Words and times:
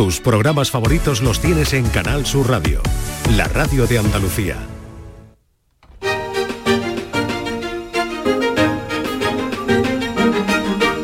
Tus 0.00 0.18
programas 0.18 0.70
favoritos 0.70 1.20
los 1.20 1.40
tienes 1.40 1.74
en 1.74 1.86
Canal 1.90 2.24
Sur 2.24 2.48
Radio, 2.48 2.80
la 3.36 3.44
radio 3.48 3.86
de 3.86 3.98
Andalucía. 3.98 4.56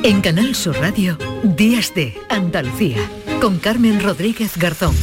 En 0.02 0.22
Canal 0.22 0.54
Sur 0.54 0.78
Radio, 0.78 1.18
Días 1.42 1.92
de 1.94 2.18
Andalucía, 2.30 3.06
con 3.38 3.58
Carmen 3.58 4.02
Rodríguez 4.02 4.56
Garzón. 4.56 4.96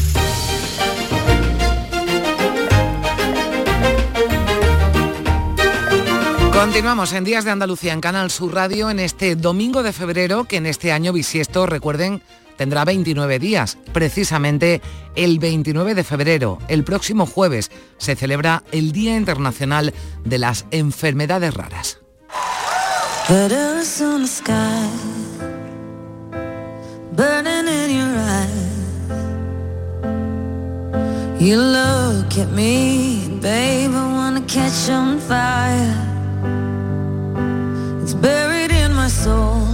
Continuamos 6.51 7.13
en 7.13 7.25
Días 7.25 7.45
de 7.45 7.51
Andalucía 7.51 7.93
en 7.93 8.01
Canal 8.01 8.31
Sur 8.31 8.55
Radio 8.55 8.89
en 8.89 8.99
este 8.99 9.35
domingo 9.35 9.83
de 9.83 9.93
febrero 9.93 10.45
que 10.45 10.57
en 10.57 10.65
este 10.65 10.91
año 10.91 11.13
bisiesto, 11.13 11.67
recuerden, 11.67 12.23
tendrá 12.57 12.85
29 12.85 13.39
días. 13.39 13.77
Precisamente 13.91 14.81
el 15.15 15.39
29 15.39 15.95
de 15.95 16.03
febrero, 16.03 16.59
el 16.67 16.83
próximo 16.83 17.25
jueves, 17.25 17.71
se 17.97 18.15
celebra 18.15 18.63
el 18.71 18.91
Día 18.91 19.15
Internacional 19.15 19.93
de 20.23 20.37
las 20.37 20.65
Enfermedades 20.71 21.53
Raras. 21.53 21.99
buried 38.15 38.71
in 38.71 38.93
my 38.93 39.07
soul 39.09 39.72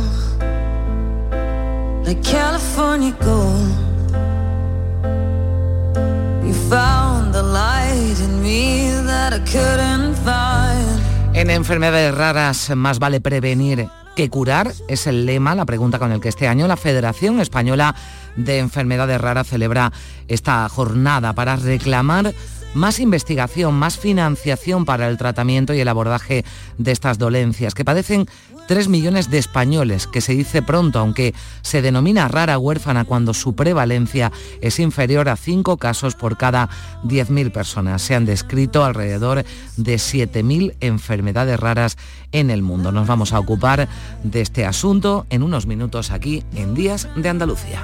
En 11.34 11.50
enfermedades 11.52 12.16
raras 12.16 12.72
más 12.76 12.98
vale 12.98 13.22
prevenir 13.22 13.88
que 14.16 14.30
curar 14.30 14.74
es 14.88 15.06
el 15.06 15.28
lema, 15.28 15.54
la 15.54 15.66
pregunta 15.66 16.00
con 16.00 16.12
el 16.12 16.20
que 16.20 16.30
este 16.30 16.48
año 16.48 16.68
la 16.68 16.78
Federación 16.78 17.40
Española 17.40 17.96
de 18.36 18.58
Enfermedades 18.58 19.22
Raras 19.22 19.48
celebra 19.48 19.92
esta 20.28 20.68
jornada 20.68 21.34
para 21.34 21.56
reclamar 21.58 22.34
más 22.74 23.00
investigación, 23.00 23.74
más 23.74 23.98
financiación 23.98 24.86
para 24.86 25.08
el 25.08 25.18
tratamiento 25.18 25.74
y 25.74 25.80
el 25.80 25.88
abordaje 25.88 26.46
de 26.78 26.92
estas 26.92 27.18
dolencias 27.18 27.74
que 27.74 27.86
padecen 27.86 28.28
3 28.68 28.88
millones 28.88 29.32
de 29.32 29.40
españoles, 29.40 30.06
que 30.06 30.22
se 30.22 30.34
dice 30.34 30.62
pronto, 30.62 31.00
aunque 31.00 31.34
se 31.64 31.82
denomina 31.82 32.28
rara 32.28 32.60
huérfana 32.60 33.04
cuando 33.04 33.34
su 33.34 33.56
prevalencia 33.56 34.32
es 34.62 34.80
inferior 34.80 35.28
a 35.28 35.36
5 35.36 35.78
casos 35.78 36.14
por 36.14 36.38
cada 36.38 36.70
10.000 37.04 37.52
personas. 37.52 38.04
Se 38.04 38.14
han 38.14 38.26
descrito 38.26 38.86
alrededor 38.86 39.44
de 39.76 39.96
7.000 39.96 40.76
enfermedades 40.82 41.60
raras 41.60 41.98
en 42.32 42.52
el 42.52 42.62
mundo. 42.62 42.92
Nos 42.92 43.08
vamos 43.08 43.34
a 43.34 43.40
ocupar 43.40 43.90
de 44.24 44.42
este 44.42 44.68
asunto 44.68 45.26
en 45.32 45.42
unos 45.42 45.66
minutos 45.66 46.12
aquí 46.12 46.44
en 46.54 46.76
Días 46.76 47.08
de 47.16 47.30
Andalucía. 47.30 47.84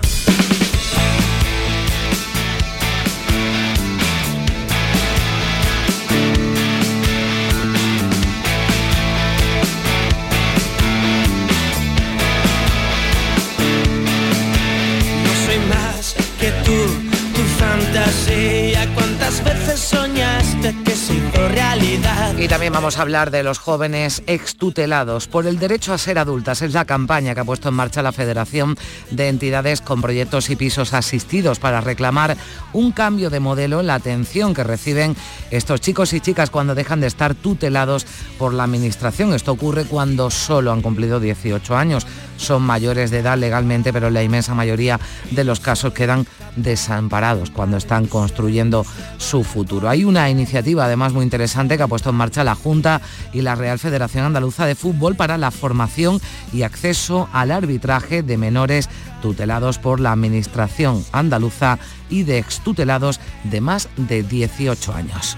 Y 22.45 22.47
también 22.47 22.73
vamos 22.73 22.99
a 22.99 23.01
hablar 23.01 23.31
de 23.31 23.41
los 23.41 23.57
jóvenes 23.57 24.21
extutelados 24.27 25.27
por 25.27 25.47
el 25.47 25.57
derecho 25.57 25.93
a 25.93 25.97
ser 25.97 26.19
adultas. 26.19 26.61
Es 26.61 26.73
la 26.75 26.85
campaña 26.85 27.33
que 27.33 27.39
ha 27.39 27.43
puesto 27.43 27.69
en 27.69 27.73
marcha 27.73 28.03
la 28.03 28.11
Federación 28.11 28.77
de 29.09 29.29
Entidades 29.29 29.81
con 29.81 29.99
Proyectos 29.99 30.51
y 30.51 30.55
Pisos 30.55 30.93
Asistidos 30.93 31.57
para 31.57 31.81
reclamar 31.81 32.37
un 32.71 32.91
cambio 32.91 33.31
de 33.31 33.39
modelo 33.39 33.79
en 33.79 33.87
la 33.87 33.95
atención 33.95 34.53
que 34.53 34.63
reciben 34.63 35.15
estos 35.49 35.81
chicos 35.81 36.13
y 36.13 36.19
chicas 36.19 36.51
cuando 36.51 36.75
dejan 36.75 37.01
de 37.01 37.07
estar 37.07 37.33
tutelados 37.33 38.05
por 38.37 38.53
la 38.53 38.65
Administración. 38.65 39.33
Esto 39.33 39.51
ocurre 39.51 39.85
cuando 39.85 40.29
solo 40.29 40.71
han 40.71 40.83
cumplido 40.83 41.19
18 41.19 41.75
años. 41.75 42.05
Son 42.37 42.61
mayores 42.61 43.11
de 43.11 43.19
edad 43.19 43.37
legalmente, 43.37 43.93
pero 43.93 44.09
la 44.09 44.23
inmensa 44.23 44.53
mayoría 44.53 44.99
de 45.31 45.43
los 45.43 45.59
casos 45.59 45.93
quedan 45.93 46.25
desamparados 46.55 47.51
cuando 47.51 47.77
están 47.77 48.05
construyendo 48.05 48.85
su 49.17 49.43
futuro. 49.43 49.89
Hay 49.89 50.03
una 50.03 50.29
iniciativa 50.29 50.85
además 50.85 51.13
muy 51.13 51.23
interesante 51.23 51.77
que 51.77 51.83
ha 51.83 51.87
puesto 51.87 52.09
en 52.09 52.15
marcha 52.15 52.43
la 52.43 52.55
Junta 52.55 53.01
y 53.33 53.41
la 53.41 53.55
Real 53.55 53.79
Federación 53.79 54.25
Andaluza 54.25 54.65
de 54.65 54.75
Fútbol 54.75 55.15
para 55.15 55.37
la 55.37 55.51
formación 55.51 56.19
y 56.53 56.63
acceso 56.63 57.29
al 57.33 57.51
arbitraje 57.51 58.23
de 58.23 58.37
menores 58.37 58.89
tutelados 59.21 59.79
por 59.79 59.99
la 59.99 60.11
Administración 60.11 61.03
andaluza 61.11 61.79
y 62.09 62.23
de 62.23 62.37
extutelados 62.37 63.19
de 63.43 63.61
más 63.61 63.89
de 63.97 64.23
18 64.23 64.93
años. 64.93 65.37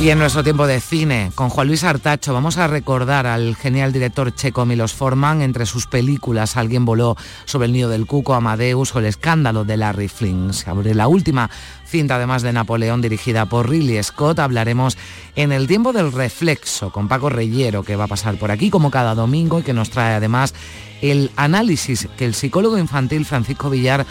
Y 0.00 0.10
en 0.10 0.20
nuestro 0.20 0.44
tiempo 0.44 0.68
de 0.68 0.80
cine, 0.80 1.32
con 1.34 1.48
Juan 1.48 1.66
Luis 1.66 1.82
Artacho, 1.82 2.32
vamos 2.32 2.56
a 2.56 2.68
recordar 2.68 3.26
al 3.26 3.56
genial 3.56 3.92
director 3.92 4.32
checo 4.32 4.64
Milos 4.64 4.94
Forman 4.94 5.42
entre 5.42 5.66
sus 5.66 5.88
películas 5.88 6.56
Alguien 6.56 6.84
voló 6.84 7.16
sobre 7.46 7.66
el 7.66 7.72
nido 7.72 7.90
del 7.90 8.06
cuco, 8.06 8.34
Amadeus 8.34 8.94
o 8.94 9.00
El 9.00 9.06
escándalo 9.06 9.64
de 9.64 9.76
Larry 9.76 10.06
Flynn. 10.06 10.52
Sobre 10.52 10.94
la 10.94 11.08
última 11.08 11.50
cinta 11.84 12.14
además 12.14 12.42
de 12.42 12.52
Napoleón 12.52 13.02
dirigida 13.02 13.46
por 13.46 13.68
Ridley 13.68 14.00
Scott, 14.04 14.38
hablaremos 14.38 14.96
en 15.34 15.50
el 15.50 15.66
tiempo 15.66 15.92
del 15.92 16.12
reflexo 16.12 16.92
con 16.92 17.08
Paco 17.08 17.28
Reyero 17.28 17.82
que 17.82 17.96
va 17.96 18.04
a 18.04 18.08
pasar 18.08 18.36
por 18.36 18.52
aquí 18.52 18.70
como 18.70 18.92
cada 18.92 19.16
domingo 19.16 19.58
y 19.58 19.62
que 19.64 19.72
nos 19.72 19.90
trae 19.90 20.14
además 20.14 20.54
el 21.02 21.32
análisis 21.34 22.08
que 22.16 22.24
el 22.24 22.34
psicólogo 22.34 22.78
infantil 22.78 23.24
Francisco 23.24 23.68
Villar 23.68 24.06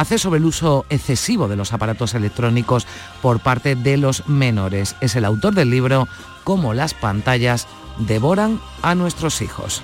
hace 0.00 0.18
sobre 0.18 0.38
el 0.38 0.46
uso 0.46 0.86
excesivo 0.88 1.46
de 1.46 1.56
los 1.56 1.74
aparatos 1.74 2.14
electrónicos 2.14 2.86
por 3.20 3.40
parte 3.40 3.76
de 3.76 3.98
los 3.98 4.26
menores. 4.26 4.96
Es 5.02 5.14
el 5.14 5.26
autor 5.26 5.54
del 5.54 5.68
libro 5.68 6.08
Cómo 6.42 6.72
las 6.72 6.94
pantallas 6.94 7.66
devoran 7.98 8.60
a 8.80 8.94
nuestros 8.94 9.42
hijos. 9.42 9.82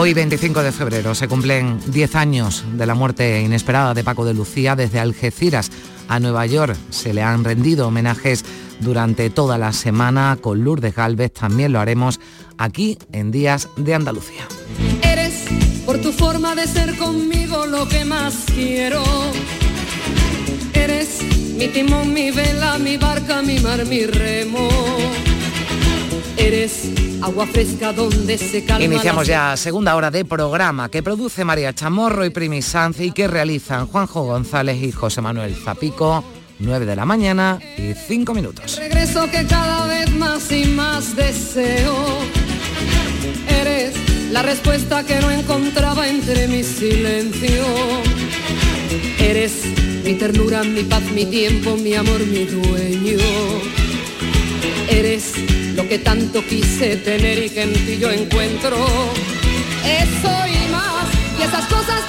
Hoy 0.00 0.14
25 0.14 0.62
de 0.62 0.72
febrero 0.72 1.14
se 1.14 1.28
cumplen 1.28 1.78
10 1.88 2.14
años 2.14 2.64
de 2.72 2.86
la 2.86 2.94
muerte 2.94 3.42
inesperada 3.42 3.92
de 3.92 4.02
Paco 4.02 4.24
de 4.24 4.32
Lucía 4.32 4.74
desde 4.74 4.98
Algeciras 4.98 5.70
a 6.08 6.18
Nueva 6.18 6.46
York. 6.46 6.74
Se 6.88 7.12
le 7.12 7.22
han 7.22 7.44
rendido 7.44 7.86
homenajes 7.86 8.42
durante 8.80 9.28
toda 9.28 9.58
la 9.58 9.74
semana 9.74 10.38
con 10.40 10.64
Lourdes 10.64 10.94
Galvez. 10.94 11.34
También 11.34 11.74
lo 11.74 11.80
haremos 11.80 12.18
aquí 12.56 12.96
en 13.12 13.30
Días 13.30 13.68
de 13.76 13.94
Andalucía. 13.94 14.48
Eres 15.02 15.44
por 15.84 15.98
tu 15.98 16.12
forma 16.12 16.54
de 16.54 16.66
ser 16.66 16.96
conmigo 16.96 17.66
lo 17.66 17.86
que 17.86 18.06
más 18.06 18.34
quiero. 18.46 19.02
Eres 20.72 21.20
mi 21.58 21.68
timón, 21.68 22.14
mi 22.14 22.30
vela, 22.30 22.78
mi 22.78 22.96
barca, 22.96 23.42
mi 23.42 23.60
mar, 23.60 23.84
mi 23.84 24.06
remo. 24.06 24.66
Eres 26.52 26.90
agua 27.22 27.46
fresca 27.46 27.92
donde 27.92 28.36
se 28.36 28.64
calma 28.64 28.84
Iniciamos 28.84 29.24
ya 29.24 29.56
segunda 29.56 29.94
hora 29.94 30.10
de 30.10 30.24
programa 30.24 30.88
que 30.88 31.00
produce 31.00 31.44
María 31.44 31.72
Chamorro 31.72 32.24
y 32.24 32.30
Primi 32.30 32.60
Sanz 32.60 32.98
y 32.98 33.12
que 33.12 33.28
realizan 33.28 33.86
Juanjo 33.86 34.24
González 34.24 34.82
y 34.82 34.90
José 34.90 35.20
Manuel 35.20 35.54
Zapico. 35.54 36.24
9 36.58 36.86
de 36.86 36.96
la 36.96 37.04
mañana 37.04 37.60
y 37.78 37.94
5 37.94 38.34
minutos. 38.34 38.78
Regreso 38.78 39.30
que 39.30 39.46
cada 39.46 39.86
vez 39.86 40.10
más 40.10 40.50
y 40.50 40.64
más 40.64 41.14
deseo. 41.14 41.94
Eres 43.46 43.94
la 44.32 44.42
respuesta 44.42 45.06
que 45.06 45.20
no 45.20 45.30
encontraba 45.30 46.08
entre 46.08 46.48
mi 46.48 46.64
silencio. 46.64 47.64
Eres 49.20 49.66
mi 50.02 50.14
ternura, 50.14 50.64
mi 50.64 50.82
paz, 50.82 51.02
mi 51.14 51.26
tiempo, 51.26 51.76
mi 51.76 51.94
amor, 51.94 52.26
mi 52.26 52.44
dueño. 52.44 53.18
Eres 54.88 55.34
lo 55.82 55.88
que 55.88 55.98
tanto 55.98 56.44
quise 56.46 56.96
tener 56.96 57.38
y 57.42 57.48
que 57.48 57.62
en 57.62 57.72
ti 57.72 57.96
yo 57.98 58.10
encuentro. 58.10 58.76
Eso 59.82 60.32
y 60.46 60.70
más, 60.70 61.06
y 61.38 61.42
esas 61.42 61.64
cosas 61.66 61.99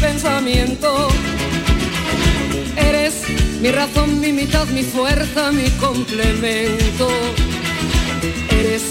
pensamiento. 0.00 1.08
Eres 2.76 3.22
mi 3.60 3.70
razón, 3.70 4.20
mi 4.20 4.32
mitad, 4.32 4.66
mi 4.68 4.82
fuerza, 4.82 5.52
mi 5.52 5.68
complemento. 5.80 7.08
Eres 8.50 8.82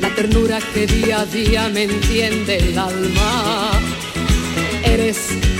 la 0.00 0.14
ternura 0.14 0.58
que 0.72 0.86
día 0.86 1.20
a 1.20 1.26
día 1.26 1.68
me 1.68 1.84
entiende 1.84 2.58
el 2.58 2.78
alma. 2.78 3.70
Eres 4.84 5.18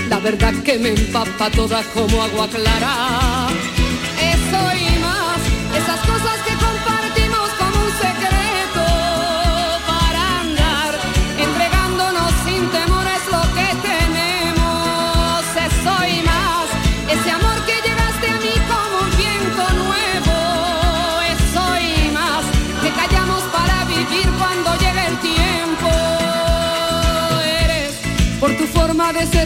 la 0.09 0.19
verdad 0.19 0.53
que 0.63 0.77
me 0.77 0.89
empapa 0.89 1.49
toda 1.51 1.83
como 1.93 2.21
agua 2.21 2.47
clara. 2.47 3.47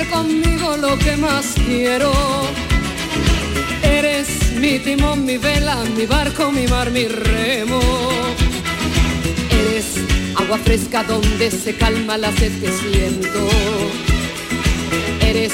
Conmigo 0.09 0.77
lo 0.77 0.97
que 0.97 1.17
más 1.17 1.55
quiero. 1.65 2.11
Eres 3.83 4.53
mi 4.53 4.79
timón, 4.79 5.25
mi 5.25 5.37
vela, 5.37 5.83
mi 5.95 6.05
barco, 6.05 6.51
mi 6.51 6.67
mar, 6.67 6.91
mi 6.91 7.05
remo. 7.05 7.79
Eres 9.49 9.97
agua 10.35 10.57
fresca 10.59 11.03
donde 11.03 11.51
se 11.51 11.75
calma 11.75 12.17
la 12.17 12.31
sed 12.33 12.51
que 12.59 12.71
siento. 12.71 13.47
Eres 15.21 15.53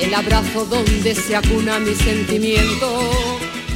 el 0.00 0.14
abrazo 0.14 0.64
donde 0.64 1.14
se 1.14 1.36
acuna 1.36 1.78
mi 1.78 1.94
sentimiento. 1.94 3.10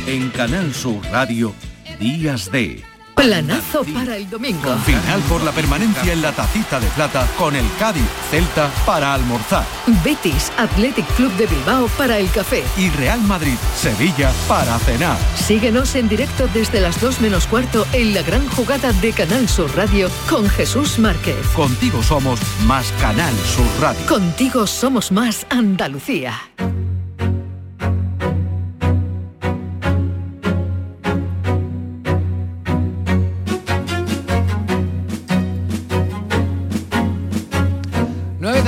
En 0.07 0.31
Canal 0.31 0.75
Sur 0.75 1.05
Radio, 1.11 1.55
Días 1.99 2.51
de 2.51 2.83
Planazo 3.17 3.83
para 3.95 4.17
el 4.17 4.29
domingo. 4.29 4.77
Final 4.85 5.21
por 5.23 5.43
la 5.43 5.51
permanencia 5.51 6.13
en 6.13 6.21
la 6.21 6.33
tacita 6.33 6.79
de 6.79 6.87
plata 6.89 7.27
con 7.39 7.57
el 7.57 7.65
Cádiz 7.79 8.05
Celta 8.31 8.71
para 8.85 9.15
almorzar. 9.15 9.65
Betis 10.05 10.53
Athletic 10.59 11.07
Club 11.17 11.33
de 11.37 11.47
Bilbao 11.47 11.89
para 11.97 12.19
el 12.19 12.31
café. 12.31 12.63
Y 12.77 12.91
Real 12.91 13.21
Madrid 13.23 13.57
Sevilla 13.75 14.31
para 14.47 14.79
cenar. 14.81 15.17
Síguenos 15.35 15.95
en 15.95 16.09
directo 16.09 16.47
desde 16.53 16.81
las 16.81 17.01
2 17.01 17.23
menos 17.23 17.47
cuarto 17.47 17.87
en 17.93 18.13
la 18.15 18.23
gran 18.23 18.47
jugada 18.51 18.93
de 18.93 19.13
Canal 19.13 19.49
Sur 19.49 19.75
Radio 19.75 20.11
con 20.29 20.49
Jesús 20.51 20.99
Márquez. 20.99 21.45
Contigo 21.55 22.03
somos 22.03 22.39
más 22.67 22.93
Canal 23.01 23.35
Sur 23.47 23.67
Radio. 23.81 24.07
Contigo 24.07 24.67
somos 24.67 25.11
más 25.11 25.47
Andalucía. 25.49 26.39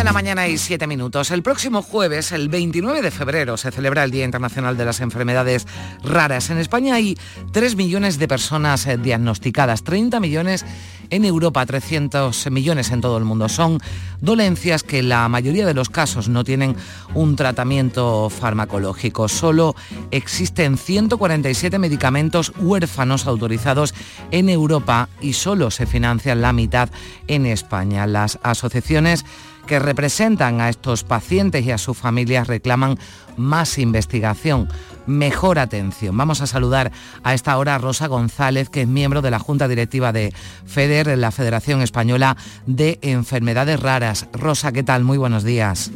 La 0.09 0.13
mañana 0.15 0.49
y 0.49 0.57
7 0.57 0.87
minutos. 0.87 1.31
El 1.31 1.43
próximo 1.43 1.83
jueves, 1.83 2.33
el 2.33 2.49
29 2.49 3.03
de 3.03 3.11
febrero, 3.11 3.59
se 3.59 3.71
celebra 3.71 4.05
el 4.05 4.11
Día 4.11 4.25
Internacional 4.25 4.75
de 4.75 4.87
las 4.87 5.01
Enfermedades 5.01 5.67
Raras. 6.03 6.49
En 6.49 6.57
España 6.57 6.95
hay 6.95 7.19
3 7.53 7.77
millones 7.77 8.19
de 8.19 8.27
personas 8.27 8.87
eh, 8.87 8.97
diagnosticadas, 8.97 9.85
30 9.85 10.19
millones 10.19 10.65
en 11.11 11.27
Europa, 11.27 11.65
300 11.67 12.51
millones 12.51 12.91
en 12.91 13.03
todo 13.03 13.19
el 13.19 13.25
mundo. 13.25 13.51
Son 13.51 13.81
dolencias 14.23 14.83
que 14.83 15.03
la 15.03 15.29
mayoría 15.29 15.67
de 15.67 15.75
los 15.75 15.91
casos 15.91 16.31
no 16.31 16.43
tienen 16.43 16.75
un 17.13 17.37
tratamiento 17.37 18.31
farmacológico. 18.31 19.29
Solo 19.29 19.75
existen 20.11 20.79
147 20.79 21.79
medicamentos 21.79 22.53
huérfanos 22.59 23.27
autorizados 23.27 23.95
en 24.31 24.49
Europa 24.49 25.11
y 25.21 25.35
solo 25.35 25.71
se 25.71 25.85
financian 25.85 26.41
la 26.41 26.55
mitad 26.55 26.89
en 27.27 27.45
España. 27.45 28.07
Las 28.07 28.39
asociaciones 28.43 29.27
que 29.69 29.79
representan 29.79 30.61
a 30.61 30.69
estos 30.69 31.05
pacientes 31.05 31.65
y 31.65 31.71
a 31.71 31.79
sus 31.79 31.97
familias 31.97 32.49
reclaman 32.49 32.99
más 33.37 33.79
investigación, 33.79 34.69
mejor 35.07 35.61
atención. 35.61 36.17
Vamos 36.17 36.41
a 36.41 36.49
saludar 36.49 36.91
a 37.23 37.35
esta 37.35 37.57
hora 37.57 37.77
a 37.77 37.79
Rosa 37.79 38.09
González, 38.09 38.71
que 38.71 38.83
es 38.83 38.89
miembro 38.89 39.23
de 39.23 39.31
la 39.31 39.39
Junta 39.39 39.69
Directiva 39.69 40.13
de 40.13 40.33
FEDER, 40.67 41.17
la 41.19 41.31
Federación 41.31 41.83
Española 41.83 42.37
de 42.67 42.99
Enfermedades 43.03 43.79
Raras. 43.79 44.27
Rosa, 44.33 44.73
¿qué 44.73 44.83
tal? 44.83 45.05
Muy 45.05 45.19
buenos 45.19 45.45
días. 45.45 45.93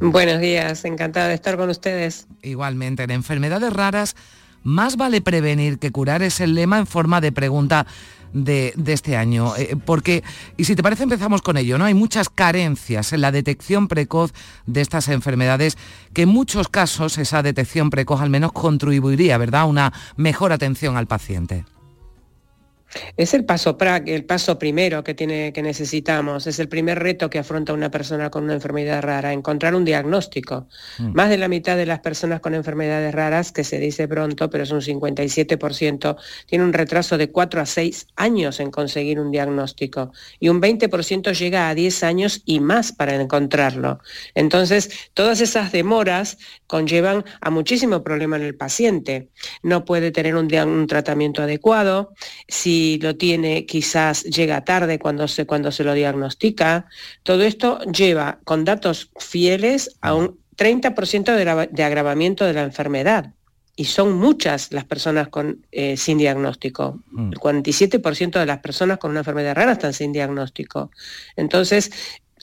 Buenos 0.00 0.40
días, 0.40 0.84
encantada 0.84 1.28
de 1.28 1.34
estar 1.34 1.56
con 1.56 1.70
ustedes. 1.70 2.26
Igualmente, 2.42 3.02
en 3.04 3.10
enfermedades 3.10 3.72
raras, 3.72 4.16
más 4.62 4.96
vale 4.96 5.20
prevenir 5.20 5.78
que 5.78 5.92
curar 5.92 6.22
es 6.22 6.40
el 6.40 6.54
lema 6.54 6.78
en 6.78 6.86
forma 6.86 7.20
de 7.20 7.32
pregunta 7.32 7.86
de, 8.32 8.74
este 8.86 9.16
año. 9.16 9.54
Eh, 9.56 9.76
porque, 9.84 10.22
y 10.56 10.64
si 10.64 10.76
te 10.76 10.82
parece, 10.82 11.04
empezamos 11.04 11.42
con 11.42 11.56
ello, 11.56 11.78
¿no? 11.78 11.84
Hay 11.84 11.94
muchas 11.94 12.28
carencias 12.28 13.12
en 13.12 13.20
la 13.20 13.32
detección 13.32 13.88
precoz 13.88 14.32
de 14.66 14.80
estas 14.80 15.08
enfermedades, 15.08 15.76
que 16.12 16.22
en 16.22 16.28
muchos 16.28 16.68
casos 16.68 17.18
esa 17.18 17.42
detección 17.42 17.90
precoz 17.90 18.20
al 18.20 18.30
menos 18.30 18.52
contribuiría, 18.52 19.38
¿verdad?, 19.38 19.62
a 19.62 19.66
una 19.66 19.92
mejor 20.16 20.52
atención 20.52 20.96
al 20.96 21.06
paciente. 21.06 21.64
Es 23.16 23.34
el 23.34 23.44
paso 23.44 23.76
el 24.06 24.24
paso 24.24 24.58
primero 24.58 25.04
que 25.04 25.14
tiene 25.14 25.52
que 25.52 25.62
necesitamos, 25.62 26.46
es 26.46 26.58
el 26.58 26.68
primer 26.68 26.98
reto 26.98 27.28
que 27.28 27.38
afronta 27.38 27.72
una 27.72 27.90
persona 27.90 28.30
con 28.30 28.44
una 28.44 28.54
enfermedad 28.54 29.02
rara, 29.02 29.32
encontrar 29.32 29.74
un 29.74 29.84
diagnóstico. 29.84 30.68
Mm. 30.98 31.12
Más 31.12 31.28
de 31.28 31.38
la 31.38 31.48
mitad 31.48 31.76
de 31.76 31.86
las 31.86 32.00
personas 32.00 32.40
con 32.40 32.54
enfermedades 32.54 33.14
raras, 33.14 33.52
que 33.52 33.64
se 33.64 33.78
dice 33.78 34.08
pronto, 34.08 34.48
pero 34.50 34.64
es 34.64 34.70
un 34.70 34.80
57%, 34.80 36.16
tiene 36.46 36.64
un 36.64 36.72
retraso 36.72 37.18
de 37.18 37.30
4 37.30 37.60
a 37.60 37.66
6 37.66 38.06
años 38.16 38.60
en 38.60 38.70
conseguir 38.70 39.20
un 39.20 39.30
diagnóstico 39.30 40.12
y 40.40 40.48
un 40.48 40.60
20% 40.60 41.32
llega 41.38 41.68
a 41.68 41.74
10 41.74 42.02
años 42.04 42.42
y 42.44 42.60
más 42.60 42.92
para 42.92 43.14
encontrarlo. 43.14 43.98
Entonces, 44.34 44.90
todas 45.14 45.40
esas 45.40 45.72
demoras 45.72 46.38
conllevan 46.66 47.24
a 47.40 47.50
muchísimo 47.50 48.02
problema 48.02 48.36
en 48.36 48.42
el 48.42 48.54
paciente. 48.54 49.28
No 49.62 49.84
puede 49.84 50.10
tener 50.10 50.36
un, 50.36 50.52
un 50.54 50.86
tratamiento 50.86 51.42
adecuado. 51.42 52.14
Si 52.46 52.77
lo 53.00 53.16
tiene 53.16 53.66
quizás 53.66 54.24
llega 54.24 54.64
tarde 54.64 54.98
cuando 54.98 55.28
se, 55.28 55.46
cuando 55.46 55.70
se 55.72 55.84
lo 55.84 55.94
diagnostica. 55.94 56.86
Todo 57.22 57.42
esto 57.42 57.80
lleva 57.92 58.38
con 58.44 58.64
datos 58.64 59.10
fieles 59.18 59.96
a 60.00 60.14
un 60.14 60.38
30% 60.56 61.34
de, 61.34 61.68
de, 61.70 61.84
agravamiento 61.84 62.44
de 62.44 62.52
la 62.52 62.62
enfermedad. 62.62 63.32
Y 63.76 63.84
son 63.84 64.12
muchas 64.12 64.72
las 64.72 64.84
personas 64.84 65.28
con, 65.28 65.64
eh, 65.70 65.96
sin 65.96 66.18
diagnóstico. 66.18 67.00
Mm. 67.12 67.32
El 67.32 67.38
47% 67.38 68.38
de 68.40 68.46
las 68.46 68.58
personas 68.58 68.98
con 68.98 69.12
una 69.12 69.20
enfermedad 69.20 69.54
rara 69.54 69.72
están 69.72 69.94
sin 69.94 70.12
diagnóstico. 70.12 70.90
Entonces, 71.36 71.92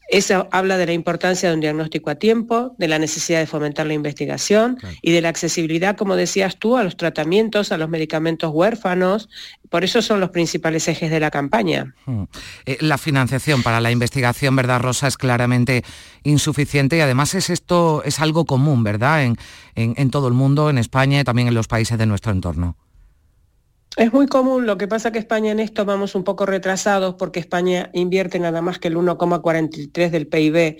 eso 0.07 0.47
habla 0.51 0.77
de 0.77 0.85
la 0.85 0.93
importancia 0.93 1.49
de 1.49 1.55
un 1.55 1.61
diagnóstico 1.61 2.09
a 2.09 2.15
tiempo, 2.15 2.75
de 2.77 2.87
la 2.87 2.99
necesidad 2.99 3.39
de 3.39 3.47
fomentar 3.47 3.87
la 3.87 3.93
investigación 3.93 4.75
claro. 4.75 4.95
y 5.01 5.11
de 5.11 5.21
la 5.21 5.29
accesibilidad, 5.29 5.95
como 5.95 6.15
decías 6.15 6.57
tú, 6.57 6.77
a 6.77 6.83
los 6.83 6.95
tratamientos, 6.95 7.71
a 7.71 7.77
los 7.77 7.89
medicamentos 7.89 8.51
huérfanos. 8.53 9.29
Por 9.69 9.83
eso 9.83 10.01
son 10.01 10.19
los 10.19 10.29
principales 10.29 10.87
ejes 10.87 11.09
de 11.09 11.19
la 11.19 11.31
campaña. 11.31 11.95
Hmm. 12.05 12.23
Eh, 12.65 12.77
la 12.81 12.97
financiación 12.97 13.63
para 13.63 13.81
la 13.81 13.91
investigación, 13.91 14.55
¿verdad, 14.55 14.79
Rosa? 14.79 15.07
Es 15.07 15.17
claramente 15.17 15.83
insuficiente 16.23 16.97
y 16.97 17.01
además 17.01 17.33
es 17.33 17.49
esto 17.49 18.03
es 18.05 18.19
algo 18.19 18.45
común, 18.45 18.83
¿verdad? 18.83 19.23
En, 19.23 19.37
en, 19.73 19.95
en 19.97 20.11
todo 20.11 20.27
el 20.27 20.33
mundo, 20.33 20.69
en 20.69 20.77
España 20.77 21.19
y 21.19 21.23
también 21.23 21.47
en 21.47 21.55
los 21.55 21.67
países 21.67 21.97
de 21.97 22.05
nuestro 22.05 22.31
entorno. 22.31 22.77
Es 23.97 24.11
muy 24.11 24.27
común, 24.27 24.65
lo 24.65 24.77
que 24.77 24.89
pasa 24.89 25.13
que 25.13 25.19
España 25.19 25.51
en 25.51 25.61
esto 25.61 25.85
vamos 25.85 26.15
un 26.15 26.25
poco 26.25 26.45
retrasados 26.45 27.15
porque 27.15 27.39
España 27.39 27.91
invierte 27.93 28.39
nada 28.39 28.61
más 28.61 28.77
que 28.77 28.89
el 28.89 28.97
1,43 28.97 30.09
del 30.09 30.27
PIB 30.27 30.77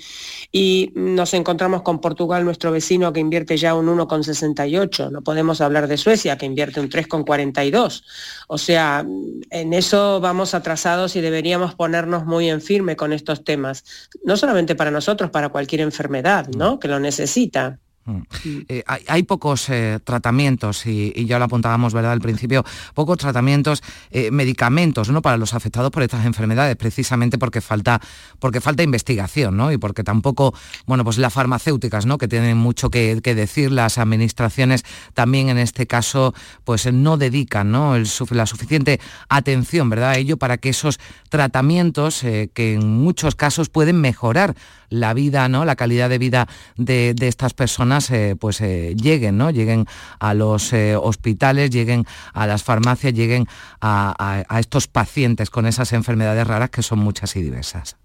y 0.52 0.92
nos 0.96 1.34
encontramos 1.34 1.82
con 1.82 2.02
Portugal, 2.02 2.44
nuestro 2.44 2.74
vecino, 2.74 3.14
que 3.14 3.22
invierte 3.22 3.56
ya 3.56 3.74
un 3.74 3.88
1,68. 3.88 5.12
No 5.12 5.22
podemos 5.22 5.62
hablar 5.62 5.88
de 5.88 5.96
Suecia, 5.96 6.38
que 6.38 6.46
invierte 6.46 6.82
un 6.82 6.90
3,42. 6.90 8.04
O 8.50 8.58
sea, 8.58 9.06
en 9.50 9.74
eso 9.74 10.20
vamos 10.20 10.54
atrasados 10.54 11.16
y 11.16 11.22
deberíamos 11.22 11.74
ponernos 11.74 12.26
muy 12.26 12.50
en 12.50 12.60
firme 12.60 12.98
con 12.98 13.14
estos 13.14 13.46
temas. 13.46 13.86
No 14.26 14.36
solamente 14.36 14.76
para 14.76 14.92
nosotros, 14.92 15.32
para 15.32 15.48
cualquier 15.48 15.80
enfermedad, 15.80 16.50
¿no? 16.50 16.80
Que 16.80 16.90
lo 16.90 17.00
necesita. 17.00 17.80
Mm. 18.06 18.22
Eh, 18.70 18.84
hay, 19.08 19.24
pocos 19.24 19.68
eh, 19.70 20.00
tratamientos, 20.04 20.86
y, 20.86 21.26
ya 21.26 21.40
lo 21.40 21.46
apuntábamos 21.46 21.94
¿verdad? 21.94 22.12
al 22.12 22.22
principio, 22.22 22.64
pocos 22.94 23.18
tratamientos, 23.18 23.82
eh, 24.12 24.30
medicamentos 24.30 25.10
¿no? 25.10 25.24
para 25.24 25.38
los 25.38 25.56
afectados 25.56 25.90
por 25.90 26.04
estas 26.04 26.26
enfermedades, 26.26 26.76
precisamente 26.76 27.40
porque 27.40 27.62
falta, 27.62 28.00
porque 28.40 28.62
falta 28.62 28.84
investigación 28.84 29.58
¿no? 29.58 29.72
y 29.72 29.78
porque 29.78 30.04
tampoco, 30.04 30.54
bueno, 30.86 31.04
pues 31.04 31.18
las 31.18 31.34
farmacéuticas, 31.34 32.06
¿no? 32.06 32.20
que 32.20 32.28
tienen 32.28 32.58
mucho 32.58 32.92
que, 32.92 33.20
decir, 33.22 33.72
las 33.72 33.98
administraciones 33.98 34.84
también 35.16 35.50
en 35.50 35.58
este 35.58 35.88
caso, 35.88 36.36
pues 36.64 36.92
no 36.94 37.18
dedican 37.18 37.72
¿no? 37.72 37.96
la 37.98 38.46
suficiente 38.46 39.00
atención 39.30 39.90
¿verdad? 39.90 40.12
a 40.12 40.18
ello 40.18 40.38
para 40.38 40.58
que 40.58 40.70
esos 40.70 41.00
tratamientos, 41.30 42.22
que 42.22 42.74
en 42.76 42.88
muchos 42.88 43.34
casos 43.34 43.70
pueden 43.70 44.00
mejorar 44.00 44.56
la 44.90 45.14
vida, 45.14 45.50
¿no? 45.50 45.66
la 45.66 45.76
calidad 45.76 46.10
de 46.10 46.18
vida 46.18 46.48
de, 46.78 47.16
estas 47.20 47.54
personas 47.54 48.10
eh, 48.12 48.36
pues 48.40 48.62
eh, 48.62 48.96
lleguen, 48.96 49.38
¿no? 49.38 49.50
lleguen 49.50 49.86
a 50.20 50.34
los 50.34 50.74
eh, 50.74 50.96
hospitales, 50.96 51.70
lleguen 51.70 52.06
a 52.34 52.48
las 52.48 52.64
farmacias, 52.64 53.14
lleguen 53.14 53.48
a 53.82 54.46
estos 54.60 54.88
pacientes 54.88 55.50
con 55.50 55.66
esas 55.66 55.94
enfermedades 55.94 56.48
raras 56.48 56.70
que 56.70 56.82
son 56.82 57.00
muchas 57.00 57.36
y 57.36 57.42
diversas. 57.42 57.98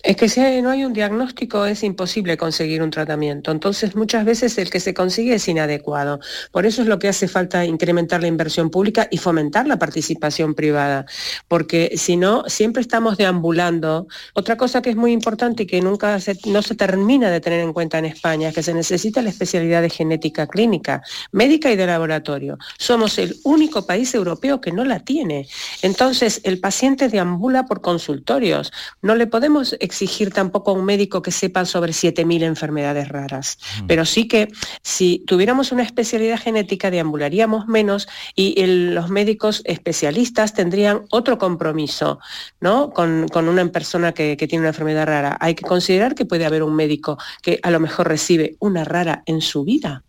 Es 0.00 0.16
que 0.16 0.28
si 0.28 0.40
no 0.62 0.70
hay 0.70 0.84
un 0.84 0.92
diagnóstico 0.92 1.66
es 1.66 1.82
imposible 1.82 2.36
conseguir 2.36 2.82
un 2.82 2.90
tratamiento. 2.90 3.50
Entonces 3.50 3.96
muchas 3.96 4.24
veces 4.24 4.56
el 4.58 4.70
que 4.70 4.78
se 4.78 4.94
consigue 4.94 5.34
es 5.34 5.48
inadecuado. 5.48 6.20
Por 6.52 6.66
eso 6.66 6.82
es 6.82 6.88
lo 6.88 7.00
que 7.00 7.08
hace 7.08 7.26
falta 7.26 7.64
incrementar 7.64 8.20
la 8.20 8.28
inversión 8.28 8.70
pública 8.70 9.08
y 9.10 9.18
fomentar 9.18 9.66
la 9.66 9.76
participación 9.76 10.54
privada. 10.54 11.04
Porque 11.48 11.94
si 11.96 12.16
no, 12.16 12.44
siempre 12.46 12.80
estamos 12.80 13.16
deambulando. 13.16 14.06
Otra 14.34 14.56
cosa 14.56 14.82
que 14.82 14.90
es 14.90 14.96
muy 14.96 15.10
importante 15.10 15.64
y 15.64 15.66
que 15.66 15.80
nunca 15.80 16.16
no 16.46 16.62
se 16.62 16.74
termina 16.76 17.28
de 17.30 17.40
tener 17.40 17.58
en 17.58 17.72
cuenta 17.72 17.98
en 17.98 18.04
España 18.04 18.50
es 18.50 18.54
que 18.54 18.62
se 18.62 18.74
necesita 18.74 19.20
la 19.20 19.30
especialidad 19.30 19.82
de 19.82 19.90
genética 19.90 20.46
clínica, 20.46 21.02
médica 21.32 21.72
y 21.72 21.76
de 21.76 21.86
laboratorio. 21.86 22.56
Somos 22.78 23.18
el 23.18 23.34
único 23.42 23.84
país 23.84 24.14
europeo 24.14 24.60
que 24.60 24.70
no 24.70 24.84
la 24.84 25.00
tiene. 25.00 25.48
Entonces 25.82 26.40
el 26.44 26.60
paciente 26.60 27.08
deambula 27.08 27.66
por 27.66 27.80
consultorios. 27.80 28.70
No 29.02 29.16
le 29.16 29.26
podemos 29.26 29.76
exigir 29.88 30.30
tampoco 30.30 30.70
a 30.70 30.74
un 30.74 30.84
médico 30.84 31.22
que 31.22 31.30
sepa 31.32 31.64
sobre 31.64 31.92
7.000 31.92 32.42
enfermedades 32.42 33.08
raras, 33.08 33.58
mm. 33.82 33.86
pero 33.86 34.04
sí 34.04 34.28
que 34.28 34.48
si 34.82 35.24
tuviéramos 35.26 35.72
una 35.72 35.82
especialidad 35.82 36.38
genética 36.38 36.90
deambularíamos 36.90 37.66
menos 37.66 38.06
y 38.34 38.54
los 38.66 39.08
médicos 39.08 39.62
especialistas 39.64 40.52
tendrían 40.52 41.04
otro 41.10 41.38
compromiso 41.38 42.20
¿no? 42.60 42.90
con, 42.92 43.26
una 43.34 43.72
persona 43.72 44.12
que, 44.12 44.36
que 44.36 44.46
tiene 44.46 44.62
una 44.62 44.70
enfermedad 44.70 45.06
rara. 45.06 45.36
Hay 45.40 45.54
que 45.54 45.64
considerar 45.64 46.14
que 46.14 46.26
puede 46.26 46.44
haber 46.44 46.62
un 46.62 46.74
médico 46.76 47.18
que 47.42 47.58
a 47.62 47.70
lo 47.70 47.80
mejor 47.80 48.08
recibe 48.08 48.56
una 48.60 48.84
rara 48.84 49.22
en 49.26 49.40
su 49.40 49.64
vida. 49.64 50.04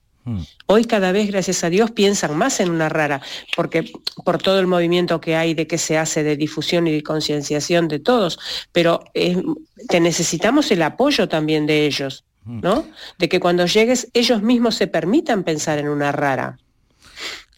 Hoy 0.66 0.86
cada 0.86 1.12
vez, 1.12 1.28
gracias 1.28 1.64
a 1.64 1.70
Dios, 1.70 1.92
piensan 1.92 2.38
más 2.38 2.60
en 2.60 2.70
una 2.70 2.90
rara, 2.90 3.22
porque 3.56 3.92
por 4.24 4.38
todo 4.38 4.60
el 4.60 4.68
movimiento 4.68 5.20
que 5.22 5.36
hay 5.36 5.54
de 5.54 5.68
que 5.68 5.78
se 5.78 5.98
hace 5.98 6.24
de 6.24 6.36
difusión 6.36 6.88
y 6.88 6.92
de 6.92 7.04
concienciación 7.04 7.88
de 7.88 8.00
todos, 8.00 8.40
pero 8.72 9.04
eh, 9.14 9.42
te 9.88 10.00
necesitamos 10.00 10.72
el 10.72 10.82
apoyo 10.82 11.28
también 11.28 11.66
de 11.66 11.86
ellos, 11.86 12.26
mm. 12.44 12.60
¿no? 12.62 12.86
De 13.18 13.30
que 13.30 13.40
cuando 13.40 13.66
llegues 13.66 14.10
ellos 14.14 14.42
mismos 14.42 14.76
se 14.76 14.88
permitan 14.88 15.44
pensar 15.44 15.80
en 15.80 15.90
una 15.90 16.12
rara. 16.12 16.58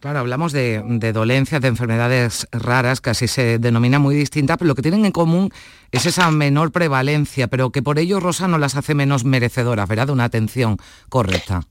Claro, 0.02 0.18
hablamos 0.18 0.50
de, 0.50 1.12
dolencias, 1.14 1.60
de 1.60 1.68
enfermedades 1.68 2.48
raras, 2.50 3.00
que 3.00 3.10
así 3.10 3.28
se 3.28 3.60
denomina 3.60 4.00
muy 4.00 4.16
distintas, 4.16 4.58
pero 4.58 4.66
lo 4.66 4.74
que 4.74 4.82
tienen 4.82 5.04
en 5.04 5.12
común 5.12 5.50
es 5.92 6.06
esa 6.06 6.28
menor 6.32 6.72
prevalencia, 6.72 7.46
pero 7.46 7.70
que 7.70 7.82
por 7.82 8.00
ello 8.00 8.18
Rosa 8.18 8.48
no 8.48 8.58
las 8.58 8.74
hace 8.74 8.96
menos 8.96 9.24
merecedoras, 9.24 9.88
¿verdad? 9.88 10.08
De 10.08 10.12
una 10.12 10.24
atención 10.24 10.78
correcta. 11.08 11.68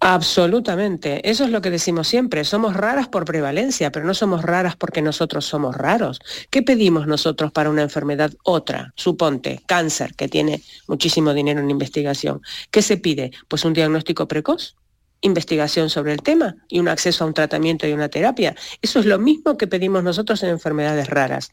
Absolutamente, 0.00 1.28
eso 1.28 1.44
es 1.44 1.50
lo 1.50 1.60
que 1.60 1.70
decimos 1.70 2.08
siempre, 2.08 2.44
somos 2.44 2.74
raras 2.74 3.08
por 3.08 3.24
prevalencia, 3.24 3.90
pero 3.90 4.04
no 4.04 4.14
somos 4.14 4.42
raras 4.42 4.76
porque 4.76 5.02
nosotros 5.02 5.46
somos 5.46 5.74
raros. 5.74 6.20
¿Qué 6.50 6.62
pedimos 6.62 7.06
nosotros 7.06 7.52
para 7.52 7.70
una 7.70 7.82
enfermedad 7.82 8.32
otra? 8.44 8.92
Suponte, 8.96 9.62
cáncer, 9.66 10.14
que 10.14 10.28
tiene 10.28 10.62
muchísimo 10.86 11.32
dinero 11.32 11.60
en 11.60 11.70
investigación. 11.70 12.40
¿Qué 12.70 12.82
se 12.82 12.98
pide? 12.98 13.32
Pues 13.48 13.64
un 13.64 13.72
diagnóstico 13.72 14.28
precoz, 14.28 14.76
investigación 15.22 15.88
sobre 15.88 16.12
el 16.12 16.22
tema 16.22 16.56
y 16.68 16.78
un 16.78 16.88
acceso 16.88 17.24
a 17.24 17.26
un 17.26 17.34
tratamiento 17.34 17.86
y 17.86 17.92
una 17.92 18.08
terapia. 18.08 18.54
Eso 18.82 19.00
es 19.00 19.06
lo 19.06 19.18
mismo 19.18 19.56
que 19.56 19.66
pedimos 19.66 20.04
nosotros 20.04 20.42
en 20.42 20.50
enfermedades 20.50 21.08
raras 21.08 21.52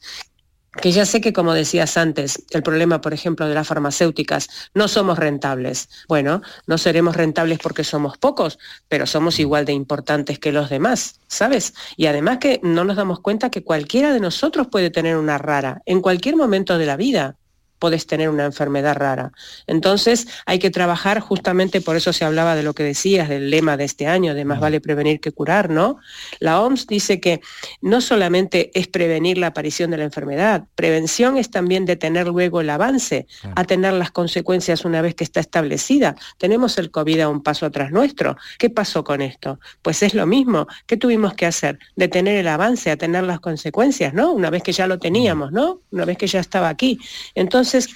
que 0.81 0.91
ya 0.91 1.05
sé 1.05 1.21
que, 1.21 1.33
como 1.33 1.53
decías 1.53 1.97
antes, 1.97 2.43
el 2.49 2.63
problema, 2.63 3.01
por 3.01 3.13
ejemplo, 3.13 3.47
de 3.47 3.53
las 3.53 3.67
farmacéuticas, 3.67 4.49
no 4.73 4.87
somos 4.87 5.19
rentables. 5.19 5.89
Bueno, 6.07 6.41
no 6.65 6.77
seremos 6.77 7.15
rentables 7.15 7.59
porque 7.59 7.83
somos 7.83 8.17
pocos, 8.17 8.57
pero 8.87 9.05
somos 9.05 9.39
igual 9.39 9.65
de 9.65 9.73
importantes 9.73 10.39
que 10.39 10.51
los 10.51 10.69
demás, 10.69 11.19
¿sabes? 11.27 11.73
Y 11.95 12.07
además 12.07 12.39
que 12.39 12.59
no 12.63 12.83
nos 12.83 12.95
damos 12.95 13.19
cuenta 13.19 13.51
que 13.51 13.63
cualquiera 13.63 14.11
de 14.13 14.19
nosotros 14.19 14.67
puede 14.67 14.89
tener 14.89 15.17
una 15.17 15.37
rara 15.37 15.81
en 15.85 16.01
cualquier 16.01 16.35
momento 16.35 16.77
de 16.77 16.85
la 16.85 16.97
vida 16.97 17.37
puedes 17.83 18.07
tener 18.07 18.29
una 18.29 18.45
enfermedad 18.45 18.95
rara. 18.95 19.33
Entonces 19.67 20.25
hay 20.45 20.57
que 20.57 20.71
trabajar 20.71 21.19
justamente, 21.19 21.81
por 21.81 21.97
eso 21.97 22.13
se 22.13 22.23
hablaba 22.23 22.55
de 22.55 22.63
lo 22.63 22.73
que 22.73 22.83
decías, 22.83 23.27
del 23.27 23.49
lema 23.49 23.75
de 23.75 23.83
este 23.83 24.07
año, 24.07 24.33
de 24.33 24.45
más 24.45 24.61
vale 24.61 24.79
prevenir 24.79 25.19
que 25.19 25.33
curar, 25.33 25.69
¿no? 25.69 25.97
La 26.39 26.61
OMS 26.61 26.87
dice 26.87 27.19
que 27.19 27.41
no 27.81 27.99
solamente 27.99 28.71
es 28.73 28.87
prevenir 28.87 29.37
la 29.37 29.47
aparición 29.47 29.91
de 29.91 29.97
la 29.97 30.05
enfermedad, 30.05 30.63
prevención 30.75 31.35
es 31.35 31.51
también 31.51 31.83
detener 31.83 32.27
luego 32.29 32.61
el 32.61 32.69
avance, 32.69 33.27
a 33.53 33.65
tener 33.65 33.91
las 33.91 34.11
consecuencias 34.11 34.85
una 34.85 35.01
vez 35.01 35.13
que 35.13 35.25
está 35.25 35.41
establecida. 35.41 36.15
Tenemos 36.37 36.77
el 36.77 36.89
COVID 36.89 37.19
a 37.19 37.27
un 37.27 37.43
paso 37.43 37.65
atrás 37.65 37.91
nuestro. 37.91 38.37
¿Qué 38.57 38.69
pasó 38.69 39.03
con 39.03 39.21
esto? 39.21 39.59
Pues 39.81 40.03
es 40.03 40.13
lo 40.13 40.25
mismo. 40.25 40.67
¿Qué 40.87 40.95
tuvimos 40.95 41.33
que 41.33 41.47
hacer? 41.47 41.79
Detener 41.97 42.37
el 42.37 42.47
avance, 42.47 42.91
a 42.91 42.95
tener 42.95 43.25
las 43.25 43.41
consecuencias, 43.41 44.13
¿no? 44.13 44.31
Una 44.31 44.49
vez 44.49 44.63
que 44.63 44.71
ya 44.71 44.87
lo 44.87 44.99
teníamos, 44.99 45.51
¿no? 45.51 45.81
Una 45.91 46.05
vez 46.05 46.17
que 46.17 46.27
ya 46.27 46.39
estaba 46.39 46.69
aquí. 46.69 46.97
Entonces, 47.35 47.72
entonces, 47.73 47.95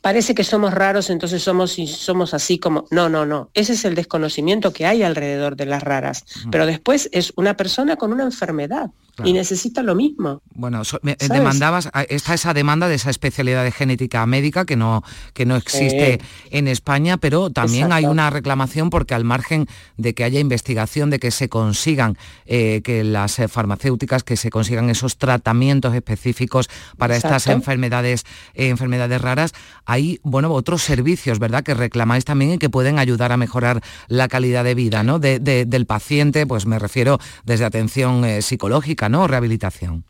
parece 0.00 0.34
que 0.34 0.44
somos 0.44 0.74
raros, 0.74 1.08
entonces 1.08 1.42
somos, 1.42 1.76
somos 1.86 2.34
así 2.34 2.58
como... 2.58 2.86
No, 2.90 3.08
no, 3.08 3.24
no. 3.24 3.50
Ese 3.54 3.72
es 3.72 3.84
el 3.84 3.94
desconocimiento 3.94 4.72
que 4.72 4.84
hay 4.84 5.02
alrededor 5.02 5.56
de 5.56 5.66
las 5.66 5.82
raras. 5.82 6.24
Pero 6.50 6.66
después 6.66 7.08
es 7.12 7.32
una 7.36 7.56
persona 7.56 7.96
con 7.96 8.12
una 8.12 8.24
enfermedad 8.24 8.90
y 9.22 9.32
necesita 9.32 9.82
lo 9.82 9.94
mismo. 9.94 10.42
Bueno, 10.54 10.82
eh, 11.04 11.16
demandabas, 11.28 11.88
está 12.08 12.34
esa 12.34 12.54
demanda 12.54 12.88
de 12.88 12.96
esa 12.96 13.10
especialidad 13.10 13.62
de 13.62 13.70
genética 13.70 14.24
médica 14.26 14.64
que 14.64 14.76
no, 14.76 15.04
que 15.34 15.46
no 15.46 15.56
existe 15.56 16.20
en 16.50 16.66
España, 16.66 17.16
pero 17.18 17.50
también 17.50 17.92
hay 17.92 18.06
una 18.06 18.30
reclamación 18.30 18.90
porque 18.90 19.14
al 19.14 19.24
margen 19.24 19.66
de 19.96 20.14
que 20.14 20.24
haya 20.24 20.40
investigación, 20.40 21.10
de 21.10 21.20
que 21.20 21.30
se 21.30 21.48
consigan, 21.48 22.16
eh, 22.46 22.80
que 22.82 23.04
las 23.04 23.38
eh, 23.38 23.46
farmacéuticas, 23.46 24.24
que 24.24 24.36
se 24.36 24.50
consigan 24.50 24.90
esos 24.90 25.16
tratamientos 25.16 25.94
específicos 25.94 26.68
para 26.98 27.16
estas 27.16 27.46
enfermedades, 27.46 28.24
enfermedades 28.54 29.20
raras, 29.20 29.52
hay 29.84 30.18
bueno, 30.22 30.52
otros 30.52 30.82
servicios, 30.82 31.38
¿verdad?, 31.38 31.62
que 31.62 31.74
reclamáis 31.74 32.24
también 32.24 32.52
y 32.52 32.58
que 32.58 32.70
pueden 32.70 32.98
ayudar 32.98 33.30
a 33.32 33.36
mejorar 33.36 33.82
la 34.08 34.28
calidad 34.28 34.64
de 34.64 34.74
vida 34.74 35.02
¿no? 35.02 35.18
del 35.18 35.86
paciente, 35.86 36.46
pues 36.46 36.66
me 36.66 36.78
refiero 36.78 37.18
desde 37.44 37.64
atención 37.64 38.24
psicológica, 38.42 39.03
¿no? 39.08 39.26
Rehabilitación. 39.26 40.04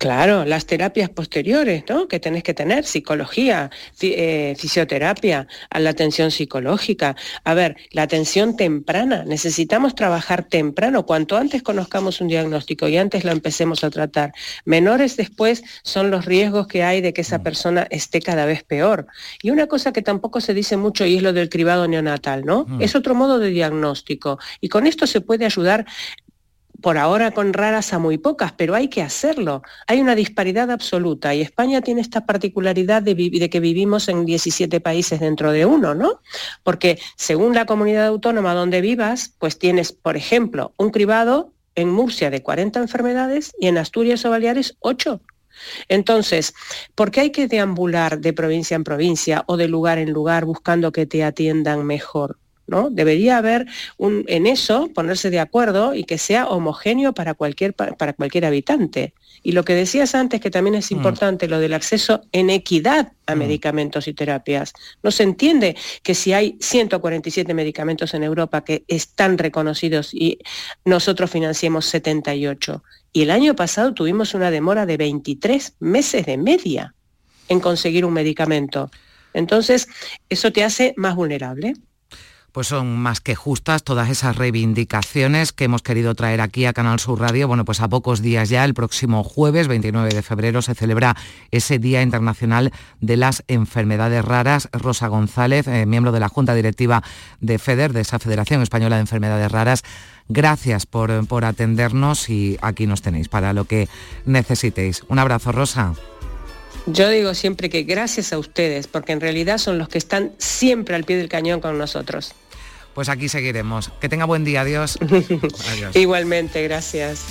Claro, 0.00 0.46
las 0.46 0.64
terapias 0.64 1.10
posteriores, 1.10 1.84
¿no? 1.86 2.08
Que 2.08 2.18
tenés 2.18 2.42
que 2.42 2.54
tener, 2.54 2.86
psicología, 2.86 3.70
eh, 4.00 4.54
fisioterapia, 4.56 5.46
a 5.68 5.78
la 5.78 5.90
atención 5.90 6.30
psicológica. 6.30 7.16
A 7.44 7.52
ver, 7.52 7.76
la 7.90 8.04
atención 8.04 8.56
temprana, 8.56 9.24
necesitamos 9.26 9.94
trabajar 9.94 10.44
temprano, 10.44 11.04
cuanto 11.04 11.36
antes 11.36 11.62
conozcamos 11.62 12.22
un 12.22 12.28
diagnóstico 12.28 12.88
y 12.88 12.96
antes 12.96 13.24
lo 13.24 13.32
empecemos 13.32 13.84
a 13.84 13.90
tratar. 13.90 14.32
Menores 14.64 15.18
después 15.18 15.62
son 15.82 16.10
los 16.10 16.24
riesgos 16.24 16.66
que 16.66 16.82
hay 16.82 17.02
de 17.02 17.12
que 17.12 17.20
esa 17.20 17.36
mm. 17.36 17.42
persona 17.42 17.86
esté 17.90 18.22
cada 18.22 18.46
vez 18.46 18.64
peor. 18.64 19.06
Y 19.42 19.50
una 19.50 19.66
cosa 19.66 19.92
que 19.92 20.00
tampoco 20.00 20.40
se 20.40 20.54
dice 20.54 20.78
mucho 20.78 21.04
y 21.04 21.16
es 21.16 21.22
lo 21.22 21.34
del 21.34 21.50
cribado 21.50 21.86
neonatal, 21.86 22.46
¿no? 22.46 22.64
Mm. 22.66 22.80
Es 22.80 22.94
otro 22.94 23.14
modo 23.14 23.38
de 23.38 23.50
diagnóstico. 23.50 24.38
Y 24.62 24.70
con 24.70 24.86
esto 24.86 25.06
se 25.06 25.20
puede 25.20 25.44
ayudar 25.44 25.84
por 26.80 26.98
ahora 26.98 27.30
con 27.30 27.52
raras 27.52 27.92
a 27.92 27.98
muy 27.98 28.18
pocas, 28.18 28.52
pero 28.52 28.74
hay 28.74 28.88
que 28.88 29.02
hacerlo. 29.02 29.62
Hay 29.86 30.00
una 30.00 30.14
disparidad 30.14 30.70
absoluta 30.70 31.34
y 31.34 31.40
España 31.40 31.80
tiene 31.80 32.00
esta 32.00 32.26
particularidad 32.26 33.02
de, 33.02 33.50
que 33.50 33.60
vivimos 33.60 34.08
en 34.08 34.24
17 34.24 34.80
países 34.80 35.20
dentro 35.20 35.52
de 35.52 35.66
uno, 35.66 35.94
¿no? 35.94 36.20
Porque 36.62 36.98
según 37.16 37.54
la 37.54 37.66
comunidad 37.66 38.06
autónoma 38.06 38.54
donde 38.54 38.80
vivas, 38.80 39.34
pues 39.38 39.58
tienes, 39.58 39.92
por 39.92 40.16
ejemplo, 40.16 40.72
un 40.76 40.90
cribado 40.90 41.52
en 41.74 41.88
Murcia 41.88 42.30
de 42.30 42.42
40 42.42 42.80
enfermedades 42.80 43.52
y 43.58 43.68
en 43.68 43.78
Asturias 43.78 44.24
o 44.24 44.30
Baleares 44.30 44.76
8. 44.80 45.20
Entonces, 45.88 46.54
¿por 46.94 47.10
qué 47.10 47.20
hay 47.20 47.30
que 47.30 47.48
deambular 47.48 48.20
de 48.20 48.32
provincia 48.32 48.74
en 48.74 48.84
provincia 48.84 49.44
o 49.46 49.56
de 49.56 49.68
lugar 49.68 49.98
en 49.98 50.10
lugar 50.10 50.44
buscando 50.44 50.92
que 50.92 51.06
te 51.06 51.24
atiendan 51.24 51.84
mejor? 51.84 52.38
¿No? 52.70 52.88
Debería 52.88 53.36
haber 53.36 53.66
un, 53.96 54.24
en 54.28 54.46
eso, 54.46 54.92
ponerse 54.94 55.28
de 55.28 55.40
acuerdo 55.40 55.92
y 55.92 56.04
que 56.04 56.18
sea 56.18 56.46
homogéneo 56.46 57.12
para 57.12 57.34
cualquier, 57.34 57.74
para 57.74 58.12
cualquier 58.12 58.44
habitante. 58.44 59.12
Y 59.42 59.52
lo 59.52 59.64
que 59.64 59.74
decías 59.74 60.14
antes, 60.14 60.40
que 60.40 60.52
también 60.52 60.76
es 60.76 60.92
mm. 60.92 60.94
importante, 60.94 61.48
lo 61.48 61.58
del 61.58 61.74
acceso 61.74 62.22
en 62.30 62.48
equidad 62.48 63.10
a 63.26 63.34
mm. 63.34 63.38
medicamentos 63.38 64.06
y 64.06 64.14
terapias. 64.14 64.72
No 65.02 65.10
se 65.10 65.24
entiende 65.24 65.76
que 66.04 66.14
si 66.14 66.32
hay 66.32 66.58
147 66.60 67.52
medicamentos 67.54 68.14
en 68.14 68.22
Europa 68.22 68.62
que 68.62 68.84
están 68.86 69.36
reconocidos 69.36 70.14
y 70.14 70.38
nosotros 70.84 71.28
financiemos 71.28 71.86
78, 71.86 72.84
y 73.12 73.22
el 73.22 73.32
año 73.32 73.56
pasado 73.56 73.94
tuvimos 73.94 74.32
una 74.34 74.52
demora 74.52 74.86
de 74.86 74.96
23 74.96 75.74
meses 75.80 76.24
de 76.24 76.36
media 76.36 76.94
en 77.48 77.58
conseguir 77.58 78.04
un 78.04 78.12
medicamento. 78.12 78.92
Entonces, 79.34 79.88
eso 80.28 80.52
te 80.52 80.62
hace 80.62 80.94
más 80.96 81.16
vulnerable 81.16 81.74
pues 82.52 82.68
son 82.68 82.96
más 82.98 83.20
que 83.20 83.34
justas 83.34 83.82
todas 83.82 84.10
esas 84.10 84.36
reivindicaciones 84.36 85.52
que 85.52 85.64
hemos 85.64 85.82
querido 85.82 86.14
traer 86.14 86.40
aquí 86.40 86.66
a 86.66 86.72
Canal 86.72 87.00
Sur 87.00 87.20
Radio. 87.20 87.48
Bueno, 87.48 87.64
pues 87.64 87.80
a 87.80 87.88
pocos 87.88 88.22
días 88.22 88.48
ya, 88.48 88.64
el 88.64 88.74
próximo 88.74 89.24
jueves 89.24 89.68
29 89.68 90.10
de 90.10 90.22
febrero, 90.22 90.62
se 90.62 90.74
celebra 90.74 91.16
ese 91.50 91.78
Día 91.78 92.02
Internacional 92.02 92.72
de 93.00 93.16
las 93.16 93.44
Enfermedades 93.48 94.24
Raras. 94.24 94.68
Rosa 94.72 95.08
González, 95.08 95.66
eh, 95.68 95.86
miembro 95.86 96.12
de 96.12 96.20
la 96.20 96.28
Junta 96.28 96.54
Directiva 96.54 97.02
de 97.40 97.58
FEDER, 97.58 97.92
de 97.92 98.00
esa 98.00 98.18
Federación 98.18 98.62
Española 98.62 98.96
de 98.96 99.02
Enfermedades 99.02 99.50
Raras, 99.50 99.82
Gracias 100.32 100.86
por, 100.86 101.26
por 101.26 101.44
atendernos 101.44 102.30
y 102.30 102.56
aquí 102.62 102.86
nos 102.86 103.02
tenéis 103.02 103.28
para 103.28 103.52
lo 103.52 103.64
que 103.64 103.88
necesitéis. 104.26 105.02
Un 105.08 105.18
abrazo, 105.18 105.50
Rosa. 105.50 105.94
Yo 106.92 107.08
digo 107.08 107.34
siempre 107.34 107.70
que 107.70 107.82
gracias 107.82 108.32
a 108.32 108.38
ustedes, 108.38 108.86
porque 108.86 109.12
en 109.12 109.20
realidad 109.20 109.58
son 109.58 109.78
los 109.78 109.88
que 109.88 109.98
están 109.98 110.32
siempre 110.38 110.94
al 110.94 111.04
pie 111.04 111.16
del 111.16 111.28
cañón 111.28 111.60
con 111.60 111.78
nosotros. 111.78 112.32
Pues 112.94 113.08
aquí 113.08 113.28
seguiremos. 113.28 113.90
Que 114.00 114.08
tenga 114.08 114.24
buen 114.24 114.44
día, 114.44 114.62
adiós. 114.62 114.98
adiós. 115.70 115.94
Igualmente, 115.94 116.62
gracias. 116.64 117.24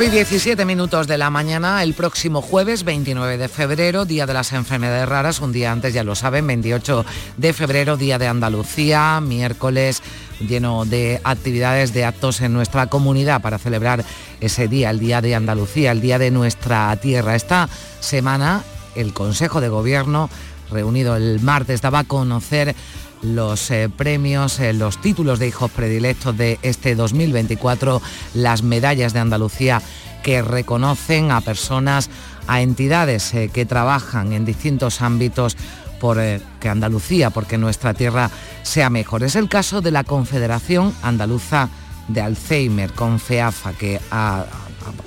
Y 0.00 0.08
17 0.08 0.64
minutos 0.64 1.06
de 1.06 1.18
la 1.18 1.28
mañana, 1.28 1.82
el 1.82 1.92
próximo 1.92 2.40
jueves 2.40 2.82
29 2.82 3.36
de 3.36 3.48
febrero, 3.48 4.06
Día 4.06 4.24
de 4.24 4.32
las 4.32 4.54
Enfermedades 4.54 5.06
Raras, 5.06 5.40
un 5.40 5.52
día 5.52 5.70
antes 5.70 5.92
ya 5.92 6.02
lo 6.02 6.14
saben, 6.14 6.46
28 6.46 7.04
de 7.36 7.52
febrero, 7.52 7.98
Día 7.98 8.18
de 8.18 8.26
Andalucía, 8.26 9.20
miércoles 9.20 10.02
lleno 10.40 10.86
de 10.86 11.20
actividades, 11.22 11.92
de 11.92 12.06
actos 12.06 12.40
en 12.40 12.54
nuestra 12.54 12.86
comunidad 12.86 13.42
para 13.42 13.58
celebrar 13.58 14.02
ese 14.40 14.66
día, 14.66 14.88
el 14.88 14.98
Día 14.98 15.20
de 15.20 15.34
Andalucía, 15.34 15.92
el 15.92 16.00
Día 16.00 16.18
de 16.18 16.30
nuestra 16.30 16.96
tierra. 16.96 17.36
Esta 17.36 17.68
semana 18.00 18.64
el 18.94 19.12
Consejo 19.12 19.60
de 19.60 19.68
Gobierno, 19.68 20.30
reunido 20.72 21.16
el 21.16 21.40
martes, 21.40 21.80
daba 21.80 22.00
a 22.00 22.04
conocer 22.04 22.74
los 23.22 23.70
eh, 23.70 23.88
premios, 23.88 24.58
eh, 24.58 24.72
los 24.72 25.00
títulos 25.00 25.38
de 25.38 25.48
hijos 25.48 25.70
predilectos 25.70 26.36
de 26.36 26.58
este 26.62 26.94
2024, 26.94 28.02
las 28.34 28.62
medallas 28.62 29.12
de 29.12 29.20
Andalucía 29.20 29.80
que 30.22 30.42
reconocen 30.42 31.30
a 31.30 31.40
personas, 31.40 32.10
a 32.46 32.60
entidades 32.62 33.32
eh, 33.34 33.50
que 33.52 33.66
trabajan 33.66 34.32
en 34.32 34.44
distintos 34.44 35.00
ámbitos 35.00 35.56
por 36.00 36.18
que 36.58 36.68
Andalucía, 36.68 37.30
porque 37.30 37.58
nuestra 37.58 37.94
tierra 37.94 38.28
sea 38.62 38.90
mejor. 38.90 39.22
Es 39.22 39.36
el 39.36 39.48
caso 39.48 39.80
de 39.80 39.92
la 39.92 40.02
Confederación 40.02 40.92
Andaluza 41.00 41.68
de 42.08 42.20
Alzheimer, 42.20 42.92
con 42.92 43.20
FEAFA, 43.20 43.72
que 43.74 44.00
ha 44.10 44.44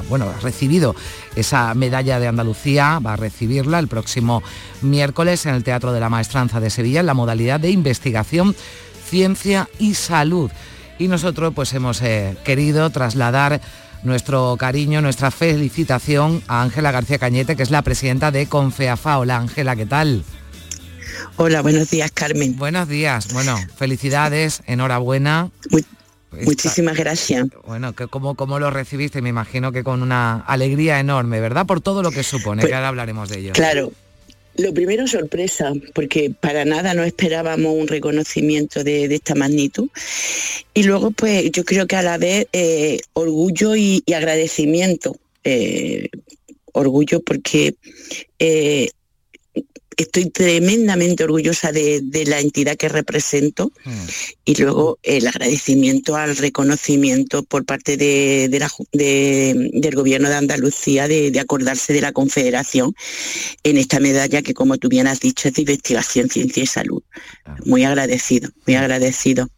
bueno, 0.09 0.25
ha 0.29 0.39
recibido 0.41 0.95
esa 1.35 1.73
medalla 1.73 2.19
de 2.19 2.27
Andalucía, 2.27 2.99
va 2.99 3.13
a 3.13 3.17
recibirla 3.17 3.79
el 3.79 3.87
próximo 3.87 4.43
miércoles 4.81 5.45
en 5.45 5.55
el 5.55 5.63
Teatro 5.63 5.93
de 5.93 5.99
la 5.99 6.09
Maestranza 6.09 6.59
de 6.59 6.69
Sevilla 6.69 7.01
en 7.01 7.05
la 7.05 7.13
modalidad 7.13 7.59
de 7.59 7.71
investigación, 7.71 8.55
ciencia 9.09 9.69
y 9.79 9.93
salud. 9.95 10.51
Y 10.97 11.07
nosotros 11.07 11.53
pues 11.53 11.73
hemos 11.73 12.01
eh, 12.01 12.37
querido 12.43 12.89
trasladar 12.89 13.61
nuestro 14.03 14.55
cariño, 14.57 15.01
nuestra 15.01 15.31
felicitación 15.31 16.41
a 16.47 16.61
Ángela 16.61 16.91
García 16.91 17.17
Cañete, 17.17 17.55
que 17.55 17.63
es 17.63 17.71
la 17.71 17.81
presidenta 17.81 18.31
de 18.31 18.47
Confeafa. 18.47 19.17
Hola 19.17 19.37
Ángela, 19.37 19.75
¿qué 19.75 19.85
tal? 19.85 20.23
Hola, 21.37 21.61
buenos 21.61 21.89
días 21.89 22.11
Carmen. 22.11 22.55
Buenos 22.55 22.87
días, 22.87 23.33
bueno, 23.33 23.57
felicidades, 23.77 24.61
enhorabuena. 24.67 25.49
Muchísimas 26.43 26.97
gracias. 26.97 27.47
Bueno, 27.65 27.93
¿cómo, 28.09 28.35
¿cómo 28.35 28.59
lo 28.59 28.69
recibiste? 28.71 29.21
Me 29.21 29.29
imagino 29.29 29.71
que 29.71 29.83
con 29.83 30.01
una 30.01 30.37
alegría 30.41 30.99
enorme, 30.99 31.39
¿verdad? 31.39 31.65
Por 31.65 31.81
todo 31.81 32.01
lo 32.03 32.11
que 32.11 32.23
supone, 32.23 32.61
pues, 32.61 32.71
que 32.71 32.75
ahora 32.75 32.89
hablaremos 32.89 33.29
de 33.29 33.39
ello. 33.39 33.53
Claro. 33.53 33.91
Lo 34.57 34.73
primero 34.73 35.05
sorpresa, 35.05 35.73
porque 35.93 36.31
para 36.31 36.63
nada 36.63 36.93
no 36.93 37.03
esperábamos 37.03 37.73
un 37.75 37.87
reconocimiento 37.87 38.85
de, 38.85 39.03
esta 39.13 39.35
magnitud. 39.35 39.89
Y 40.73 40.83
luego, 40.83 41.11
pues 41.11 41.51
yo 41.51 41.65
creo 41.65 41.87
que 41.87 41.97
a 41.97 42.01
la 42.01 42.17
vez 42.17 42.47
eh, 42.53 43.01
orgullo 43.13 43.75
y, 43.75 44.01
agradecimiento. 44.15 45.17
Eh, 45.43 46.07
orgullo 46.71 47.21
porque 47.21 47.75
eh, 48.39 48.89
estoy 50.03 50.29
tremendamente 50.29 51.23
orgullosa 51.23 51.71
de, 51.71 52.01
la 52.27 52.39
entidad 52.39 52.75
que 52.75 52.89
represento 52.89 53.71
mm. 53.83 53.91
y 54.45 54.55
luego 54.55 54.99
el 55.03 55.27
agradecimiento 55.27 56.15
al 56.15 56.35
reconocimiento 56.37 57.43
por 57.43 57.65
parte 57.65 57.97
de, 57.97 58.49
del 58.91 59.95
gobierno 59.95 60.29
de 60.29 60.35
Andalucía 60.35 61.07
de, 61.07 61.39
acordarse 61.39 61.93
de 61.93 62.01
la 62.01 62.11
Confederación 62.11 62.93
en 63.63 63.77
esta 63.77 63.99
medalla 63.99 64.41
que 64.41 64.53
como 64.53 64.77
tú 64.77 64.89
bien 64.89 65.07
has 65.07 65.19
dicho 65.19 65.47
es 65.47 65.53
de 65.53 65.61
investigación, 65.61 66.29
ciencia 66.29 66.63
y 66.63 66.67
salud. 66.67 67.03
Muy 67.65 67.83
agradecido, 67.83 68.49
muy 68.65 68.75
agradecido. 68.75 69.49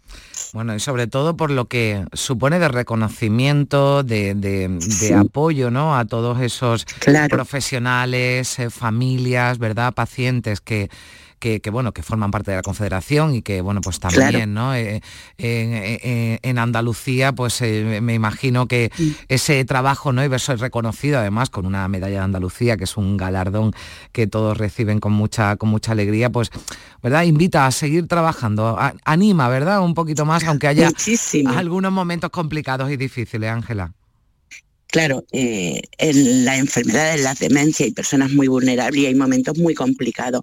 Bueno, 0.54 0.76
y 0.76 0.80
sobre 0.80 1.08
todo 1.08 1.36
por 1.36 1.52
lo 1.52 1.66
que 1.66 2.06
supone 2.14 2.60
de 2.60 2.68
reconocimiento, 2.68 4.04
de, 4.04 5.16
apoyo 5.18 5.72
¿no? 5.72 5.98
a 5.98 6.06
todos 6.06 6.42
esos 6.42 6.86
profesionales, 7.30 8.60
eh, 8.60 8.70
familias, 8.70 9.58
¿verdad? 9.58 9.94
Pacientes 9.94 10.62
que, 10.62 10.90
que, 11.40 11.62
bueno, 11.72 11.94
que 11.94 12.04
forman 12.04 12.32
parte 12.32 12.52
de 12.52 12.58
la 12.58 12.64
Confederación 12.64 13.36
y 13.36 13.42
que, 13.42 13.62
bueno, 13.62 13.82
pues 13.82 14.00
también, 14.00 14.54
¿no? 14.54 14.74
Eh, 14.76 15.02
en, 15.38 16.58
Andalucía, 16.58 17.34
pues 17.34 17.62
eh, 17.62 18.00
me 18.02 18.14
imagino 18.16 18.68
que 18.68 18.92
ese 19.28 19.64
trabajo, 19.66 20.12
¿no? 20.12 20.24
Y 20.24 20.28
verse 20.28 20.56
reconocido 20.56 21.20
además 21.20 21.50
con 21.50 21.66
una 21.66 21.88
medalla 21.88 22.18
de 22.18 22.24
Andalucía, 22.24 22.78
que 22.78 22.86
es 22.86 22.98
un 22.98 23.18
galardón 23.18 23.74
que 24.12 24.28
todos 24.28 24.58
reciben 24.58 25.00
con 25.00 25.14
mucha, 25.14 25.56
con 25.58 25.70
mucha 25.70 25.92
alegría, 25.92 26.32
pues, 26.32 26.50
¿verdad? 27.04 27.24
Invita 27.24 27.68
a 27.68 27.72
seguir 27.72 28.08
trabajando, 28.08 28.78
anima, 29.06 29.50
¿verdad? 29.50 29.82
Un 29.82 29.94
poquito 29.94 30.26
más, 30.26 30.44
aunque 30.46 30.68
haya 30.68 30.90
algunos 31.56 31.92
momentos 31.92 32.32
complicados 32.32 32.90
y 32.92 32.98
difíciles, 32.98 33.52
Ángela. 33.52 33.94
Claro, 34.88 35.26
eh, 35.32 35.82
en 35.98 36.46
las 36.46 36.60
enfermedades, 36.60 37.22
las 37.22 37.40
demencias 37.40 37.90
y 37.90 37.92
personas 37.92 38.32
muy 38.32 38.48
vulnerables 38.48 39.04
y 39.04 39.06
hay 39.08 39.16
momentos 39.16 39.58
muy 39.58 39.74
complicados, 39.74 40.42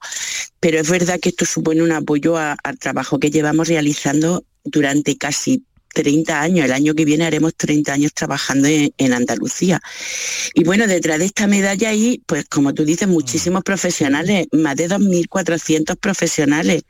pero 0.61 0.79
es 0.79 0.91
verdad 0.91 1.19
que 1.19 1.31
esto 1.31 1.47
supone 1.47 1.83
un 1.83 1.93
apoyo 1.93 2.37
al 2.37 2.79
trabajo 2.79 3.19
que 3.19 3.31
llevamos 3.31 3.69
realizando 3.69 4.45
durante 4.65 5.17
casi 5.17 5.65
30 5.95 6.43
años, 6.43 6.65
el 6.67 6.73
año 6.73 6.95
que 6.95 7.07
viene 7.07 7.25
haremos 7.25 7.55
30 7.57 7.93
años 7.93 8.13
trabajando 8.13 8.69
en, 8.69 9.13
Andalucía. 9.13 9.81
Y 10.53 10.65
bueno, 10.65 10.87
detrás 10.87 11.21
de 11.21 11.27
esta 11.27 11.47
medalla 11.47 11.91
hay, 11.91 12.21
pues 12.27 12.45
como 12.47 12.75
tú 12.75 12.85
dices, 12.85 13.09
muchísimos 13.09 13.63
profesionales, 13.63 14.49
más 14.53 14.77
de 14.77 14.89
2.400 14.89 15.97
profesionales, 15.97 16.83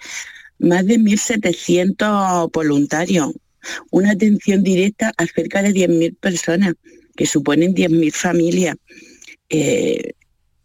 más 0.58 0.86
de 0.86 0.98
1.700 0.98 2.50
voluntarios, 2.50 3.32
una 3.90 4.12
atención 4.12 4.62
directa 4.62 5.12
a 5.16 5.26
cerca 5.26 5.62
de 5.62 5.72
10.000 5.72 6.16
personas, 6.18 6.74
que 7.16 7.26
suponen 7.26 7.74
10.000 7.74 8.12
familias. 8.12 8.76
Eh, 9.48 10.12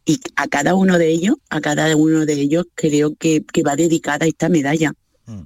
y 0.05 0.19
a 0.35 0.47
cada 0.47 0.73
uno 0.73 0.97
de 0.97 1.07
ellos, 1.09 1.35
a 1.49 1.62
cada 1.62 1.95
uno 1.95 2.25
de 2.25 2.33
ellos 2.33 2.65
creo 2.73 3.15
que, 3.15 3.43
que 3.45 3.62
va 3.62 3.75
dedicada 3.75 4.25
esta 4.25 4.49
medalla. 4.49 4.93
Mm. 5.25 5.43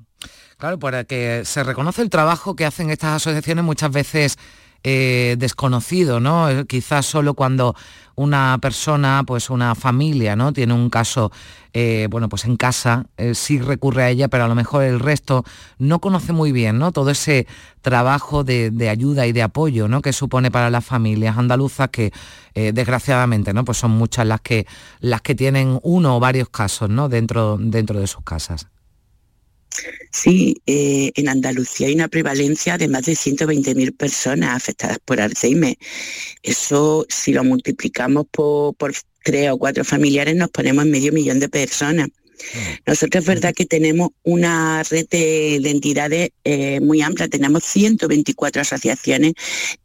Claro, 0.58 0.80
para 0.80 1.04
que 1.04 1.42
se 1.44 1.64
reconoce 1.64 2.02
el 2.02 2.10
trabajo 2.10 2.56
que 2.56 2.66
hacen 2.66 2.90
estas 2.90 3.18
asociaciones 3.18 3.66
muchas 3.66 3.92
veces 3.92 4.38
eh, 4.86 5.36
desconocido, 5.40 6.20
¿no? 6.20 6.50
Eh, 6.50 6.66
quizás 6.66 7.06
solo 7.06 7.36
cuando 7.36 7.74
una 8.16 8.58
persona, 8.62 9.24
pues 9.26 9.50
una 9.50 9.76
familia, 9.76 10.36
¿no? 10.36 10.52
Tiene 10.52 10.74
un 10.74 10.90
caso, 10.90 11.32
eh, 11.72 12.08
bueno, 12.12 12.28
pues 12.28 12.44
en 12.44 12.58
casa, 12.58 13.06
sí 13.34 13.60
recurre 13.60 14.04
a 14.04 14.10
ella, 14.10 14.28
pero 14.28 14.44
a 14.44 14.48
lo 14.50 14.56
mejor 14.56 14.84
el 14.84 15.00
resto 15.00 15.46
no 15.80 16.00
conoce 16.00 16.34
muy 16.34 16.52
bien, 16.52 16.80
¿no? 16.80 16.92
Todo 16.92 17.12
ese 17.12 17.48
trabajo 17.82 18.44
de, 18.44 18.90
ayuda 18.90 19.26
y 19.26 19.32
de 19.32 19.42
apoyo, 19.42 19.88
¿no? 19.88 20.02
Que 20.02 20.12
supone 20.12 20.52
para 20.52 20.70
las 20.70 20.86
familias 20.86 21.38
andaluzas 21.38 21.88
que, 21.90 22.12
desgraciadamente, 22.54 23.54
¿no? 23.54 23.66
Pues 23.66 23.78
son 23.78 23.92
muchas 23.92 24.28
las 24.28 24.42
que, 24.42 24.68
las 25.00 25.22
que 25.22 25.34
tienen 25.34 25.80
uno 25.82 26.18
o 26.18 26.20
varios 26.20 26.50
casos, 26.50 26.90
¿no? 26.90 27.10
Dentro, 27.10 27.58
dentro 27.58 28.00
de 28.00 28.08
sus 28.08 28.24
casas. 28.24 28.68
Sí, 30.12 30.62
eh, 30.66 31.12
en 31.16 31.30
Andalucía 31.30 31.88
hay 31.88 31.96
una 31.96 32.08
prevalencia 32.08 32.78
de 32.78 32.88
más 32.88 33.06
de 33.06 33.14
120.000 33.14 33.96
personas 33.96 34.56
afectadas 34.56 35.00
por 35.00 35.20
Alzheimer. 35.20 35.78
Eso, 36.42 37.06
si 37.10 37.34
lo 37.34 37.44
multiplicamos 37.44 38.26
por, 38.32 38.76
tres 39.24 39.52
o 39.52 39.58
cuatro 39.58 39.84
familiares, 39.86 40.36
nos 40.36 40.50
ponemos 40.50 40.84
en 40.86 40.92
medio 40.92 41.14
millón 41.14 41.40
de 41.40 41.50
personas. 41.50 42.10
Mm. 42.54 42.58
Nosotros 42.88 43.24
es 43.24 43.28
verdad 43.28 43.54
que 43.54 43.66
tenemos 43.66 44.10
una 44.24 44.84
red 44.84 45.08
de, 45.10 45.56
entidades 45.56 46.30
eh, 46.44 46.80
muy 46.80 47.02
amplia, 47.02 47.28
tenemos 47.28 47.64
124 47.64 48.62
asociaciones 48.62 49.34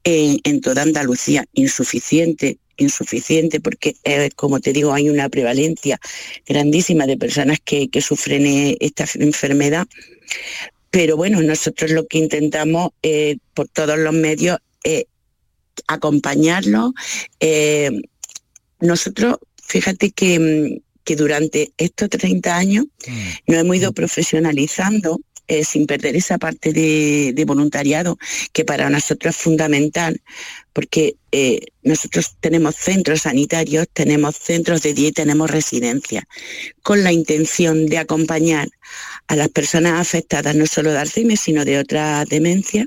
en 0.05 0.61
toda 0.61 0.83
Andalucía, 0.83 1.45
insuficiente 1.53 2.59
insuficiente 2.79 3.61
porque, 3.61 3.97
eh, 4.05 4.31
como 4.35 4.61
te 4.61 4.73
digo, 4.73 4.95
hay 4.95 5.11
una 5.11 5.29
prevalencia 5.29 6.01
grandísima 6.47 7.07
de 7.07 7.19
personas 7.19 7.59
que, 7.63 7.89
sufren 8.01 8.47
eh, 8.47 8.77
esta 8.81 9.05
enfermedad. 9.15 9.87
Pero 10.91 11.17
bueno, 11.17 11.43
nosotros 11.43 11.91
lo 11.91 12.07
que 12.07 12.19
intentamos 12.19 12.93
eh, 13.03 13.37
por 13.53 13.69
todos 13.69 13.99
los 13.99 14.15
medios 14.15 14.59
es 14.83 15.05
acompañarlos. 15.87 16.93
nosotros, 18.81 19.37
fíjate 19.63 20.13
que, 20.13 20.81
que, 21.09 21.17
durante 21.17 21.73
estos 21.79 22.11
30 22.11 22.57
años 22.57 22.87
mm. 23.07 23.53
nos 23.53 23.61
hemos 23.61 23.77
ido 23.77 23.93
profesionalizando 23.93 25.21
sin 25.65 25.87
perder 25.87 26.15
esa 26.15 26.39
parte 26.39 26.73
de, 26.73 27.45
voluntariado 27.47 28.19
que 28.53 28.65
para 28.65 28.91
nosotros 28.91 29.35
es 29.35 29.41
fundamental, 29.41 30.21
porque 30.75 31.17
eh, 31.33 31.61
nosotros 31.83 32.37
tenemos 32.41 32.77
centros 32.77 33.23
sanitarios, 33.23 33.87
tenemos 33.93 34.37
centros 34.37 34.83
de 34.83 34.93
día 34.93 35.09
y 35.09 35.13
tenemos 35.13 35.51
residencias, 35.51 36.25
con 36.83 37.03
la 37.03 37.13
intención 37.13 37.87
de 37.87 37.99
acompañar 37.99 38.69
a 39.29 39.37
las 39.37 39.49
personas 39.49 40.01
afectadas 40.01 40.55
no 40.55 40.67
solo 40.67 40.93
de 40.93 40.99
Alzheimer, 40.99 41.39
sino 41.39 41.65
de 41.65 41.79
otra 41.79 42.25
demencia, 42.27 42.87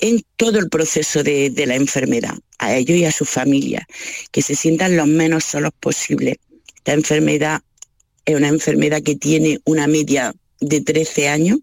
en 0.00 0.22
todo 0.36 0.58
el 0.58 0.68
proceso 0.68 1.22
de, 1.22 1.50
de 1.50 1.66
la 1.66 1.76
enfermedad, 1.76 2.34
a 2.58 2.74
ellos 2.74 2.98
y 2.98 3.04
a 3.04 3.12
sus 3.12 3.28
familias, 3.28 3.84
que 4.32 4.42
se 4.42 4.56
sientan 4.56 4.96
lo 4.96 5.06
menos 5.06 5.44
solos 5.44 5.72
posible. 5.78 6.40
Esta 6.80 6.94
enfermedad 6.94 7.60
es 8.24 8.36
una 8.36 8.48
enfermedad 8.48 9.02
que 9.02 9.16
tiene 9.16 9.60
una 9.64 9.86
media 9.86 10.34
de 10.60 10.80
13 10.80 11.28
años, 11.28 11.58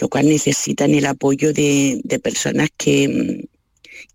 lo 0.00 0.08
cual 0.08 0.28
necesitan 0.28 0.94
el 0.94 1.06
apoyo 1.06 1.52
de, 1.52 2.20
personas 2.22 2.68
que, 2.76 3.48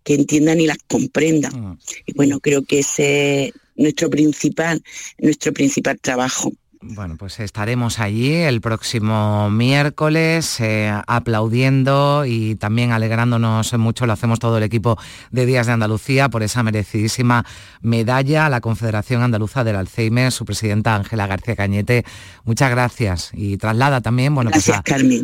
que, 0.04 0.14
entiendan 0.14 0.62
y 0.62 0.68
las 0.68 0.78
comprendan. 0.88 1.52
Ah. 1.56 1.78
Y 2.06 2.14
bueno, 2.14 2.40
creo 2.40 2.64
que 2.64 2.80
ese 2.80 3.48
es 3.48 3.54
nuestro 3.76 4.10
principal, 4.10 4.82
nuestro 5.18 5.54
principal 5.54 6.00
trabajo. 6.00 6.54
Bueno, 6.84 7.16
pues 7.16 7.40
estaremos 7.40 8.00
allí 8.00 8.34
el 8.34 8.60
próximo 8.60 9.52
miércoles 9.52 10.60
eh, 10.60 10.92
aplaudiendo 11.06 12.26
y 12.26 12.56
también 12.56 12.92
alegrándonos 12.92 13.78
mucho, 13.78 14.08
lo 14.08 14.14
hacemos 14.14 14.40
todo 14.40 14.58
el 14.58 14.64
equipo 14.64 14.98
de 15.30 15.46
Días 15.46 15.68
de 15.68 15.74
Andalucía 15.74 16.30
por 16.30 16.42
esa 16.42 16.64
merecidísima 16.64 17.46
medalla 17.82 18.48
a 18.48 18.50
la 18.50 18.62
Confederación 18.62 19.22
Andaluza 19.22 19.64
del 19.64 19.76
Alzheimer, 19.76 20.32
su 20.32 20.44
presidenta 20.44 20.96
Ángela 20.96 21.28
García 21.28 21.56
Cañete. 21.56 22.04
Muchas 22.46 22.72
gracias 22.72 23.30
y 23.34 23.58
traslada 23.58 24.02
también, 24.02 24.34
bueno, 24.34 24.50
pues 24.50 24.72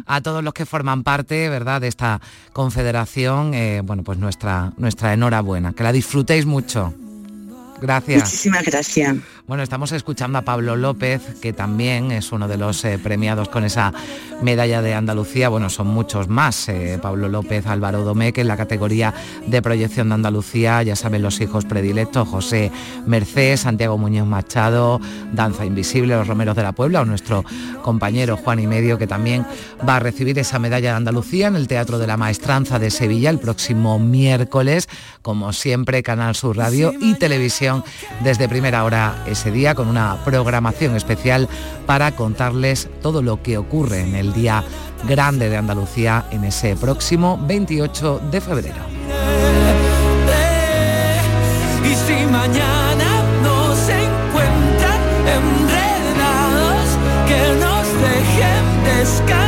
a, 0.05 0.21
todos 0.21 0.43
los 0.43 0.53
que 0.53 0.67
forman 0.67 1.01
parte, 1.01 1.49
¿verdad?, 1.49 1.81
de 1.81 1.87
esta 1.87 2.21
confederación, 2.53 3.55
eh, 3.55 3.81
bueno, 3.83 4.03
pues 4.03 4.19
nuestra, 4.19 4.73
nuestra 4.77 5.11
enhorabuena. 5.11 5.73
Que 5.73 5.81
la 5.81 5.91
disfrutéis 5.91 6.45
mucho. 6.45 6.93
Gracias. 7.81 8.23
Muchísimas 8.23 8.63
gracias. 8.63 9.17
Bueno, 9.45 9.63
estamos 9.63 9.93
escuchando 9.93 10.39
a 10.39 10.41
Pablo 10.41 10.75
López, 10.75 11.21
que 11.41 11.53
también 11.53 12.11
es 12.11 12.33
uno 12.33 12.49
de 12.49 12.57
los 12.57 12.83
eh, 12.83 12.99
premiados 13.01 13.47
con 13.47 13.63
esa 13.63 13.93
medalla 14.41 14.81
de 14.81 14.93
Andalucía. 14.93 15.47
Bueno, 15.47 15.69
son 15.69 15.87
muchos 15.87 16.27
más. 16.27 16.67
Eh, 16.67 16.99
Pablo 17.01 17.29
López, 17.29 17.65
Álvaro 17.65 18.03
Domecq 18.03 18.39
en 18.39 18.47
la 18.49 18.57
categoría 18.57 19.13
de 19.45 19.61
proyección 19.61 20.09
de 20.09 20.15
Andalucía, 20.15 20.83
ya 20.83 20.97
saben 20.97 21.21
los 21.21 21.39
hijos 21.39 21.63
predilectos, 21.63 22.27
José 22.27 22.71
Merced, 23.05 23.55
Santiago 23.55 23.97
Muñoz 23.97 24.27
Machado, 24.27 24.99
Danza 25.31 25.65
Invisible, 25.65 26.15
los 26.15 26.27
Romeros 26.27 26.55
de 26.55 26.63
la 26.63 26.73
Puebla, 26.73 27.01
o 27.01 27.05
nuestro 27.05 27.45
compañero 27.83 28.35
Juan 28.35 28.59
y 28.59 28.67
Medio, 28.67 28.97
que 28.97 29.07
también 29.07 29.45
va 29.87 29.95
a 29.95 29.99
recibir 29.99 30.37
esa 30.39 30.59
medalla 30.59 30.89
de 30.89 30.97
Andalucía 30.97 31.47
en 31.47 31.55
el 31.55 31.69
Teatro 31.69 31.99
de 31.99 32.07
la 32.07 32.17
Maestranza 32.17 32.79
de 32.79 32.91
Sevilla 32.91 33.29
el 33.29 33.39
próximo 33.39 33.97
miércoles, 33.97 34.89
como 35.21 35.53
siempre, 35.53 36.03
Canal 36.03 36.35
Sur 36.35 36.57
Radio 36.57 36.93
y 36.99 37.15
Televisión 37.15 37.66
desde 38.21 38.49
primera 38.49 38.83
hora 38.83 39.23
ese 39.25 39.51
día 39.51 39.75
con 39.75 39.87
una 39.87 40.17
programación 40.23 40.95
especial 40.95 41.47
para 41.85 42.11
contarles 42.13 42.89
todo 43.01 43.21
lo 43.21 43.41
que 43.41 43.57
ocurre 43.57 44.01
en 44.01 44.15
el 44.15 44.33
Día 44.33 44.63
Grande 45.07 45.49
de 45.49 45.57
Andalucía 45.57 46.25
en 46.31 46.43
ese 46.43 46.75
próximo 46.75 47.39
28 47.43 48.21
de 48.31 48.41
febrero. 48.41 48.75
Y 51.83 51.95
si 51.95 52.25
mañana 52.25 53.23
nos 53.43 53.77
encuentran 53.89 55.01
enredados, 55.37 56.87
que 57.27 57.41
nos 57.59 57.85
dejen 58.01 58.83
descansar. 58.83 59.46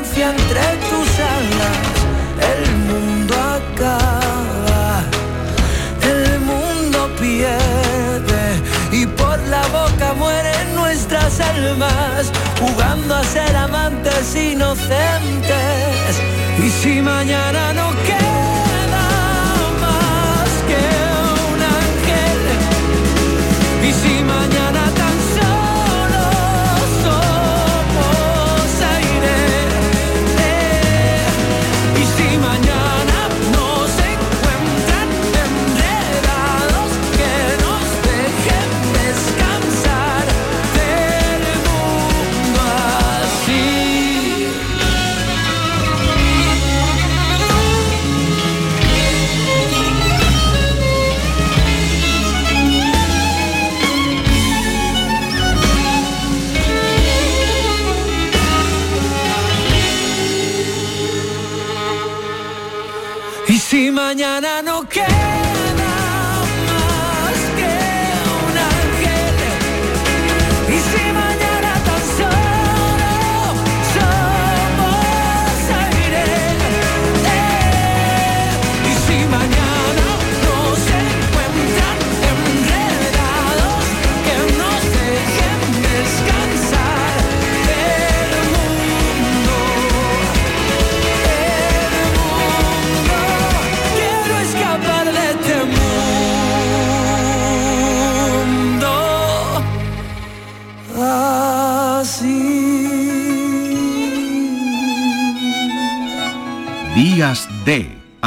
Entre 0.00 0.60
tus 0.88 1.10
alas. 1.20 1.78
El 2.52 2.76
mundo 2.88 3.34
acaba, 3.34 5.04
el 6.02 6.40
mundo 6.40 7.10
pierde 7.20 8.44
y 8.90 9.06
por 9.06 9.38
la 9.48 9.62
boca 9.68 10.14
mueren 10.14 10.74
nuestras 10.74 11.40
almas, 11.40 12.32
jugando 12.58 13.14
a 13.14 13.24
ser 13.24 13.54
amantes 13.54 14.34
inocentes. 14.34 16.20
Y 16.58 16.70
si 16.70 17.02
mañana 17.02 17.72
no 17.74 17.90
queda 18.06 18.71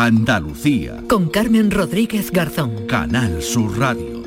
Andalucía. 0.06 1.04
Con 1.10 1.30
Carmen 1.30 1.72
Rodríguez 1.72 2.30
Garzón. 2.30 2.86
Canal 2.88 3.42
Sur 3.42 3.80
Radio. 3.80 4.22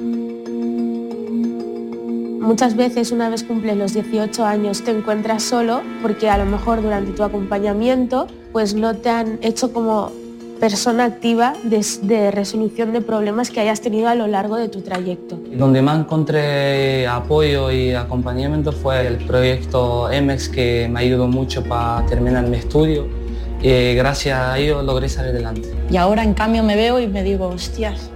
Muchas 2.40 2.74
veces 2.74 3.12
una 3.12 3.28
vez 3.28 3.44
cumples 3.44 3.76
los 3.76 3.94
18 3.94 4.44
años 4.44 4.82
te 4.82 4.90
encuentras 4.90 5.44
solo 5.44 5.82
porque 6.02 6.28
a 6.30 6.36
lo 6.36 6.46
mejor 6.46 6.82
durante 6.82 7.12
tu 7.12 7.22
acompañamiento 7.22 8.26
pues 8.50 8.74
no 8.74 8.96
te 8.96 9.08
han 9.08 9.38
hecho 9.40 9.72
como 9.72 10.10
persona 10.58 11.04
activa 11.04 11.52
de, 11.62 12.32
resolución 12.32 12.92
de 12.92 13.00
problemas 13.00 13.50
que 13.50 13.60
hayas 13.60 13.80
tenido 13.80 14.08
a 14.08 14.16
lo 14.16 14.26
largo 14.26 14.56
de 14.56 14.68
tu 14.68 14.80
trayecto. 14.80 15.38
Donde 15.52 15.80
más 15.80 16.00
encontré 16.00 17.06
apoyo 17.06 17.70
y 17.70 17.92
acompañamiento 17.92 18.72
fue 18.72 19.06
el 19.06 19.18
proyecto 19.18 20.10
EMEX 20.10 20.48
que 20.48 20.88
me 20.90 20.98
ayudó 20.98 21.28
mucho 21.28 21.62
para 21.62 22.04
terminar 22.06 22.48
mi 22.48 22.56
estudio 22.56 23.17
y 23.60 23.94
gracias 23.94 24.38
a 24.38 24.58
ello 24.58 24.82
logré 24.82 25.08
salir 25.08 25.32
adelante. 25.32 25.68
Y 25.90 25.96
ahora 25.96 26.22
en 26.22 26.34
cambio 26.34 26.62
me 26.62 26.76
veo 26.76 27.00
y 27.00 27.06
me 27.06 27.22
digo, 27.22 27.48
hostias, 27.48 28.10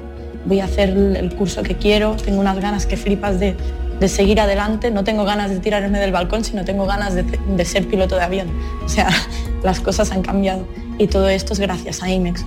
voy 0.44 0.60
a 0.60 0.64
hacer 0.64 0.90
el 0.90 1.34
curso 1.34 1.62
que 1.62 1.76
quiero, 1.76 2.16
tengo 2.16 2.40
unas 2.40 2.58
ganas 2.60 2.86
que 2.86 2.96
flipas 2.96 3.38
de, 3.40 3.56
seguir 4.08 4.40
adelante, 4.40 4.90
no 4.90 5.04
tengo 5.04 5.24
ganas 5.24 5.50
de 5.50 5.60
tirarme 5.60 6.00
del 6.00 6.10
balcón, 6.10 6.44
sino 6.44 6.64
tengo 6.64 6.86
ganas 6.86 7.14
de, 7.14 7.22
de 7.22 7.64
ser 7.64 7.86
piloto 7.86 8.16
de 8.16 8.22
avión. 8.22 8.48
O 8.84 8.88
sea, 8.88 9.08
las 9.62 9.80
cosas 9.80 10.10
han 10.10 10.22
cambiado 10.22 10.66
y 10.98 11.06
todo 11.06 11.28
esto 11.28 11.52
es 11.52 11.60
gracias 11.60 12.02
a 12.02 12.10
IMEX. 12.10 12.44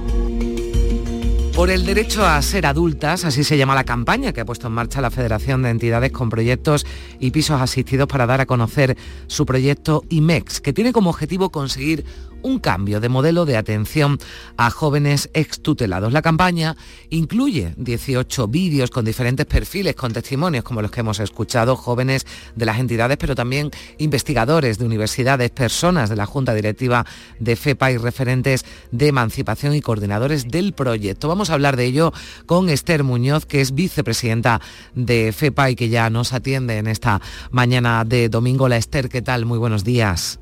Por 1.55 1.69
el 1.69 1.85
derecho 1.85 2.25
a 2.25 2.41
ser 2.41 2.65
adultas, 2.65 3.23
así 3.23 3.45
se 3.45 3.57
llama 3.57 3.75
la 3.75 3.85
campaña 3.85 4.33
que 4.33 4.41
ha 4.41 4.45
puesto 4.45 4.67
en 4.67 4.73
marcha 4.73 4.99
la 4.99 5.09
Federación 5.09 5.63
de 5.63 5.69
Entidades 5.69 6.11
con 6.11 6.29
Proyectos 6.29 6.85
y 7.17 7.31
Pisos 7.31 7.61
Asistidos 7.61 8.09
para 8.09 8.25
dar 8.25 8.41
a 8.41 8.45
conocer 8.45 8.97
su 9.27 9.45
proyecto 9.45 10.03
IMEX, 10.09 10.59
que 10.59 10.73
tiene 10.73 10.91
como 10.91 11.11
objetivo 11.11 11.51
conseguir 11.51 12.03
un 12.45 12.59
cambio 12.59 12.99
de 12.99 13.09
modelo 13.09 13.45
de 13.45 13.57
atención 13.57 14.19
a 14.55 14.69
jóvenes 14.69 15.31
extutelados. 15.33 16.13
La 16.13 16.21
campaña 16.21 16.77
incluye 17.09 17.73
18 17.77 18.47
vídeos 18.47 18.91
con 18.91 19.03
diferentes 19.03 19.47
perfiles, 19.47 19.95
con 19.95 20.13
testimonios 20.13 20.63
como 20.63 20.83
los 20.83 20.91
que 20.91 20.99
hemos 20.99 21.19
escuchado, 21.19 21.75
jóvenes 21.75 22.27
de 22.55 22.65
las 22.67 22.77
entidades, 22.77 23.17
pero 23.17 23.33
también 23.33 23.71
investigadores 23.97 24.77
de 24.77 24.85
universidades, 24.85 25.49
personas 25.49 26.09
de 26.09 26.15
la 26.15 26.27
Junta 26.27 26.53
Directiva 26.53 27.05
de 27.39 27.55
FEPA 27.55 27.91
y 27.91 27.97
referentes 27.97 28.63
de 28.91 29.07
emancipación 29.07 29.73
y 29.73 29.81
coordinadores 29.81 30.47
del 30.47 30.73
proyecto. 30.73 31.27
Vamos 31.27 31.49
a 31.49 31.55
hablar 31.55 31.75
de 31.75 31.85
ello 31.85 32.13
con 32.45 32.69
Esther 32.69 33.03
Muñoz, 33.03 33.47
que 33.47 33.61
es 33.61 33.73
vicepresidenta 33.73 34.61
de 34.93 35.33
FEPA 35.33 35.71
y 35.71 35.75
que 35.75 35.89
ya 35.89 36.11
nos 36.11 36.31
atiende 36.31 36.77
en 36.77 36.85
esta 36.85 37.21
mañana 37.49 38.03
de 38.05 38.29
domingo. 38.29 38.69
La 38.69 38.77
Esther, 38.77 39.09
¿qué 39.09 39.23
tal? 39.23 39.45
Muy 39.45 39.57
buenos 39.57 39.83
días. 39.83 40.39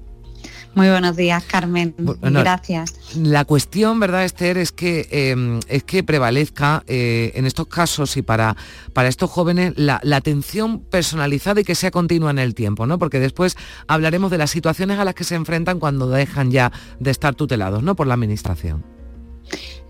Muy 0.76 0.90
buenos 0.90 1.16
días, 1.16 1.44
Carmen. 1.44 1.94
Gracias. 2.22 2.96
La 3.16 3.46
cuestión, 3.46 4.00
¿verdad, 4.00 4.26
Esther, 4.26 4.58
es 4.58 4.72
que, 4.72 5.08
em, 5.12 5.60
es 5.68 5.84
que 5.84 6.04
prevalezca 6.04 6.84
eh, 6.88 7.32
en 7.36 7.46
estos 7.46 7.68
casos 7.68 8.18
y 8.18 8.22
para, 8.24 8.56
para 8.94 9.08
estos 9.08 9.30
jóvenes 9.30 9.74
la, 9.76 10.00
la, 10.04 10.18
atención 10.18 10.80
personalizada 10.80 11.62
y 11.62 11.64
que 11.64 11.76
sea 11.76 11.92
continua 11.92 12.32
en 12.32 12.40
el 12.40 12.56
tiempo, 12.56 12.88
¿no? 12.88 12.98
Porque 12.98 13.20
después 13.20 13.56
hablaremos 13.88 14.32
de 14.32 14.38
las 14.38 14.52
situaciones 14.52 14.98
a 14.98 15.06
las 15.06 15.14
que 15.14 15.24
se 15.24 15.36
enfrentan 15.36 15.80
cuando 15.80 16.10
dejan 16.10 16.52
ya 16.52 16.72
de 17.00 17.12
estar 17.12 17.36
tutelados, 17.36 17.84
¿no? 17.84 17.96
Por 17.96 18.08
la 18.08 18.16
Administración. 18.16 18.93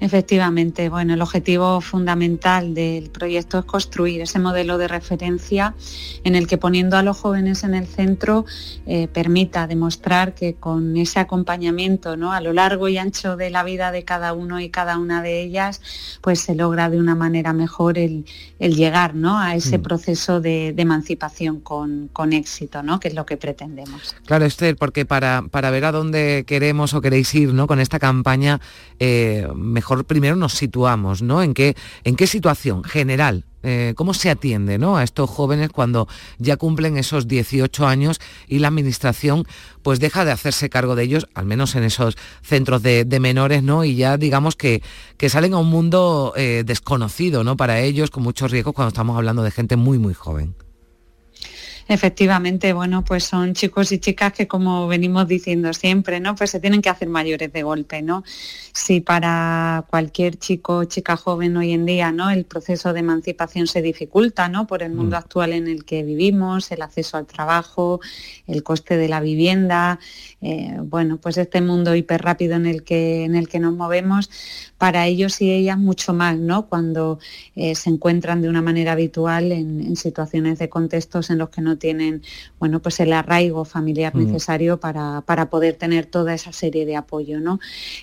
Efectivamente, 0.04 0.90
bueno, 0.90 1.14
el 1.14 1.22
objetivo 1.22 1.80
fundamental 1.80 2.74
del 2.74 3.10
proyecto 3.10 3.60
es 3.60 3.66
construir 3.66 4.20
ese 4.20 4.38
modelo 4.38 4.78
de 4.78 4.90
referencia 4.90 5.76
en 6.26 6.36
el 6.36 6.46
que 6.46 6.58
poniendo 6.58 6.98
a 6.98 7.04
los 7.04 7.16
jóvenes 7.16 7.64
en 7.64 7.74
el 7.74 7.88
centro 7.88 8.46
eh, 8.86 9.08
permita 9.08 9.66
demostrar 9.66 10.36
que 10.36 10.56
con 10.56 10.98
ese 10.98 11.22
acompañamiento 11.22 12.18
¿no? 12.18 12.34
a 12.34 12.42
lo 12.42 12.52
largo 12.52 12.90
y 12.90 12.98
ancho 12.98 13.38
de 13.38 13.50
la 13.50 13.64
vida 13.64 13.94
de 13.94 14.04
cada 14.04 14.34
uno 14.34 14.60
y 14.60 14.70
cada 14.70 14.98
una 14.98 15.22
de 15.22 15.42
ellas, 15.42 15.82
pues 16.20 16.42
se 16.42 16.54
logra 16.54 16.90
de 16.90 17.00
una 17.00 17.16
manera 17.16 17.54
mejor 17.54 17.98
el, 17.98 18.26
llegar 18.60 19.16
¿no? 19.16 19.40
a 19.40 19.56
ese 19.56 19.78
mm. 19.78 19.84
proceso 19.84 20.42
de, 20.42 20.74
emancipación 20.78 21.62
con, 21.62 22.34
éxito, 22.34 22.84
¿no? 22.84 23.00
que 23.00 23.08
es 23.08 23.14
lo 23.14 23.26
que 23.26 23.38
pretendemos. 23.38 24.16
Claro, 24.26 24.44
Esther, 24.44 24.76
porque 24.76 25.06
para, 25.06 25.44
para 25.50 25.72
ver 25.72 25.86
a 25.86 25.94
dónde 25.94 26.44
queremos 26.46 26.94
o 26.94 27.00
queréis 27.00 27.34
ir 27.36 27.54
¿no? 27.54 27.68
con 27.68 27.80
esta 27.80 28.00
campaña, 28.00 28.60
eh, 29.00 29.48
mejor 29.56 30.06
primero 30.06 30.36
nos 30.36 30.54
situamos, 30.54 31.22
¿no? 31.22 31.44
En 31.44 31.54
qué, 31.54 31.76
en 32.04 32.16
qué 32.16 32.28
situación 32.28 32.84
general 32.84 33.46
eh, 33.66 33.94
cómo 33.96 34.14
se 34.14 34.30
atiende 34.30 34.78
¿no? 34.78 34.98
a 34.98 35.04
estos 35.04 35.30
jóvenes 35.30 35.70
cuando 35.70 36.10
ya 36.38 36.58
cumplen 36.58 36.98
esos 36.98 37.30
18 37.30 37.88
años 37.88 38.20
y 38.46 38.60
la 38.60 38.68
administración 38.68 39.48
pues 39.82 40.02
deja 40.02 40.26
de 40.26 40.32
hacerse 40.32 40.70
cargo 40.70 40.96
de 40.96 41.04
ellos, 41.04 41.30
al 41.34 41.46
menos 41.46 41.76
en 41.76 41.84
esos 41.84 42.18
centros 42.42 42.84
de, 42.84 43.06
menores, 43.22 43.64
¿no? 43.64 43.86
Y 43.86 43.96
ya 43.96 44.18
digamos 44.18 44.58
que, 44.58 44.82
que 45.18 45.30
salen 45.30 45.54
a 45.54 45.60
un 45.60 45.70
mundo 45.70 46.34
eh, 46.36 46.64
desconocido, 46.66 47.46
¿no? 47.46 47.56
Para 47.56 47.80
ellos, 47.80 48.12
con 48.12 48.24
muchos 48.24 48.52
riesgos 48.52 48.74
cuando 48.74 48.90
estamos 48.90 49.16
hablando 49.16 49.44
de 49.44 49.52
gente 49.52 49.78
muy, 49.78 49.98
muy 49.98 50.14
joven. 50.14 50.56
Efectivamente, 51.88 52.74
bueno, 52.74 53.04
pues 53.04 53.26
son 53.26 53.54
chicos 53.54 53.92
y 53.92 54.00
chicas 54.00 54.34
que 54.34 54.48
como 54.48 54.88
venimos 54.88 55.28
diciendo 55.28 55.74
siempre, 55.74 56.20
¿no? 56.20 56.36
Pues 56.36 56.52
se 56.52 56.60
tienen 56.60 56.82
que 56.82 56.90
hacer 56.90 57.10
mayores 57.10 57.52
de 57.52 57.64
golpe, 57.64 58.02
¿no? 58.02 58.24
Si 58.74 59.02
para 59.02 59.86
cualquier 59.90 60.38
chico 60.38 60.78
o 60.78 60.84
chica 60.86 61.18
joven 61.18 61.58
hoy 61.58 61.74
en 61.74 61.86
día, 61.86 62.12
¿no? 62.12 62.30
El 62.30 62.46
proceso 62.46 62.94
de 62.94 63.02
emancipación 63.02 63.68
se 63.68 63.82
dificulta, 63.82 64.48
¿no? 64.48 64.66
Por 64.66 64.82
el 64.84 64.94
mundo 64.94 65.16
mm. 65.16 65.20
actual 65.20 65.54
en 65.54 65.68
el 65.68 65.84
que 65.86 66.04
vivimos, 66.04 66.72
el 66.72 66.82
acceso 66.82 67.18
al 67.18 67.26
trabajo, 67.26 68.00
el 68.48 68.64
coste 68.64 68.98
de 68.98 69.10
la 69.10 69.20
vivienda, 69.20 70.00
eh, 70.42 70.78
bueno, 70.82 71.18
pues 71.18 71.38
este 71.38 71.62
mundo 71.62 71.96
hiperrápido 71.96 72.56
en 72.56 72.66
el 72.66 72.84
que 72.84 73.26
en 73.26 73.36
el 73.36 73.48
que 73.48 73.60
nos 73.60 73.74
movemos, 73.74 74.30
para 74.78 75.06
ellos 75.08 75.40
y 75.42 75.52
ellas 75.52 75.78
mucho 75.78 76.14
más, 76.14 76.38
¿no? 76.38 76.68
Cuando 76.68 77.20
eh, 77.56 77.76
se 77.76 77.90
encuentran 77.90 78.42
de 78.42 78.50
una 78.50 78.62
manera 78.62 78.92
habitual 78.92 79.52
en, 79.52 79.96
situaciones 79.96 80.60
de 80.60 80.68
contextos 80.70 81.30
en 81.30 81.38
los 81.38 81.50
que 81.50 81.62
no 81.62 81.73
tienen, 81.78 82.22
bueno, 82.60 82.82
pues 82.82 83.00
el 83.00 83.14
arraigo 83.14 83.66
familiar 83.66 84.16
mm. 84.16 84.26
necesario 84.26 84.80
para, 84.80 85.24
poder 85.50 85.76
tener 85.76 86.06
toda 86.06 86.34
esa 86.34 86.52
serie 86.52 86.86
de 86.86 86.96
apoyo, 86.96 87.40
¿no? 87.40 87.60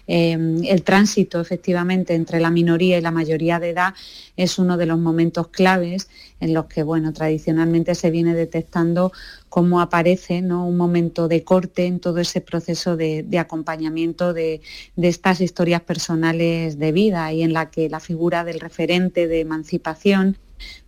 Em, 0.06 0.62
el 0.64 0.82
tránsito, 0.82 1.40
efectivamente, 1.40 2.14
entre 2.14 2.40
la 2.40 2.50
minoría 2.50 2.98
y 2.98 3.00
la 3.00 3.10
mayoría 3.10 3.58
de 3.58 3.70
edad 3.70 3.94
es 4.36 4.58
uno 4.58 4.76
de 4.76 4.86
los 4.86 4.98
momentos 4.98 5.48
claves 5.48 6.08
en 6.40 6.54
los 6.54 6.66
que, 6.66 6.82
bueno, 6.82 7.12
tradicionalmente 7.12 7.94
se 7.94 8.10
viene 8.10 8.34
detectando 8.34 9.12
cómo 9.48 9.80
aparece 9.80 10.40
¿no? 10.40 10.66
un 10.66 10.76
momento 10.76 11.28
de 11.28 11.44
corte 11.44 11.86
en 11.86 12.00
todo 12.00 12.18
ese 12.18 12.40
proceso 12.40 12.96
de, 12.96 13.26
acompañamiento 13.38 14.32
de, 14.32 14.62
estas 14.96 15.40
historias 15.40 15.82
personales 15.82 16.78
de 16.78 16.92
vida 16.92 17.32
y 17.32 17.42
en 17.42 17.52
la 17.52 17.70
que 17.70 17.90
la 17.90 18.00
figura 18.00 18.44
del 18.44 18.60
referente 18.60 19.28
de 19.28 19.40
emancipación 19.40 20.38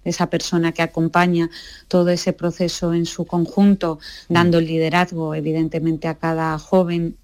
de 0.04 0.11
esa 0.11 0.28
persona 0.28 0.72
que 0.72 0.82
acompaña 0.82 1.50
todo 1.88 2.11
ese 2.11 2.32
proceso 2.32 2.94
en 2.94 3.06
su 3.06 3.24
conjunto, 3.24 3.98
dando 4.28 4.58
el 4.58 4.66
liderazgo 4.66 5.35
evidentemente 5.35 6.08
a 6.08 6.14
cada 6.14 6.58
joven 6.58 7.16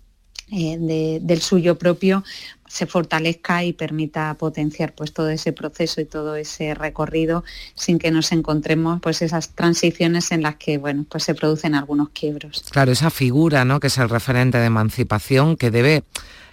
eh, 0.51 1.19
del 1.21 1.43
suyo 1.43 1.77
propio, 1.77 2.25
se 2.69 2.87
fortalezca 2.87 3.65
y 3.65 3.73
permita 3.73 4.35
potenciar 4.35 4.95
pues 4.95 5.13
todo 5.13 5.29
ese 5.31 5.53
proceso 5.53 6.01
y 6.01 6.05
todo 6.05 6.37
ese 6.37 6.75
recorrido 6.75 7.45
sin 7.75 7.99
que 7.99 8.11
nos 8.11 8.33
encontremos 8.33 9.01
pues 9.01 9.21
esas 9.23 9.51
transiciones 9.51 10.31
en 10.33 10.43
las 10.43 10.57
que 10.57 10.79
bueno 10.79 11.05
pues 11.09 11.25
se 11.25 11.35
producen 11.35 11.75
algunos 11.75 12.11
quiebros. 12.11 12.65
Claro, 12.71 12.93
esa 12.93 13.11
figura 13.11 13.65
¿no? 13.65 13.81
que 13.81 13.89
es 13.89 13.99
el 13.99 14.09
referente 14.09 14.59
de 14.59 14.67
emancipación 14.67 15.57
que 15.57 15.71
debe 15.71 16.05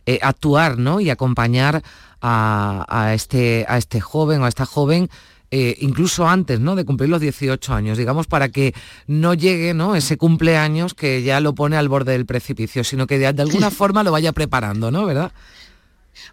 eh, 0.06 0.20
actuar 0.22 0.78
¿no? 0.78 1.00
y 1.00 1.10
acompañar 1.10 1.82
a, 2.22 3.12
este, 3.14 3.66
a 3.68 3.78
este 3.78 4.02
joven 4.02 4.42
o 4.42 4.46
a 4.46 4.50
esta 4.50 4.66
joven 4.66 5.10
eh, 5.52 5.78
incluso 5.80 6.28
antes 6.28 6.60
¿no? 6.60 6.76
de 6.76 6.86
cumplir 6.86 7.10
los 7.10 7.22
18 7.22 7.74
años, 7.74 7.98
digamos, 7.98 8.28
para 8.28 8.50
que 8.50 8.74
no 9.08 9.34
llegue 9.34 9.74
¿no? 9.74 9.96
ese 9.96 10.18
cumpleaños 10.18 10.94
que 10.94 11.24
ya 11.24 11.40
lo 11.40 11.56
pone 11.56 11.78
al 11.78 11.90
borde 11.90 12.14
del 12.14 12.26
precipicio, 12.26 12.84
sino 12.84 13.08
que 13.08 13.20
de, 13.20 13.32
de 13.32 13.42
alguna 13.42 13.72
forma 13.72 14.04
lo 14.04 14.12
vaya 14.12 14.32
preparando, 14.32 14.92
¿no? 14.92 15.06
¿Verdad? 15.06 15.32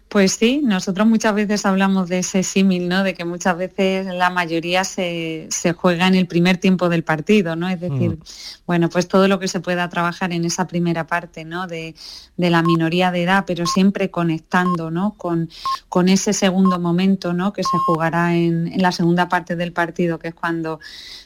Pues 0.07 0.33
sí, 0.33 0.61
nosotros 0.63 1.07
muchas 1.07 1.33
veces 1.33 1.65
hablamos 1.65 2.07
de 2.09 2.19
ese 2.19 2.43
símil, 2.43 2.87
¿no? 2.87 3.03
De 3.03 3.13
que 3.13 3.25
muchas 3.25 3.57
veces 3.57 4.05
la 4.07 4.29
mayoría 4.29 4.83
se, 4.83 5.49
juega 5.75 6.07
en 6.07 6.15
el 6.15 6.27
primer 6.27 6.57
tiempo 6.57 6.89
del 6.89 7.03
partido, 7.03 7.55
¿no? 7.55 7.67
Es 7.67 7.79
decir, 7.79 8.11
mm. 8.11 8.19
bueno, 8.65 8.89
pues 8.89 9.07
todo 9.07 9.27
lo 9.27 9.39
que 9.39 9.47
se 9.47 9.59
pueda 9.59 9.89
trabajar 9.89 10.31
en 10.31 10.45
esa 10.45 10.67
primera 10.67 11.07
parte, 11.07 11.45
¿no? 11.45 11.67
De, 11.67 11.95
la 12.37 12.61
minoría 12.61 13.11
de 13.11 13.23
edad, 13.23 13.45
pero 13.47 13.65
siempre 13.65 14.11
conectando, 14.11 14.91
¿no? 14.91 15.15
Con, 15.17 15.49
con 15.89 16.09
ese 16.09 16.33
segundo 16.33 16.79
momento, 16.79 17.33
¿no? 17.33 17.53
Que 17.53 17.63
se 17.63 17.77
jugará 17.85 18.35
en, 18.35 18.67
en 18.67 18.81
la 18.81 18.91
segunda 18.91 19.29
parte 19.29 19.55
del 19.55 19.73
partido, 19.73 20.19
que 20.19 20.29
es 20.29 20.35
cuando 20.35 20.79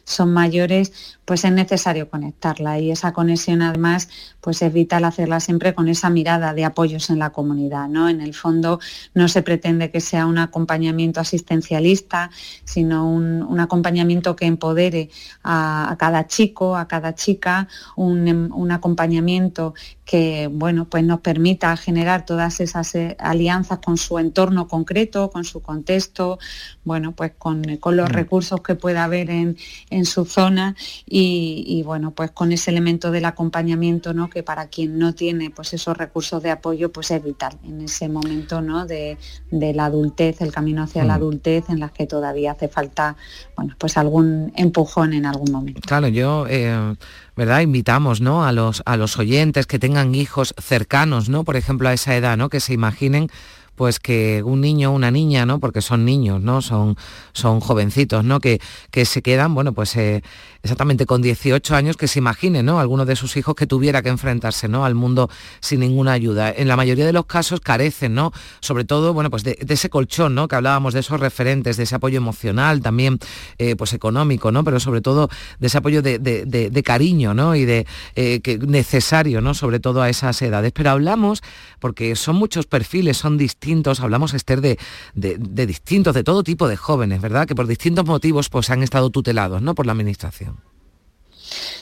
son 0.07 0.31
mayores, 0.31 1.17
pues 1.25 1.43
es 1.43 1.51
necesario 1.51 2.09
conectarla 2.09 2.79
y 2.79 2.91
esa 2.91 3.11
conexión 3.11 3.61
además 3.61 4.07
pues 4.39 4.61
es 4.61 4.71
vital 4.71 5.03
hacerla 5.03 5.41
siempre 5.41 5.73
con 5.73 5.89
esa 5.89 6.09
mirada 6.09 6.53
de 6.53 6.63
apoyos 6.63 7.09
en 7.09 7.19
la 7.19 7.31
comunidad, 7.31 7.89
¿no? 7.89 8.07
En 8.07 8.21
el 8.21 8.33
fondo 8.33 8.46
no 8.51 9.27
se 9.27 9.41
pretende 9.41 9.91
que 9.91 10.01
sea 10.01 10.25
un 10.25 10.37
acompañamiento 10.37 11.19
asistencialista, 11.19 12.29
sino 12.63 13.09
un, 13.09 13.59
acompañamiento 13.59 14.35
que 14.35 14.45
empodere 14.45 15.09
a, 15.43 15.95
cada 15.97 16.27
chico, 16.27 16.75
a 16.75 16.87
cada 16.87 17.15
chica, 17.15 17.67
un, 17.95 18.51
un 18.53 18.71
acompañamiento 18.71 19.73
que 20.07 20.47
bueno, 20.49 20.85
pues 20.85 21.03
nos 21.03 21.19
permita 21.19 21.75
generar 21.75 22.25
todas 22.25 22.61
esas 22.61 22.95
eh, 22.95 23.17
alianzas 23.19 23.79
con 23.79 23.97
su 23.97 24.17
entorno 24.17 24.69
concreto, 24.69 25.29
con 25.29 25.43
su 25.43 25.61
contexto, 25.61 26.39
bueno, 26.85 27.11
pues 27.11 27.33
con, 27.37 27.61
los 27.61 28.09
mm. 28.09 28.13
recursos 28.13 28.61
que 28.61 28.75
pueda 28.75 29.03
haber 29.03 29.29
en, 29.29 29.57
su 30.05 30.23
zona 30.23 30.77
y, 31.05 31.83
bueno, 31.85 32.11
pues 32.11 32.31
con 32.31 32.53
ese 32.53 32.71
elemento 32.71 33.11
del 33.11 33.25
acompañamiento, 33.25 34.13
¿no? 34.13 34.29
Que 34.29 34.43
para 34.43 34.67
quien 34.67 34.97
no 34.97 35.13
tiene 35.13 35.49
pues 35.49 35.73
esos 35.73 35.97
recursos 35.97 36.41
de 36.41 36.51
apoyo, 36.51 36.89
pues 36.89 37.11
es 37.11 37.21
vital 37.21 37.57
en 37.65 37.81
ese 37.81 38.07
momento, 38.07 38.61
¿no? 38.61 38.85
De, 38.85 39.17
la 39.51 39.85
adultez, 39.85 40.39
el 40.39 40.53
camino 40.53 40.83
hacia 40.83 41.03
la 41.03 41.15
mm. 41.15 41.17
adultez 41.17 41.69
en 41.69 41.81
las 41.81 41.91
que 41.91 42.07
todavía 42.07 42.53
hace 42.53 42.69
falta, 42.69 43.17
bueno, 43.57 43.75
pues 43.77 43.97
algún 43.97 44.53
empujón 44.55 45.11
en 45.11 45.25
algún 45.25 45.51
momento. 45.51 45.81
Claro, 45.85 46.07
yo 46.07 46.45
eh, 46.47 46.95
¿verdad? 47.37 47.61
Invitamos, 47.61 48.19
¿no? 48.19 48.45
A 48.45 48.51
los, 48.51 48.81
a 48.85 48.97
los 48.97 49.17
oyentes 49.17 49.67
que 49.67 49.79
tengan 49.79 50.15
hijos 50.15 50.55
cercanos, 50.59 51.29
¿no? 51.29 51.43
Por 51.43 51.55
ejemplo, 51.55 51.87
a 51.87 51.93
esa 51.93 52.15
edad, 52.15 52.35
¿no? 52.35 52.49
Que 52.49 52.59
se 52.59 52.73
imaginen 52.73 53.29
pues 53.77 53.99
que 53.99 54.41
un 54.43 54.59
niño 54.59 54.91
una 54.91 55.11
niña, 55.11 55.45
¿no? 55.45 55.59
Porque 55.59 55.81
son 55.81 56.03
niños, 56.03 56.41
¿no? 56.41 56.63
Son, 56.63 56.97
son 57.31 57.59
jovencitos, 57.59 58.25
¿no? 58.25 58.39
Que, 58.39 58.59
que 58.89 59.05
se 59.05 59.21
quedan, 59.21 59.53
bueno, 59.53 59.71
pues 59.71 59.95
eh, 59.97 60.23
exactamente 60.63 61.05
con 61.05 61.21
18 61.21 61.75
años, 61.75 61.95
que 61.95 62.07
se 62.07 62.17
imagine, 62.17 62.63
¿no? 62.63 62.79
Alguno 62.79 63.05
de 63.05 63.15
sus 63.15 63.37
hijos 63.37 63.53
que 63.53 63.67
tuviera 63.67 64.01
que 64.01 64.09
enfrentarse, 64.09 64.67
¿no? 64.67 64.83
Al 64.83 64.95
mundo 64.95 65.29
sin 65.59 65.79
ninguna 65.81 66.13
ayuda. 66.13 66.51
En 66.51 66.67
la 66.67 66.75
mayoría 66.75 67.05
de 67.05 67.13
los 67.13 67.27
casos 67.27 67.59
carecen, 67.59 68.15
¿no? 68.15 68.31
Sobre 68.61 68.83
todo, 68.83 69.13
bueno, 69.13 69.29
pues 69.29 69.43
de, 69.43 69.57
ese 69.69 69.91
colchón, 69.91 70.33
¿no? 70.33 70.47
Que 70.47 70.55
hablábamos 70.55 70.95
de 70.95 71.01
esos 71.01 71.19
referentes, 71.19 71.77
de 71.77 71.83
ese 71.83 71.93
apoyo 71.93 72.17
emocional, 72.17 72.81
también, 72.81 73.19
eh, 73.59 73.75
pues 73.75 73.93
económico, 73.93 74.51
¿no? 74.51 74.63
Pero 74.63 74.79
sobre 74.79 75.01
todo 75.01 75.29
de 75.59 75.67
ese 75.67 75.77
apoyo 75.77 76.01
de, 76.01 76.83
cariño, 76.83 77.35
¿no? 77.35 77.53
Y 77.53 77.65
de 77.65 77.85
eh, 78.15 78.41
que 78.41 78.57
necesario, 78.57 79.39
¿no? 79.39 79.53
Sobre 79.53 79.79
todo 79.79 80.01
a 80.01 80.09
esas 80.09 80.41
edades. 80.41 80.71
Pero 80.73 80.89
hablamos, 80.89 81.43
porque 81.79 82.15
son 82.15 82.37
muchos 82.37 82.65
perfiles, 82.65 83.17
son 83.17 83.37
distintos 83.37 83.66
hablamos, 83.99 84.33
Esther, 84.33 84.61
de, 84.61 84.77
de, 85.13 85.65
distintos, 85.65 86.13
de 86.13 86.23
todo 86.23 86.43
tipo 86.43 86.67
de 86.67 86.77
jóvenes, 86.77 87.21
¿verdad? 87.21 87.47
Que 87.47 87.55
por 87.55 87.67
distintos 87.67 88.05
motivos 88.05 88.49
pues, 88.49 88.69
han 88.69 88.83
estado 88.83 89.09
tutelados 89.09 89.61
¿no? 89.61 89.75
por 89.75 89.85
la 89.85 89.91
Administración. 89.91 90.57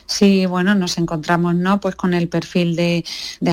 Sí, 0.07 0.45
bueno, 0.45 0.75
nos 0.75 0.99
encontramos 0.99 1.55
¿no? 1.55 1.79
pues 1.79 1.95
con 1.95 2.13
el 2.13 2.29
perfil 2.29 2.75
de, 2.75 3.03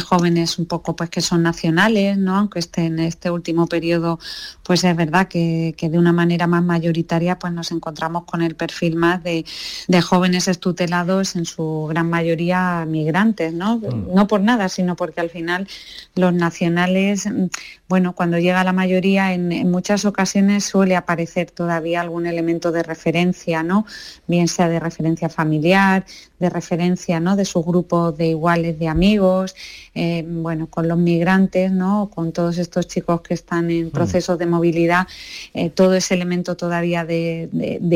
jóvenes 0.03 0.59
un 0.59 0.67
poco 0.67 0.95
pues 0.95 1.09
que 1.09 1.23
son 1.23 1.43
nacionales, 1.43 2.19
¿no? 2.19 2.37
aunque 2.37 2.59
esté 2.59 2.87
en 2.87 2.99
este 2.99 3.31
último 3.31 3.67
periodo, 3.67 4.19
pues 4.63 4.85
es 4.85 4.95
verdad 4.95 5.29
que, 5.29 5.75
de 5.81 5.99
una 5.99 6.13
manera 6.13 6.47
más 6.47 6.63
mayoritaria 6.63 7.39
pues 7.39 7.53
nos 7.55 7.73
encontramos 7.73 8.25
con 8.25 8.43
el 8.43 8.55
perfil 8.55 8.97
más 8.97 9.23
de, 9.23 9.45
jóvenes 10.03 10.49
estutelados, 10.49 11.37
en 11.37 11.47
su 11.47 11.87
gran 11.89 12.11
mayoría 12.11 12.85
migrantes, 12.87 13.55
¿no? 13.55 13.79
Mm. 13.79 14.15
No 14.15 14.27
por 14.27 14.41
nada, 14.41 14.69
sino 14.69 14.97
porque 14.97 15.21
al 15.21 15.31
final 15.31 15.69
los 16.15 16.35
nacionales, 16.35 17.29
bueno, 17.89 18.15
cuando 18.15 18.39
llega 18.39 18.65
la 18.65 18.73
mayoría, 18.73 19.33
en, 19.33 19.53
en 19.53 19.71
muchas 19.71 20.05
ocasiones 20.05 20.65
suele 20.65 20.97
aparecer 20.97 21.51
todavía 21.51 22.01
algún 22.01 22.27
elemento 22.27 22.73
de 22.73 22.83
referencia, 22.83 23.63
¿no? 23.63 23.87
Bien 24.27 24.49
sea 24.49 24.69
de 24.69 24.81
referencia 24.81 25.29
familiar, 25.29 26.05
de 26.43 26.51
referencia 26.51 27.21
¿no? 27.21 27.37
de 27.37 27.45
su 27.45 27.63
grupo 27.63 28.11
de 28.11 28.27
iguales 28.27 28.79
de 28.79 28.89
amigos, 28.89 29.55
eh, 29.95 30.25
bueno, 30.27 30.67
con 30.67 30.89
los 30.89 30.99
migrantes, 30.99 31.71
¿no? 31.71 32.11
con 32.13 32.33
todos 32.33 32.59
estos 32.59 32.89
chicos 32.89 33.21
que 33.21 33.35
están 33.35 33.71
en 33.71 33.87
mm. 33.87 33.91
procesos 33.91 34.39
de 34.39 34.47
movilidad, 34.47 35.07
eh, 35.55 35.71
todo 35.71 35.95
ese 35.95 36.15
elemento 36.15 36.57
todavía 36.57 37.05
de, 37.05 37.49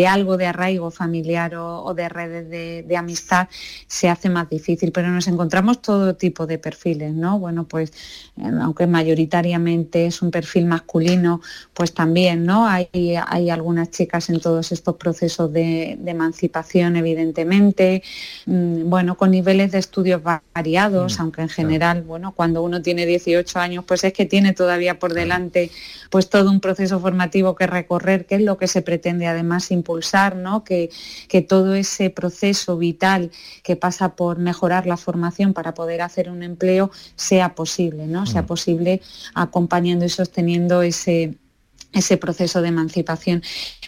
algo 0.09 0.37
de 0.37 0.47
arraigo 0.47 0.93
familiar 0.93 1.57
o, 1.57 1.93
de 1.93 2.09
redes 2.09 2.49
de, 2.49 2.97
amistad 2.97 3.49
se 3.89 4.09
hace 4.09 4.31
más 4.31 4.49
difícil, 4.49 4.93
pero 4.93 5.09
nos 5.09 5.27
encontramos 5.27 5.83
todo 5.83 6.15
tipo 6.15 6.47
de 6.47 6.59
perfiles, 6.59 7.13
¿no? 7.13 7.39
Bueno, 7.39 7.65
pues 7.65 7.91
eh, 8.39 8.51
aunque 8.63 8.87
mayoritariamente 8.87 10.07
es 10.07 10.23
un 10.23 10.31
perfil 10.31 10.67
masculino, 10.67 11.41
pues 11.75 11.93
también, 11.93 12.47
¿no? 12.47 12.67
Hay, 12.67 12.89
hay 13.27 13.51
algunas 13.51 13.91
chicas 13.91 14.31
en 14.31 14.41
todos 14.41 14.71
estos 14.71 14.95
procesos 14.95 15.53
de 15.53 15.99
emancipación, 16.07 16.97
evidentemente, 16.97 18.03
bueno, 18.45 19.17
con 19.17 19.31
niveles 19.31 19.73
de 19.73 19.79
estudios 19.79 20.21
variados, 20.23 21.19
mm, 21.19 21.23
aunque 21.23 21.43
en 21.43 21.49
general, 21.49 22.03
bueno, 22.03 22.33
cuando 22.33 22.63
uno 22.63 22.83
tiene 22.83 23.07
18 23.07 23.59
años, 23.59 23.85
pues 23.85 24.05
es 24.05 24.13
que 24.13 24.27
tiene 24.27 24.53
todavía 24.53 24.99
por 24.99 25.15
delante 25.15 25.71
pues 26.11 26.29
todo 26.29 26.51
un 26.51 26.61
proceso 26.61 27.01
formativo 27.01 27.55
que 27.57 27.67
recorrer, 27.67 28.27
que 28.27 28.37
es 28.37 28.43
lo 28.43 28.59
que 28.59 28.69
se 28.69 28.83
pretende 28.83 29.27
además 29.27 29.71
impulsar, 29.71 30.37
¿no? 30.37 30.65
Que, 30.65 30.91
que 31.29 31.43
todo 31.43 31.75
ese 31.75 32.11
proceso 32.11 32.77
vital 32.77 33.31
que 33.63 33.77
pasa 33.77 34.15
por 34.15 34.39
mejorar 34.39 34.87
la 34.87 34.97
formación 34.97 35.53
para 35.53 35.75
poder 35.75 36.03
hacer 36.03 36.31
un 36.31 36.43
empleo 36.43 36.91
sea 37.17 37.55
posible, 37.55 38.07
¿no? 38.07 38.27
Sea 38.27 38.43
mm. 38.43 38.47
posible 38.47 39.01
acompañando 39.35 40.05
y 40.05 40.09
sosteniendo 40.09 40.83
ese 40.83 41.39
ese 41.97 42.17
proceso 42.17 42.63
de 42.63 42.69
emancipación. 42.69 43.43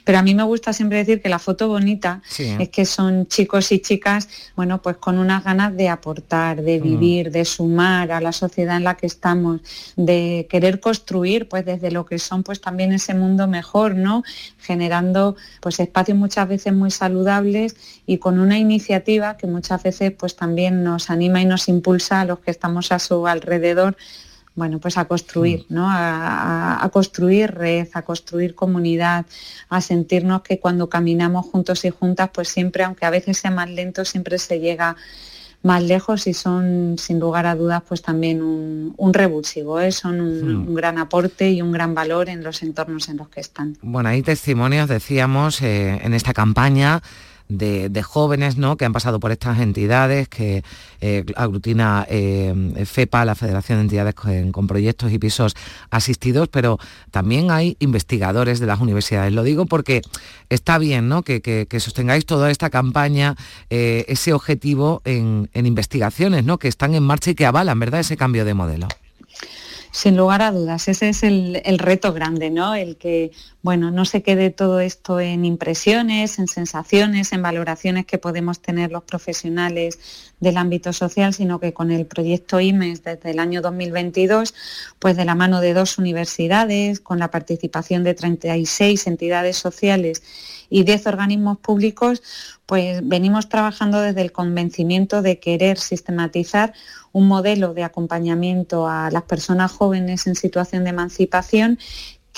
Pero 0.08 0.20
a 0.20 0.22
mí 0.22 0.34
me 0.34 0.42
gusta 0.42 0.72
siempre 0.72 0.96
decir 0.96 1.20
que 1.20 1.28
la 1.28 1.38
foto 1.38 1.68
bonita 1.68 2.22
es 2.38 2.70
que 2.70 2.86
son 2.86 3.26
chicos 3.26 3.70
y 3.72 3.80
chicas, 3.80 4.26
bueno, 4.56 4.80
pues 4.80 4.96
con 4.96 5.18
unas 5.18 5.44
ganas 5.44 5.76
de 5.76 5.90
aportar, 5.90 6.62
de 6.62 6.80
mm. 6.80 6.82
vivir, 6.82 7.30
de 7.30 7.44
sumar 7.44 8.10
a 8.12 8.18
la 8.22 8.32
sociedad 8.32 8.78
en 8.78 8.84
la 8.84 8.96
que 8.96 9.06
estamos, 9.06 9.60
de 9.96 10.46
querer 10.48 10.80
construir, 10.80 11.46
pues 11.46 11.66
desde 11.66 11.90
lo 11.90 12.06
que 12.06 12.18
son, 12.18 12.42
pues 12.42 12.62
también 12.62 12.92
ese 12.92 13.12
mundo 13.12 13.48
mejor, 13.48 13.96
¿no? 13.96 14.22
Generando, 14.58 15.36
pues 15.60 15.78
espacios 15.78 16.16
muchas 16.16 16.48
veces 16.48 16.72
muy 16.72 16.90
saludables 16.90 17.76
y 18.06 18.16
con 18.16 18.38
una 18.38 18.56
iniciativa 18.58 19.36
que 19.36 19.46
muchas 19.46 19.82
veces, 19.82 20.12
pues 20.12 20.36
también 20.36 20.84
nos 20.84 21.10
anima 21.10 21.42
y 21.42 21.44
nos 21.44 21.68
impulsa 21.68 22.22
a 22.22 22.24
los 22.24 22.38
que 22.38 22.50
estamos 22.50 22.92
a 22.92 22.98
su 22.98 23.26
alrededor 23.26 23.94
bueno, 24.58 24.80
pues 24.80 24.98
a 24.98 25.06
construir, 25.06 25.64
mm. 25.68 25.74
¿no? 25.74 25.86
A, 25.88 26.88
construir 26.92 27.52
red, 27.52 27.88
a 27.94 28.02
construir 28.02 28.54
comunidad, 28.54 29.24
a 29.68 29.80
sentirnos 29.80 30.42
que 30.42 30.58
cuando 30.58 30.88
caminamos 30.88 31.46
juntos 31.46 31.84
y 31.84 31.90
juntas, 31.90 32.30
pues 32.34 32.48
siempre, 32.48 32.82
aunque 32.84 33.06
a 33.06 33.10
veces 33.10 33.38
sea 33.38 33.50
más 33.50 33.70
lento, 33.70 34.04
siempre 34.04 34.36
se 34.38 34.58
llega 34.58 34.96
más 35.62 35.82
lejos 35.82 36.26
y 36.26 36.34
son 36.34 36.96
sin 36.98 37.18
lugar 37.18 37.46
a 37.46 37.56
dudas 37.56 37.82
pues 37.88 38.00
también 38.02 38.42
un, 38.42 39.14
revulsivo, 39.14 39.80
¿eh? 39.80 39.90
son 39.90 40.20
un, 40.20 40.74
gran 40.74 40.98
aporte 40.98 41.50
y 41.50 41.62
un 41.62 41.72
gran 41.72 41.94
valor 41.94 42.28
en 42.28 42.44
los 42.44 42.62
entornos 42.62 43.08
en 43.08 43.16
los 43.16 43.28
que 43.28 43.40
están. 43.40 43.76
Bueno, 43.82 44.08
hay 44.08 44.22
testimonios, 44.22 44.88
decíamos, 44.88 45.60
eh, 45.62 46.00
en 46.02 46.14
esta 46.14 46.32
campaña 46.32 47.02
de, 47.48 48.02
jóvenes 48.02 48.56
¿no? 48.56 48.76
que 48.76 48.84
han 48.84 48.92
pasado 48.92 49.20
por 49.20 49.32
estas 49.32 49.58
entidades, 49.58 50.28
que 50.28 50.62
eh, 51.00 51.24
aglutina 51.36 52.06
eh, 52.08 52.84
FEPA, 52.84 53.24
la 53.24 53.34
Federación 53.34 53.78
de 53.78 53.82
Entidades 53.82 54.14
con, 54.14 54.66
proyectos 54.66 55.12
y 55.12 55.18
pisos 55.18 55.54
asistidos, 55.90 56.48
pero 56.48 56.78
también 57.10 57.50
hay 57.50 57.76
investigadores 57.80 58.60
de 58.60 58.66
las 58.66 58.80
universidades. 58.80 59.32
Lo 59.32 59.42
digo 59.42 59.66
porque 59.66 60.02
está 60.48 60.78
bien 60.78 61.08
¿no? 61.08 61.22
que, 61.22 61.66
sostengáis 61.80 62.26
toda 62.26 62.50
esta 62.50 62.70
campaña, 62.70 63.36
eh, 63.70 64.04
ese 64.08 64.32
objetivo 64.32 65.02
en, 65.04 65.48
en 65.54 65.66
investigaciones 65.66 66.44
¿no? 66.44 66.58
que 66.58 66.68
están 66.68 66.94
en 66.94 67.02
marcha 67.02 67.30
y 67.30 67.34
que 67.34 67.46
avalan 67.46 67.78
¿verdad? 67.78 68.00
ese 68.00 68.16
cambio 68.16 68.44
de 68.44 68.54
modelo. 68.54 68.88
Sin 69.90 70.16
lugar 70.16 70.42
a 70.42 70.52
dudas, 70.52 70.86
ese 70.88 71.08
es 71.08 71.22
el, 71.22 71.78
reto 71.78 72.12
grande, 72.12 72.50
¿no? 72.50 72.74
El 72.74 72.96
que, 72.96 73.32
bueno, 73.68 73.90
no 73.90 74.06
se 74.06 74.22
quede 74.22 74.48
todo 74.48 74.80
esto 74.80 75.20
en 75.20 75.44
impresiones, 75.44 76.38
en 76.38 76.48
sensaciones, 76.48 77.34
en 77.34 77.42
valoraciones 77.42 78.06
que 78.06 78.16
podemos 78.16 78.62
tener 78.62 78.90
los 78.90 79.02
profesionales 79.02 79.98
del 80.40 80.56
ámbito 80.56 80.94
social, 80.94 81.34
sino 81.34 81.60
que 81.60 81.74
con 81.74 81.90
el 81.90 82.06
proyecto 82.06 82.60
IMES 82.60 83.04
desde 83.04 83.30
el 83.30 83.38
año 83.38 83.60
2022, 83.60 84.54
pues 84.98 85.18
de 85.18 85.26
la 85.26 85.34
mano 85.34 85.60
de 85.60 85.74
dos 85.74 85.98
universidades, 85.98 87.00
con 87.00 87.18
la 87.18 87.30
participación 87.30 88.04
de 88.04 88.14
36 88.14 89.06
entidades 89.06 89.58
sociales 89.58 90.22
y 90.70 90.84
10 90.84 91.06
organismos 91.06 91.58
públicos, 91.58 92.22
pues 92.64 93.06
venimos 93.06 93.50
trabajando 93.50 94.00
desde 94.00 94.22
el 94.22 94.32
convencimiento 94.32 95.20
de 95.20 95.40
querer 95.40 95.78
sistematizar 95.78 96.72
un 97.12 97.28
modelo 97.28 97.74
de 97.74 97.84
acompañamiento 97.84 98.86
a 98.86 99.10
las 99.10 99.22
personas 99.24 99.72
jóvenes 99.72 100.26
en 100.26 100.36
situación 100.36 100.84
de 100.84 100.90
emancipación 100.90 101.78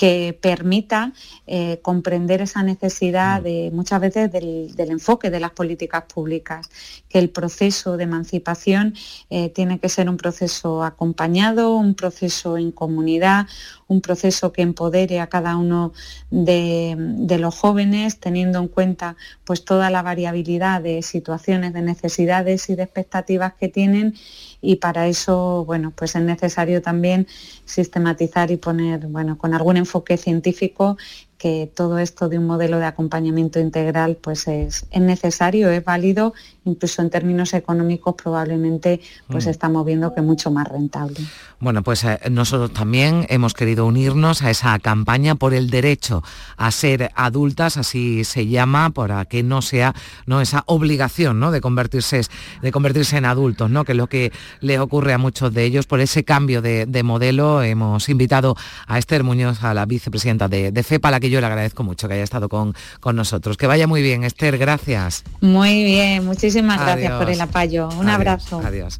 que 0.01 0.35
permita 0.41 1.13
eh, 1.45 1.77
comprender 1.83 2.41
esa 2.41 2.63
necesidad 2.63 3.39
mm. 3.39 3.43
de 3.43 3.69
muchas 3.71 4.01
veces 4.01 4.31
del, 4.31 4.73
enfoque 4.75 5.29
de 5.29 5.39
las 5.39 5.51
políticas 5.51 6.05
públicas, 6.11 6.71
que 7.07 7.19
el 7.19 7.29
proceso 7.29 7.97
de 7.97 8.05
emancipación 8.05 8.95
eh, 9.29 9.49
tiene 9.49 9.77
que 9.77 9.89
ser 9.89 10.09
un 10.09 10.17
proceso 10.17 10.83
acompañado, 10.83 11.75
un 11.75 11.93
proceso 11.93 12.57
en 12.57 12.71
comunidad, 12.71 13.45
un 13.91 13.99
proceso 13.99 14.53
que 14.53 14.61
empodere 14.61 15.19
a 15.19 15.27
cada 15.27 15.57
uno 15.57 15.91
de, 16.29 17.37
los 17.37 17.55
jóvenes, 17.55 18.19
teniendo 18.19 18.59
en 18.59 18.69
cuenta 18.69 19.17
pues 19.43 19.65
toda 19.65 19.89
la 19.89 20.01
variabilidad 20.01 20.81
de 20.81 21.01
situaciones, 21.01 21.73
de 21.73 21.81
necesidades 21.81 22.69
y 22.69 22.75
de 22.75 22.83
expectativas 22.83 23.53
que 23.59 23.67
tienen. 23.67 24.15
Y 24.61 24.77
para 24.77 25.07
eso, 25.07 25.65
bueno, 25.65 25.91
pues 25.93 26.15
es 26.15 26.21
necesario 26.21 26.81
también 26.81 27.27
sistematizar 27.65 28.49
y 28.51 28.57
poner, 28.57 29.07
bueno, 29.07 29.37
con 29.37 29.53
algún 29.53 29.75
enfoque 29.75 30.15
científico 30.15 30.97
que 31.41 31.71
todo 31.73 31.97
esto 31.97 32.29
de 32.29 32.37
un 32.37 32.45
modelo 32.45 32.77
de 32.77 32.85
acompañamiento 32.85 33.59
integral 33.59 34.15
pues 34.21 34.47
es, 34.47 34.85
necesario, 34.93 35.71
es 35.71 35.83
válido, 35.83 36.35
incluso 36.65 37.01
en 37.01 37.09
términos 37.09 37.55
económicos 37.55 38.13
probablemente 38.13 39.01
pues 39.27 39.47
mm. 39.47 39.49
estamos 39.49 39.83
viendo 39.83 40.13
que 40.13 40.19
es 40.19 40.25
mucho 40.25 40.51
más 40.51 40.67
rentable. 40.67 41.17
Bueno, 41.59 41.81
pues 41.81 42.03
eh, 42.03 42.19
nosotros 42.29 42.73
también 42.73 43.25
hemos 43.29 43.55
querido 43.55 43.87
unirnos 43.87 44.43
a 44.43 44.51
esa 44.51 44.77
campaña 44.77 45.33
por 45.33 45.55
el 45.55 45.71
derecho 45.71 46.23
a 46.57 46.69
ser 46.69 47.11
adultas, 47.15 47.77
así 47.77 48.23
se 48.23 48.45
llama, 48.45 48.91
para 48.91 49.25
que 49.25 49.41
no 49.41 49.63
sea 49.63 49.95
¿no? 50.27 50.41
esa 50.41 50.63
obligación 50.67 51.39
¿no? 51.39 51.49
de, 51.49 51.59
convertirse, 51.59 52.21
de 52.61 52.71
convertirse 52.71 53.17
en 53.17 53.25
adultos, 53.25 53.71
¿no? 53.71 53.83
que 53.83 53.93
es 53.93 53.97
lo 53.97 54.05
que 54.05 54.31
le 54.59 54.79
ocurre 54.79 55.13
a 55.13 55.17
muchos 55.17 55.51
de 55.55 55.63
ellos. 55.63 55.87
Por 55.87 56.01
ese 56.01 56.23
cambio 56.23 56.61
de, 56.61 57.01
modelo 57.01 57.63
hemos 57.63 58.09
invitado 58.09 58.55
a 58.85 58.99
Esther 58.99 59.23
Muñoz, 59.23 59.63
a 59.63 59.73
la 59.73 59.87
vicepresidenta 59.87 60.47
de, 60.47 60.83
FEPA, 60.83 61.07
a 61.07 61.11
la 61.11 61.19
que 61.19 61.30
yo 61.31 61.41
le 61.41 61.47
agradezco 61.47 61.83
mucho 61.83 62.07
que 62.07 62.15
haya 62.15 62.23
estado 62.23 62.49
con, 62.49 62.75
con 62.99 63.15
nosotros. 63.15 63.57
Que 63.57 63.67
vaya 63.67 63.87
muy 63.87 64.01
bien, 64.01 64.23
Esther, 64.23 64.57
gracias. 64.57 65.23
Muy 65.39 65.83
bien, 65.83 66.25
muchísimas 66.25 66.79
gracias 66.79 67.11
por 67.13 67.29
el 67.29 67.41
apoyo. 67.41 67.89
Un 67.97 68.09
abrazo. 68.09 68.61
Adiós. 68.63 68.99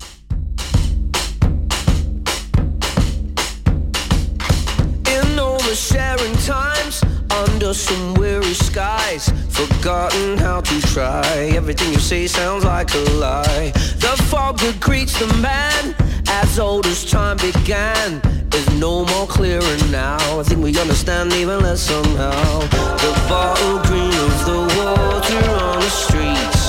sharing 5.74 6.34
times 6.36 7.11
under 7.50 7.74
some 7.74 8.14
weary 8.16 8.54
skies. 8.54 9.30
Forgotten 9.50 10.38
how 10.38 10.62
to 10.62 10.82
try. 10.94 11.26
Everything 11.56 11.92
you 11.94 12.00
say 12.00 12.28
sounds 12.28 12.64
like 12.64 12.94
a 12.94 13.06
lie. 13.26 13.72
The 14.06 14.14
fog 14.30 14.60
that 14.60 14.80
greets 14.80 15.18
the 15.20 15.28
man 15.42 15.96
as 16.28 16.60
old 16.60 16.86
as 16.86 17.10
time 17.10 17.38
began 17.38 18.22
is 18.54 18.68
no 18.80 19.06
more 19.06 19.28
clearer 19.28 19.78
now. 19.90 20.40
I 20.40 20.44
think 20.44 20.64
we 20.64 20.78
understand 20.80 21.34
even 21.34 21.62
less 21.62 21.82
somehow. 21.82 22.60
The 23.04 23.14
bottle 23.30 23.80
green 23.88 24.16
of 24.28 24.36
the 24.50 24.60
water 24.78 25.44
on 25.66 25.80
the 25.80 25.92
streets. 26.04 26.62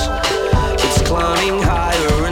It's 0.85 1.01
climbing 1.07 1.61
higher 1.61 1.83
higher 1.93 2.22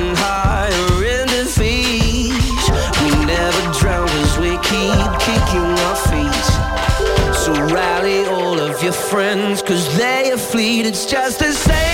friends, 9.11 9.61
cause 9.61 9.97
they 9.97 10.31
are 10.31 10.37
fleet. 10.37 10.85
It's 10.85 11.05
just 11.05 11.39
the 11.39 11.51
same 11.51 11.90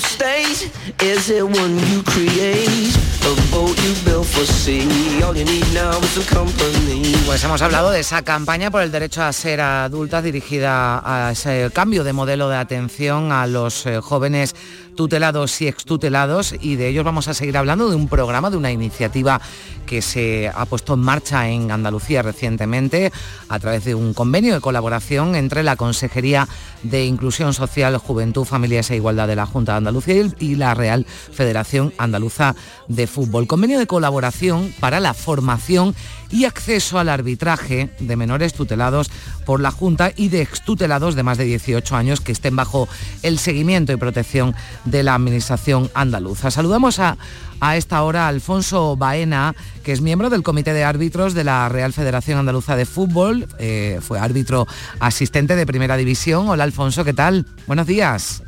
State? 0.00 0.72
Is 1.02 1.28
it 1.28 1.44
one 1.44 1.78
you 1.88 2.02
create? 2.02 2.96
A 3.28 3.34
boat 3.50 3.76
you 3.84 3.94
built 4.04 4.26
for 4.26 4.44
Pues 7.26 7.42
hemos 7.42 7.62
hablado 7.62 7.90
de 7.90 7.98
esa 7.98 8.22
campaña 8.22 8.70
por 8.70 8.82
el 8.82 8.92
derecho 8.92 9.20
a 9.24 9.32
ser 9.32 9.60
adulta 9.60 10.22
dirigida 10.22 11.02
a 11.04 11.32
ese 11.32 11.68
cambio 11.74 12.04
de 12.04 12.12
modelo 12.12 12.48
de 12.48 12.56
atención 12.56 13.32
a 13.32 13.48
los 13.48 13.86
eh, 13.86 14.00
jóvenes 14.00 14.54
tutelados 14.94 15.60
y 15.62 15.68
extutelados 15.68 16.54
y 16.60 16.76
de 16.76 16.88
ellos 16.88 17.04
vamos 17.04 17.26
a 17.26 17.34
seguir 17.34 17.56
hablando 17.56 17.88
de 17.88 17.96
un 17.96 18.08
programa, 18.08 18.50
de 18.50 18.58
una 18.58 18.70
iniciativa 18.70 19.40
que 19.86 20.02
se 20.02 20.50
ha 20.54 20.64
puesto 20.66 20.94
en 20.94 21.00
marcha 21.00 21.48
en 21.48 21.70
Andalucía 21.70 22.22
recientemente 22.22 23.10
a 23.48 23.58
través 23.58 23.84
de 23.84 23.94
un 23.94 24.14
convenio 24.14 24.54
de 24.54 24.60
colaboración 24.60 25.34
entre 25.34 25.62
la 25.62 25.76
Consejería 25.76 26.46
de 26.82 27.04
Inclusión 27.06 27.54
Social, 27.54 27.96
Juventud, 27.96 28.44
Familias 28.44 28.90
e 28.90 28.96
Igualdad 28.96 29.28
de 29.28 29.36
la 29.36 29.46
Junta 29.46 29.72
de 29.72 29.78
Andalucía 29.78 30.30
y 30.38 30.54
la 30.56 30.74
Real 30.74 31.06
Federación 31.06 31.92
Andaluza 31.98 32.54
de 32.88 33.06
Fútbol. 33.06 33.46
Convenio 33.46 33.78
de 33.78 33.86
colaboración 33.86 34.51
para 34.80 35.00
la 35.00 35.14
formación 35.14 35.94
y 36.30 36.44
acceso 36.44 36.98
al 36.98 37.08
arbitraje 37.08 37.90
de 38.00 38.16
menores 38.16 38.54
tutelados 38.54 39.10
por 39.44 39.60
la 39.60 39.70
Junta 39.70 40.12
y 40.16 40.28
de 40.28 40.42
extutelados 40.42 41.14
de 41.14 41.22
más 41.22 41.38
de 41.38 41.44
18 41.44 41.94
años 41.94 42.20
que 42.20 42.32
estén 42.32 42.56
bajo 42.56 42.88
el 43.22 43.38
seguimiento 43.38 43.92
y 43.92 43.96
protección 43.96 44.54
de 44.84 45.02
la 45.02 45.14
Administración 45.14 45.90
andaluza. 45.94 46.50
Saludamos 46.50 46.98
a, 46.98 47.18
a 47.60 47.76
esta 47.76 48.02
hora 48.02 48.24
a 48.24 48.28
Alfonso 48.28 48.96
Baena, 48.96 49.54
que 49.82 49.92
es 49.92 50.00
miembro 50.00 50.30
del 50.30 50.42
Comité 50.42 50.72
de 50.72 50.84
Árbitros 50.84 51.34
de 51.34 51.44
la 51.44 51.68
Real 51.68 51.92
Federación 51.92 52.38
Andaluza 52.38 52.76
de 52.76 52.86
Fútbol, 52.86 53.46
eh, 53.58 54.00
fue 54.00 54.18
árbitro 54.18 54.66
asistente 55.00 55.56
de 55.56 55.66
Primera 55.66 55.96
División. 55.96 56.48
Hola 56.48 56.64
Alfonso, 56.64 57.04
¿qué 57.04 57.12
tal? 57.12 57.46
Buenos 57.66 57.86
días. 57.86 58.42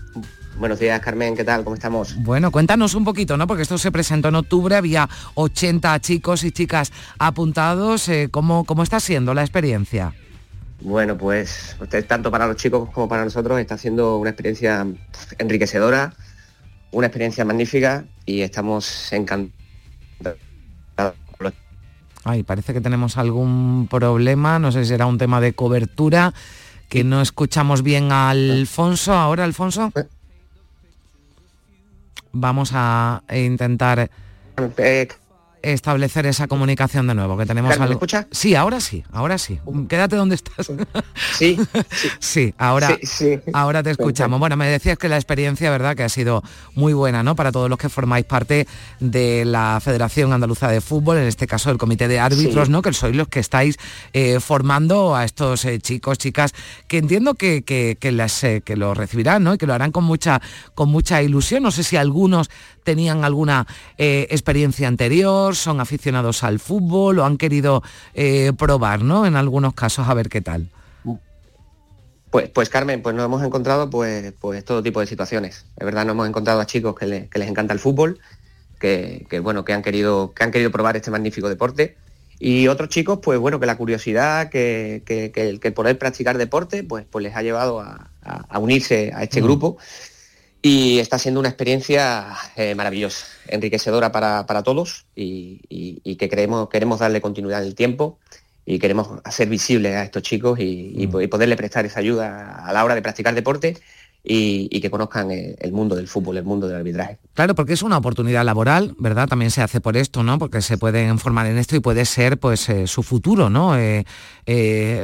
Buenos 0.59 0.79
días, 0.79 1.01
Carmen, 1.01 1.37
¿qué 1.37 1.43
tal? 1.43 1.65
¿Cómo 1.65 1.75
estamos? 1.75 2.15
Bueno, 2.17 2.53
cuéntanos 2.53 2.95
un 2.95 3.05
poquito, 3.05 3.37
¿no? 3.37 3.47
Porque 3.47 3.63
esto 3.63 3.77
se 3.77 3.91
presentó 3.91 4.29
en 4.29 4.37
octubre, 4.37 4.77
había 4.77 5.09
80 5.35 5.99
chicos 6.01 6.45
y 6.45 6.53
chicas 6.53 6.93
apuntados. 7.19 8.09
Eh, 8.09 8.29
¿cómo, 8.31 8.65
¿Cómo 8.65 8.85
está 8.85 9.01
siendo 9.01 9.35
la 9.35 9.43
experiencia? 9.43 10.15
Bueno, 10.81 11.17
pues 11.17 11.77
tanto 12.07 12.31
para 12.31 12.47
los 12.47 12.57
chicos 12.57 12.89
como 12.91 13.09
para 13.09 13.25
nosotros 13.25 13.59
está 13.59 13.79
siendo 13.79 14.19
una 14.19 14.31
experiencia 14.31 14.87
enriquecedora, 15.39 16.15
una 16.93 17.07
experiencia 17.09 17.45
magnífica 17.45 18.05
y 18.25 18.43
estamos 18.43 19.13
encantados. 19.13 19.55
Ay, 22.25 22.43
parece 22.43 22.73
que 22.73 22.81
tenemos 22.81 23.19
algún 23.19 23.87
problema, 23.91 24.59
no 24.59 24.73
sé 24.73 24.85
si 24.85 24.91
será 24.91 25.07
un 25.07 25.19
tema 25.19 25.41
de 25.41 25.53
cobertura, 25.53 26.33
que 26.89 27.05
no 27.05 27.21
escuchamos 27.21 27.83
bien 27.83 28.13
a 28.13 28.31
Alfonso. 28.31 29.13
Ahora, 29.13 29.45
Alfonso. 29.45 29.93
Vamos 32.35 32.72
a 32.74 33.22
intentar... 33.32 34.11
Eh, 34.76 35.09
establecer 35.73 36.27
esa 36.27 36.47
comunicación 36.47 37.07
de 37.07 37.15
nuevo, 37.15 37.37
que 37.37 37.47
tenemos 37.47 37.73
algo... 37.73 37.87
¿Me 37.87 37.93
escucha? 37.93 38.27
Sí, 38.31 38.55
ahora 38.55 38.81
sí, 38.81 39.03
ahora 39.12 39.39
sí. 39.39 39.61
Quédate 39.89 40.17
donde 40.17 40.37
estás. 40.37 40.71
Sí, 41.39 41.59
sí, 42.21 42.55
ahora, 42.59 42.97
ahora 43.53 43.83
te 43.83 43.91
escuchamos. 43.91 44.39
Bueno, 44.39 44.57
me 44.57 44.67
decías 44.69 44.99
que 44.99 45.09
la 45.09 45.17
experiencia, 45.17 45.71
¿verdad?, 45.71 45.97
que 45.97 46.05
ha 46.05 46.09
sido 46.09 46.43
muy 46.75 46.93
buena, 46.93 47.23
¿no?, 47.23 47.35
para 47.35 47.51
todos 47.51 47.69
los 47.69 47.79
que 47.79 47.89
formáis 47.89 48.25
parte 48.25 48.69
de 49.01 49.45
la 49.45 49.81
Federación 49.83 50.33
Andaluza 50.33 50.69
de 50.69 50.81
Fútbol, 50.81 51.19
en 51.19 51.25
este 51.25 51.47
caso 51.47 51.71
el 51.71 51.79
Comité 51.79 52.09
de 52.09 52.21
Árbitros, 52.21 52.69
¿no?, 52.69 52.83
que 52.83 52.93
sois 52.93 53.17
los 53.17 53.29
que 53.29 53.41
estáis 53.41 53.79
eh, 54.12 54.39
formando 54.41 55.17
a 55.17 55.25
estos 55.25 55.65
eh, 55.65 55.81
chicos, 55.81 56.19
chicas, 56.19 56.53
que 56.87 56.99
entiendo 56.99 57.35
que, 57.35 57.62
que, 57.62 57.97
eh, 58.01 58.61
que 58.65 58.77
lo 58.77 58.95
recibirán, 58.95 59.43
¿no?, 59.43 59.55
y 59.55 59.59
que 59.59 59.67
lo 59.67 59.75
harán 59.75 59.93
con 59.93 60.05
mucha, 60.05 60.41
con 60.75 60.89
mucha 60.89 61.23
ilusión. 61.23 61.62
No 61.62 61.71
sé 61.71 61.83
si 61.83 61.97
algunos 61.97 62.51
tenían 62.85 63.24
alguna 63.24 63.66
experiencia 63.97 64.87
anterior, 64.87 65.57
son 65.57 65.80
aficionados 65.80 66.45
al 66.45 66.61
fútbol 66.61 67.18
o 67.18 67.24
han 67.24 67.37
querido 67.37 67.82
eh, 68.14 68.53
probar, 68.57 69.03
¿no? 69.03 69.26
En 69.26 69.37
algunos 69.37 69.74
casos 69.74 70.09
a 70.09 70.14
ver 70.14 70.28
qué 70.28 70.41
tal. 70.41 70.68
Pues, 72.30 72.49
pues 72.49 72.68
Carmen, 72.68 73.01
pues 73.01 73.14
nos 73.14 73.24
hemos 73.26 73.45
encontrado 73.45 73.89
pues, 73.91 74.32
pues 74.41 74.64
todo 74.64 74.82
tipo 74.82 75.01
de 75.01 75.07
situaciones. 75.07 75.66
De 75.76 75.85
verdad 75.85 76.05
nos 76.05 76.14
hemos 76.14 76.28
encontrado 76.28 76.61
a 76.61 76.66
chicos 76.66 76.95
que, 76.97 77.07
les 77.07 77.49
encanta 77.49 77.72
el 77.72 77.78
fútbol, 77.78 78.18
que, 78.80 79.26
bueno, 79.43 79.64
que 79.64 79.72
han 79.72 79.82
querido, 79.82 80.32
que 80.35 80.45
han 80.45 80.51
querido 80.51 80.70
probar 80.70 80.97
este 80.97 81.11
magnífico 81.11 81.49
deporte. 81.49 81.97
Y 82.41 82.66
otros 82.66 82.89
chicos, 82.89 83.20
pues 83.22 83.39
bueno, 83.39 83.61
que 83.61 83.66
la 83.66 83.76
curiosidad, 83.76 84.51
que, 84.51 85.03
el 85.07 85.72
poder 85.72 85.97
practicar 85.97 86.37
deporte, 86.37 86.82
pues, 86.82 87.07
pues 87.09 87.22
les 87.22 87.37
ha 87.37 87.43
llevado 87.43 87.80
a, 87.80 88.11
unirse 88.59 89.12
a 89.14 89.22
este 89.22 89.41
mm. 89.41 89.45
grupo 89.45 89.78
y 90.67 90.99
está 90.99 91.19
siendo 91.19 91.41
una 91.41 91.51
experiencia 91.51 92.35
eh, 92.57 92.75
maravillosa, 92.75 93.27
enriquecedora 93.49 94.11
para, 94.12 94.62
todos 94.62 95.05
y, 95.15 96.17
que 96.17 96.29
queremos, 96.31 96.71
queremos 96.71 97.01
darle 97.01 97.21
continuidad 97.21 97.61
en 97.61 97.69
el 97.69 97.75
tiempo 97.75 98.19
y 98.65 98.79
queremos 98.79 99.21
hacer 99.25 99.51
visible 99.51 99.95
a 99.95 100.05
estos 100.05 100.23
chicos 100.23 100.59
y, 100.59 101.07
mm. 101.07 101.21
y, 101.21 101.27
poderle 101.27 101.59
prestar 101.59 101.85
esa 101.85 102.01
ayuda 102.01 102.65
a 102.65 102.73
la 102.73 102.83
hora 102.83 102.95
de 102.95 103.03
practicar 103.03 103.35
deporte 103.35 103.77
y, 104.27 104.81
que 104.81 104.91
conozcan 104.91 105.31
eh, 105.31 105.55
el 105.61 105.72
mundo 105.72 105.95
del 105.95 106.09
fútbol, 106.09 106.39
el 106.39 106.45
mundo 106.45 106.66
del 106.66 106.79
arbitraje. 106.79 107.18
Claro, 107.35 107.55
porque 107.55 107.75
es 107.75 107.83
una 107.83 107.99
oportunidad 107.99 108.43
laboral, 108.43 108.95
¿verdad? 108.99 109.29
También 109.29 109.51
se 109.51 109.61
hace 109.61 109.83
por 109.83 109.99
esto, 109.99 110.22
¿no? 110.22 110.39
Porque 110.39 110.62
se 110.62 110.79
pueden 110.79 111.18
formar 111.18 111.47
en 111.47 111.59
esto 111.59 111.77
y 111.77 111.81
puede 111.81 112.07
ser 112.07 112.39
pues 112.39 112.70
eh, 112.70 112.87
su 112.87 113.03
futuro, 113.03 113.51
¿no? 113.51 113.77
Eh, 113.77 114.05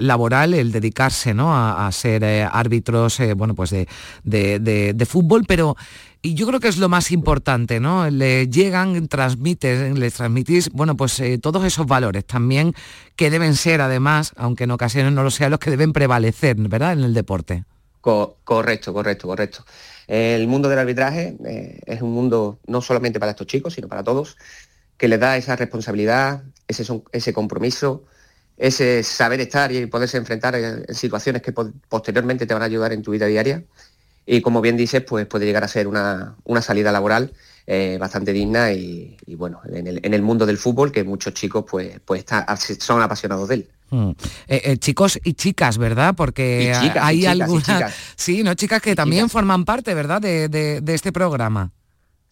laboral, 0.01 0.55
el 0.55 0.73
dedicarse, 0.73 1.35
¿no? 1.35 1.55
A, 1.55 1.91
ser 1.93 2.25
árbitros, 2.25 3.19
bueno, 3.37 3.55
pues 3.55 3.71
de, 3.71 3.87
de, 4.25 5.07
fútbol, 5.07 5.45
pero 5.47 5.77
y 6.23 6.35
yo 6.35 6.47
creo 6.47 6.61
que 6.61 6.69
es 6.69 6.79
lo 6.79 6.89
más 6.89 7.11
importante, 7.11 7.81
¿no? 7.81 8.09
Le 8.09 8.49
llegan, 8.49 9.09
transmiten, 9.09 9.99
les 9.99 10.15
transmitís, 10.15 10.71
bueno, 10.71 10.97
pues 10.97 11.23
todos 11.43 11.65
esos 11.65 11.87
valores 11.87 12.25
también 12.25 12.75
que 13.17 13.31
deben 13.31 13.55
ser, 13.55 13.81
además, 13.81 14.33
aunque 14.37 14.65
en 14.65 14.71
ocasiones 14.71 15.13
no 15.13 15.23
lo 15.23 15.31
sean, 15.31 15.51
los 15.51 15.61
que 15.61 15.71
deben 15.71 15.93
prevalecer, 15.93 16.57
¿verdad? 16.57 16.93
En 16.93 17.01
el 17.01 17.15
deporte. 17.15 17.65
Correcto, 18.01 18.93
correcto, 18.93 19.27
correcto. 19.27 19.65
El 20.07 20.49
mundo 20.49 20.69
del 20.69 20.79
arbitraje 20.79 21.37
eh, 21.45 21.81
es 21.87 22.03
un 22.03 22.13
mundo 22.13 22.59
no 22.67 22.83
solamente 22.83 23.21
para 23.21 23.31
estos 23.31 23.47
chicos, 23.47 23.75
sino 23.75 23.89
para 23.89 24.03
todos, 24.03 24.37
que 24.97 25.09
les 25.09 25.21
da 25.21 25.37
esa 25.37 25.57
responsabilidad, 25.57 26.43
ese, 26.67 27.33
compromiso, 27.33 28.05
ese 28.57 29.03
saber 29.03 29.41
estar 29.41 29.73
y 29.73 29.87
poderse 29.87 30.17
enfrentar 30.17 30.55
en, 30.57 30.95
situaciones 30.95 31.43
que 31.43 31.53
posteriormente 31.53 32.47
te 32.47 32.55
van 32.55 32.63
a 32.63 32.67
ayudar 32.67 32.93
en 32.93 33.03
tu 33.03 33.13
vida 33.13 33.27
diaria. 33.27 33.65
Y 34.27 34.43
como 34.43 34.61
bien 34.61 34.77
dices, 34.77 35.03
pues 35.03 35.27
puede 35.27 35.47
llegar 35.47 35.65
a 35.65 35.69
ser 35.69 35.87
una, 35.87 36.37
salida 36.61 36.93
laboral 36.93 37.33
eh, 37.67 37.99
bastante 38.01 38.33
digna 38.33 38.73
y, 38.73 39.17
bueno, 39.37 39.61
en 39.65 40.15
el, 40.15 40.23
mundo 40.23 40.47
del 40.47 40.59
fútbol 40.59 40.91
que 40.91 41.05
muchos 41.05 41.35
chicos 41.35 41.65
pues, 41.69 42.01
pues 42.05 42.25
son 42.79 43.03
apasionados 43.03 43.49
de 43.49 43.55
él. 43.55 43.69
Mm. 43.91 44.11
Eh, 44.47 44.63
eh, 44.65 44.77
chicos 44.79 45.19
y 45.25 45.35
chicas, 45.35 45.79
¿verdad? 45.79 46.15
Porque 46.17 46.73
hay 47.01 47.27
algunas, 47.27 47.95
sí, 48.17 48.43
no 48.43 48.55
chicas 48.55 48.81
que 48.81 48.95
también 48.95 49.29
forman 49.29 49.65
parte, 49.65 49.95
¿verdad? 49.95 50.21
De, 50.21 50.83
este 50.87 51.13
programa. 51.13 51.73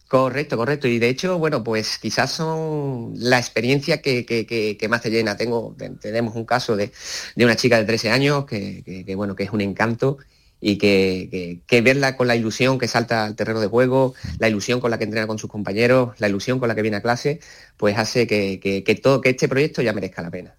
Correcto, 0.07 0.57
correcto. 0.57 0.87
Y 0.87 0.97
de 0.97 1.09
hecho, 1.09 1.37
bueno, 1.37 1.63
pues 1.63 1.99
quizás 1.99 2.31
son 2.31 3.13
la 3.15 3.37
experiencia 3.37 4.01
que, 4.01 4.87
más 4.89 5.01
te 5.01 5.11
llena. 5.11 5.37
Tengo, 5.37 5.75
tenemos 6.01 6.35
un 6.35 6.45
caso 6.45 6.75
de, 6.75 6.91
una 7.37 7.55
chica 7.55 7.77
de 7.77 7.85
13 7.85 8.09
años 8.09 8.45
que, 8.45 9.13
bueno, 9.15 9.35
que 9.35 9.43
es 9.43 9.51
un 9.51 9.61
encanto 9.61 10.17
y 10.61 10.77
que, 10.77 11.81
verla 11.83 12.17
con 12.17 12.27
la 12.27 12.35
ilusión 12.35 12.77
que 12.77 12.87
salta 12.87 13.25
al 13.25 13.35
terreno 13.35 13.59
de 13.59 13.67
juego, 13.67 14.13
la 14.39 14.49
ilusión 14.49 14.79
con 14.79 14.91
la 14.91 14.97
que 14.97 15.05
entrena 15.05 15.27
con 15.27 15.39
sus 15.39 15.49
compañeros, 15.49 16.19
la 16.19 16.27
ilusión 16.27 16.59
con 16.59 16.67
la 16.67 16.75
que 16.75 16.81
viene 16.81 16.97
a 16.97 17.01
clase, 17.01 17.39
pues 17.77 17.97
hace 17.97 18.27
que, 18.27 18.99
todo, 19.01 19.21
que 19.21 19.29
este 19.29 19.47
proyecto 19.47 19.81
ya 19.81 19.93
merezca 19.93 20.21
la 20.21 20.31
pena 20.31 20.55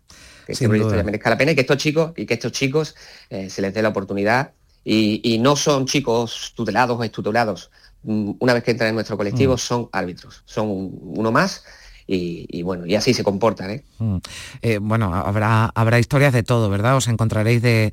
que 0.47 0.53
este 0.53 0.69
proyecto 0.69 0.97
ya 0.97 1.05
merezca 1.05 1.31
la 1.31 1.39
pena 1.39 1.53
y 1.53 1.55
que 1.55 1.61
estos 1.61 1.77
chicos, 1.77 2.13
y 2.17 2.27
que 2.27 2.35
estos 2.35 2.51
chicos 2.51 2.97
eh, 3.29 3.49
se 3.51 3.63
les 3.63 3.73
dé 3.73 3.83
la 3.83 3.91
oportunidad. 3.91 4.53
Y, 4.83 5.39
no 5.41 5.55
son 5.55 5.87
chicos 5.87 6.55
tutelados 6.57 6.99
o 6.99 7.05
estutelados. 7.05 7.71
Mm, 8.03 8.33
una 8.39 8.55
vez 8.55 8.65
que 8.65 8.71
entran 8.73 8.89
en 8.89 8.95
nuestro 8.95 9.17
colectivo, 9.17 9.55
mm. 9.55 9.59
son 9.59 9.89
árbitros, 9.93 10.43
son 10.47 10.67
uno 11.03 11.31
más 11.31 11.63
y, 12.13 12.63
bueno, 12.63 12.87
y 12.87 12.95
así 12.95 13.15
se 13.15 13.23
comportan. 13.23 13.71
¿eh? 13.71 13.85
Mm. 13.99 14.17
Eh, 14.63 14.79
bueno, 14.79 15.15
habrá, 15.15 15.71
habrá 15.75 15.99
historias 15.99 16.33
de 16.33 16.43
todo, 16.43 16.69
¿verdad? 16.69 16.97
Os 16.97 17.09
encontraréis 17.09 17.63
de, 17.63 17.93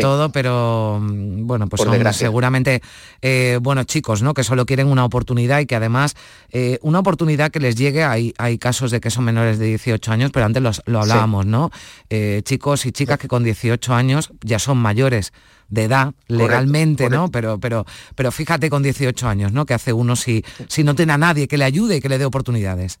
todo, 0.00 0.30
pero 0.30 1.00
mm, 1.00 1.46
bueno, 1.46 1.66
pues 1.68 1.82
son 1.82 2.12
seguramente 2.12 2.82
eh, 3.20 3.58
buenos 3.60 3.86
chicos, 3.86 4.22
¿no? 4.22 4.34
Que 4.34 4.44
solo 4.44 4.64
quieren 4.64 4.86
una 4.86 5.04
oportunidad 5.04 5.60
y 5.60 5.66
que 5.66 5.74
además 5.74 6.14
una 6.82 7.00
oportunidad 7.00 7.50
que 7.50 7.60
les 7.60 7.74
llegue, 7.74 8.04
hay, 8.04 8.32
hay 8.38 8.58
casos 8.58 8.90
de 8.90 9.00
que 9.00 9.10
son 9.10 9.24
menores 9.24 9.58
de 9.58 9.66
18 9.66 10.12
años, 10.12 10.30
pero 10.32 10.46
antes 10.46 10.62
lo 10.86 11.00
hablábamos, 11.00 11.46
¿no? 11.46 11.70
chicos 12.42 12.86
y 12.86 12.92
chicas 12.92 13.18
que 13.18 13.28
con 13.28 13.44
18 13.44 13.94
años 13.94 14.32
ya 14.42 14.58
son 14.58 14.78
mayores 14.78 15.32
de 15.68 15.84
edad 15.84 16.14
legalmente, 16.28 17.10
¿no? 17.10 17.30
Pero, 17.30 17.58
pero, 17.58 17.84
pero 18.14 18.32
fíjate 18.32 18.70
con 18.70 18.82
18 18.82 19.28
años, 19.28 19.52
¿no? 19.52 19.66
Que 19.66 19.74
hace 19.74 19.92
uno 19.92 20.16
si, 20.16 20.44
si 20.68 20.84
no 20.84 20.94
tiene 20.94 21.12
a 21.12 21.18
nadie 21.18 21.48
que 21.48 21.58
le 21.58 21.64
ayude 21.64 21.96
y 21.96 22.00
que 22.00 22.08
le 22.08 22.18
dé 22.18 22.24
oportunidades. 22.24 22.98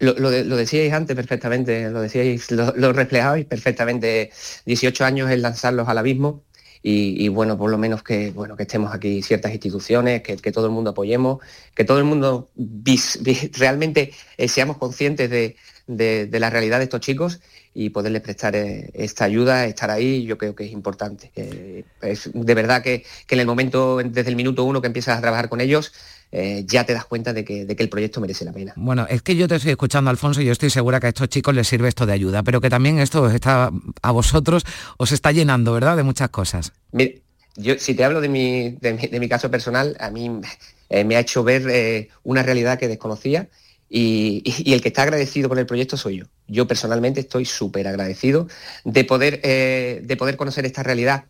Lo, 0.00 0.30
decíais 0.30 0.92
antes 0.94 1.14
perfectamente, 1.14 1.90
lo 1.90 2.00
decíais, 2.00 2.50
lo, 2.50 2.92
reflejabais 2.92 3.44
perfectamente. 3.44 4.30
18 4.64 5.04
años 5.04 5.30
es 5.30 5.38
lanzarlos 5.38 5.88
al 5.88 5.98
abismo 5.98 6.42
y, 6.82 7.28
bueno, 7.28 7.58
por 7.58 7.70
lo 7.70 7.76
menos 7.76 8.02
que, 8.02 8.30
bueno, 8.30 8.56
que 8.56 8.62
estemos 8.62 8.94
aquí 8.94 9.20
ciertas 9.22 9.52
instituciones, 9.52 10.22
que, 10.22 10.52
todo 10.52 10.66
el 10.66 10.72
mundo 10.72 10.90
apoyemos, 10.90 11.40
que 11.74 11.84
todo 11.84 11.98
el 11.98 12.04
mundo 12.04 12.50
realmente 13.58 14.12
eh, 14.38 14.48
seamos 14.48 14.78
conscientes 14.78 15.28
de, 15.28 15.56
la 16.32 16.48
realidad 16.48 16.78
de 16.78 16.84
estos 16.84 17.00
chicos 17.00 17.40
y 17.74 17.90
poderles 17.90 18.22
prestar 18.22 18.56
eh, 18.56 18.90
esta 18.94 19.24
ayuda, 19.26 19.66
estar 19.66 19.90
ahí, 19.90 20.24
yo 20.24 20.38
creo 20.38 20.54
que 20.54 20.64
es 20.64 20.72
importante. 20.72 21.30
es 22.00 22.30
de 22.32 22.54
verdad 22.54 22.82
que, 22.82 23.04
que 23.26 23.34
en 23.34 23.40
el 23.40 23.46
momento, 23.46 23.98
desde 23.98 24.30
el 24.30 24.36
minuto 24.36 24.64
uno 24.64 24.80
que 24.80 24.86
empiezas 24.86 25.18
a 25.18 25.20
trabajar 25.20 25.50
con 25.50 25.60
ellos, 25.60 25.92
eh, 26.32 26.64
ya 26.66 26.84
te 26.84 26.92
das 26.92 27.06
cuenta 27.06 27.32
de 27.32 27.44
que, 27.44 27.62
el 27.62 27.88
proyecto 27.88 28.20
merece 28.20 28.44
la 28.44 28.52
pena. 28.52 28.72
Bueno, 28.76 29.06
es 29.08 29.22
que 29.22 29.34
yo 29.34 29.48
te 29.48 29.56
estoy 29.56 29.72
escuchando, 29.72 30.10
Alfonso, 30.10 30.40
y 30.40 30.44
yo 30.44 30.52
estoy 30.52 30.70
segura 30.70 31.00
que 31.00 31.06
a 31.06 31.08
estos 31.08 31.28
chicos 31.28 31.54
les 31.54 31.66
sirve 31.66 31.88
esto 31.88 32.06
de 32.06 32.12
ayuda, 32.12 32.42
pero 32.42 32.60
que 32.60 32.70
también 32.70 33.00
esto 33.00 33.28
está, 33.30 33.70
a 34.02 34.10
vosotros 34.12 34.64
os 34.96 35.10
está 35.10 35.32
llenando, 35.32 35.72
¿verdad?, 35.72 35.96
de 35.96 36.04
muchas 36.04 36.28
cosas. 36.30 36.72
Mire, 36.92 37.22
yo 37.56 37.78
si 37.78 37.94
te 37.94 38.04
hablo 38.04 38.20
de 38.20 38.28
mi, 38.28 38.70
de 38.70 39.18
mi, 39.18 39.28
caso 39.28 39.50
personal, 39.50 39.96
a 39.98 40.10
mí 40.10 40.30
eh, 40.88 41.04
me 41.04 41.16
ha 41.16 41.20
hecho 41.20 41.42
ver 41.42 41.68
eh, 41.68 42.08
una 42.22 42.44
realidad 42.44 42.78
que 42.78 42.86
desconocía 42.86 43.48
y, 43.88 44.44
el 44.72 44.80
que 44.80 44.88
está 44.88 45.02
agradecido 45.02 45.48
con 45.48 45.58
el 45.58 45.66
proyecto 45.66 45.96
soy 45.96 46.18
yo. 46.18 46.26
Yo 46.46 46.68
personalmente 46.68 47.18
estoy 47.20 47.44
súper 47.44 47.88
agradecido 47.88 48.46
de 48.84 49.02
poder, 49.02 49.40
de 49.42 50.16
poder 50.16 50.36
conocer 50.36 50.64
esta 50.64 50.84
realidad 50.84 51.24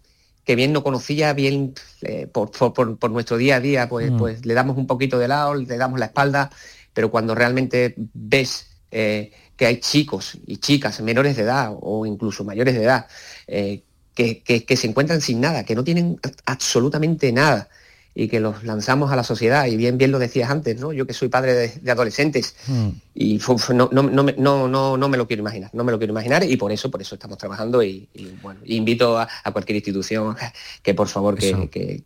que 0.44 0.56
bien 0.56 0.72
no 0.72 0.82
conocía, 0.82 1.32
bien 1.32 1.74
eh, 2.02 2.26
por, 2.26 3.10
nuestro 3.10 3.36
día 3.36 3.56
a 3.56 3.60
día, 3.60 3.88
pues, 3.88 4.10
mm. 4.10 4.18
pues 4.18 4.46
le 4.46 4.54
damos 4.54 4.76
un 4.76 4.86
poquito 4.86 5.18
de 5.18 5.28
lado, 5.28 5.54
le 5.54 5.76
damos 5.76 5.98
la 5.98 6.06
espalda, 6.06 6.50
pero 6.92 7.10
cuando 7.10 7.34
realmente 7.34 7.94
ves 7.96 8.66
eh, 8.90 9.32
que 9.56 9.66
hay 9.66 9.80
chicos 9.80 10.38
y 10.46 10.56
chicas 10.56 11.00
menores 11.00 11.36
de 11.36 11.42
edad 11.42 11.76
o 11.78 12.06
incluso 12.06 12.44
mayores 12.44 12.74
de 12.74 12.82
edad 12.82 13.06
eh, 13.46 13.82
que, 14.14 14.76
se 14.76 14.86
encuentran 14.86 15.20
sin 15.20 15.40
nada, 15.40 15.64
que 15.64 15.74
no 15.74 15.84
tienen 15.84 16.18
absolutamente 16.44 17.32
nada, 17.32 17.68
y 18.14 18.28
que 18.28 18.40
los 18.40 18.64
lanzamos 18.64 19.12
a 19.12 19.16
la 19.16 19.24
sociedad. 19.24 19.66
Y 19.66 19.76
bien, 19.76 19.96
bien 19.96 20.10
lo 20.10 20.18
decías 20.18 20.50
antes, 20.50 20.78
¿no? 20.78 20.92
Yo 20.92 21.06
que 21.06 21.14
soy 21.14 21.28
padre 21.28 21.54
de, 21.80 21.90
adolescentes 21.90 22.54
hmm. 22.66 22.88
Y 23.14 23.40
no, 23.74 23.88
no, 23.92 24.02
no, 24.02 24.96
no, 24.96 25.08
me 25.08 25.16
lo 25.16 25.26
quiero 25.26 25.40
imaginar, 25.40 25.70
no 25.72 25.84
me 25.84 25.92
lo 25.92 25.98
quiero 25.98 26.12
imaginar 26.12 26.44
y 26.44 26.56
por 26.56 26.70
eso, 26.70 26.90
por 26.90 27.02
eso 27.02 27.16
estamos 27.16 27.38
trabajando 27.38 27.82
y, 27.82 28.08
bueno, 28.42 28.60
invito 28.64 29.18
a, 29.18 29.28
cualquier 29.52 29.76
institución 29.76 30.36
que 30.82 30.94
por 30.94 31.08
favor 31.08 31.36
que, 31.36 31.68
que, 31.70 32.02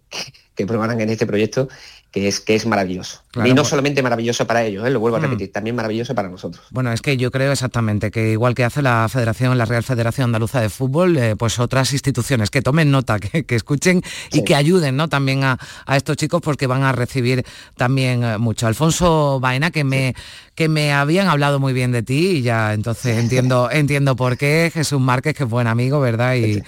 que, 0.55 0.63
en 0.65 1.11
este 1.11 1.27
proyecto 1.27 1.69
que 2.15 2.29
es, 2.29 2.39
que 2.39 2.55
es 2.55 2.65
maravilloso. 2.65 3.25
y 3.45 3.49
no 3.49 3.57
pues- 3.57 3.69
solamente 3.71 4.01
maravilloso 4.01 4.47
para 4.47 4.63
ellos, 4.63 4.87
¿eh? 4.87 4.91
lo 4.91 5.01
vuelvo 5.01 5.17
a 5.17 5.21
mm. 5.21 5.25
repetir, 5.25 5.51
también 5.51 5.75
maravilloso 5.75 6.15
para 6.15 6.29
nosotros. 6.29 6.65
Bueno, 6.71 6.93
es 6.93 7.03
que 7.03 7.17
yo 7.17 7.33
creo 7.33 7.51
exactamente 7.51 8.13
que 8.13 8.31
igual 8.31 8.55
que 8.55 8.63
hace 8.63 8.83
la 8.83 9.09
Federación, 9.09 9.59
la 9.59 9.65
Real 9.65 9.83
Federación 9.83 10.27
Andaluza 10.27 10.61
de 10.61 10.69
Fútbol, 10.69 11.17
eh, 11.17 11.35
pues 11.35 11.59
otras 11.59 11.93
instituciones 11.93 12.51
que 12.51 12.63
tomen 12.63 12.93
nota, 12.93 13.19
que, 13.19 13.45
escuchen 13.57 14.01
y 14.31 14.45
que 14.45 14.55
ayuden 14.55 14.97
¿no? 14.97 15.09
también 15.09 15.43
a, 15.43 15.59
estos 15.89 16.17
chicos 16.17 16.41
porque 16.41 16.69
van 16.69 16.85
a 16.85 16.93
recibir 16.93 17.45
también 17.77 18.23
eh, 18.23 18.39
mucho. 18.39 18.69
Alfonso 18.69 19.41
Baena, 19.41 19.73
que 19.73 19.83
me, 19.83 20.15
que 20.55 20.69
me 20.69 20.93
habían 21.01 21.29
hablado 21.29 21.61
muy 21.61 21.73
bien 21.73 21.93
de 21.93 22.03
ti 22.03 22.29
y 22.29 22.43
ya 22.43 22.73
entonces 22.73 23.19
entiendo, 23.19 23.71
entiendo 23.71 24.17
por 24.17 24.37
qué. 24.37 24.71
Jesús 24.73 25.01
Márquez, 25.01 25.35
que 25.37 25.45
es 25.45 25.49
buen 25.49 25.67
amigo, 25.67 26.01
¿verdad? 26.01 26.35
Y, 26.37 26.63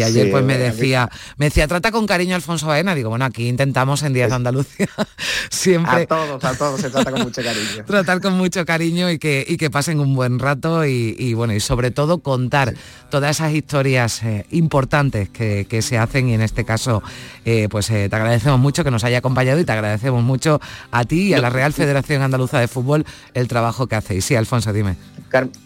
ayer 0.00 0.30
pues 0.30 0.44
me 0.44 0.56
decía, 0.56 1.10
me 1.36 1.46
decía, 1.46 1.66
trata 1.68 1.90
con 1.90 2.06
cariño 2.06 2.34
a 2.34 2.36
Alfonso 2.36 2.66
Baena. 2.66 2.94
Digo, 2.94 3.10
bueno, 3.10 3.24
aquí 3.24 3.48
intentamos 3.48 4.02
en 4.02 4.12
Díaz 4.12 4.30
de 4.30 4.36
Andalucía 4.36 4.88
siempre. 5.50 6.02
A 6.02 6.06
todos, 6.06 6.44
a 6.44 6.54
todos 6.56 6.80
se 6.80 6.90
trata 6.90 7.10
con 7.10 7.22
mucho 7.22 7.42
cariño. 7.42 7.84
Tratar 7.86 8.20
con 8.20 8.36
mucho 8.36 8.64
cariño 8.64 9.10
y 9.10 9.18
que, 9.18 9.44
y 9.46 9.56
que 9.56 9.70
pasen 9.70 10.00
un 10.00 10.14
buen 10.14 10.38
rato 10.38 10.84
y, 10.84 11.34
bueno, 11.34 11.52
y 11.54 11.60
sobre 11.60 11.90
todo 11.90 12.18
contar 12.18 12.74
todas 13.10 13.36
esas 13.36 13.52
historias 13.52 14.22
eh, 14.22 14.46
importantes 14.50 15.28
que, 15.28 15.80
se 15.80 15.96
hacen 15.96 16.28
y 16.28 16.34
en 16.34 16.42
este 16.42 16.66
caso 16.66 17.02
eh, 17.46 17.68
pues 17.70 17.88
eh, 17.90 18.08
te 18.10 18.14
agradecemos 18.14 18.60
mucho 18.60 18.84
que 18.84 18.90
nos 18.90 19.02
haya 19.02 19.18
acompañado 19.18 19.58
y 19.58 19.64
te 19.64 19.72
agradecemos 19.72 20.22
mucho 20.22 20.60
a 20.90 21.04
ti 21.04 21.28
y 21.28 21.34
a 21.34 21.38
la 21.40 21.48
Real 21.48 21.72
Federación 21.72 22.20
Andaluza 22.20 22.60
de 22.60 22.68
Fútbol 22.68 23.06
el 23.32 23.48
trabajo 23.48 23.69
que 23.88 23.96
hacéis. 23.96 24.24
Sí, 24.24 24.34
Alfonso, 24.34 24.72
dime. 24.72 24.96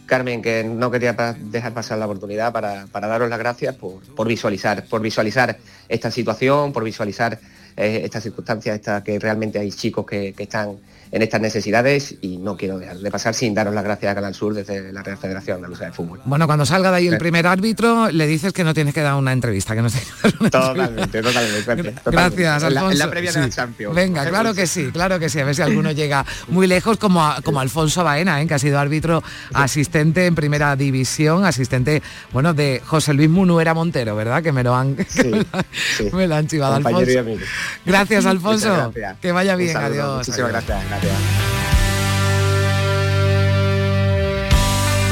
Carmen, 0.07 0.43
que 0.43 0.65
no 0.65 0.91
quería 0.91 1.15
dejar 1.39 1.73
pasar 1.73 1.99
la 1.99 2.07
oportunidad 2.07 2.53
para, 2.53 2.87
daros 2.93 3.31
las 3.31 3.39
gracias 3.39 3.75
por, 3.75 4.27
visualizar, 4.27 4.85
por 4.85 5.01
visualizar 5.01 5.59
esta 5.89 6.11
situación, 6.11 6.73
por 6.73 6.85
visualizar 6.85 7.39
eh, 7.77 8.03
estas 8.05 8.23
circunstancias, 8.23 8.77
esta, 8.77 9.03
que 9.03 9.19
realmente 9.19 9.59
hay 9.59 9.71
chicos 9.71 10.05
que 10.05 10.35
están 10.37 10.79
en 11.15 11.23
estas 11.23 11.41
necesidades 11.41 12.17
y 12.23 12.39
no 12.39 12.57
quiero 12.57 12.77
dejar 12.77 12.97
de 12.97 13.09
pasar 13.09 13.35
sin 13.35 13.55
daros 13.55 13.73
las 13.73 13.85
gracias 13.85 14.11
a 14.11 14.17
Canal 14.17 14.35
Sur 14.35 14.53
desde 14.53 14.93
la 14.93 15.01
Real 15.01 15.17
Federación 15.17 15.59
Andaluza 15.59 15.85
de 15.85 15.93
Fútbol. 15.93 16.21
Bueno, 16.25 16.47
cuando 16.47 16.67
salga 16.67 16.91
de 16.91 16.97
ahí 16.97 17.07
el 17.07 17.19
primer 17.19 17.47
árbitro, 17.47 18.11
le 18.11 18.27
dices 18.27 18.53
que 18.53 18.65
no 18.65 18.75
tienes 18.75 18.95
que 18.95 19.01
dar 19.01 19.15
una 19.15 19.31
entrevista, 19.33 19.77
que 19.77 19.83
no 19.83 19.89
Totalmente, 20.51 21.23
totalmente, 21.23 21.95
Gracias, 22.05 22.65
Alfonso. 22.65 22.91
En 22.91 22.99
la, 22.99 23.11
previa 23.11 23.31
de 23.31 23.41
la 23.43 23.49
Champions. 23.49 23.95
Venga, 23.95 24.29
claro 24.29 24.55
que 24.55 24.67
sí, 24.67 24.91
claro 24.93 25.21
que 25.21 25.29
sí, 25.29 25.39
a 25.39 25.45
ver 25.45 25.55
si 25.55 25.63
alguno 25.63 25.93
llega 25.93 26.27
muy 26.49 26.67
lejos 26.67 26.97
como, 26.97 27.33
como 27.45 27.61
Alfonso 27.61 28.03
Baena, 28.03 28.43
¿eh? 28.43 28.49
que 28.49 28.55
ha 28.55 28.59
sido 28.59 28.81
árbitro 28.81 29.23
asistente 29.53 30.27
en 30.27 30.35
primera 30.35 30.75
división, 30.75 31.45
asistente, 31.45 32.03
bueno, 32.33 32.55
de 32.55 32.83
José 32.85 33.15
Luis 33.15 33.31
Munuera 33.31 33.73
Montero, 33.73 34.17
¿verdad? 34.17 34.43
Que 34.43 34.51
me 34.51 34.65
lo 34.65 34.75
han, 34.75 34.97
me, 36.13 36.27
lo 36.27 36.35
han 36.35 36.49
chivado, 36.49 36.75
Alfonso. 36.75 37.25
Gracias, 37.87 38.27
Alfonso. 38.27 38.93
Que 39.23 39.31
vaya 39.31 39.55
bien, 39.55 39.77
adiós. 39.77 40.27
Muchísimas 40.27 40.51
gracias. 40.51 41.04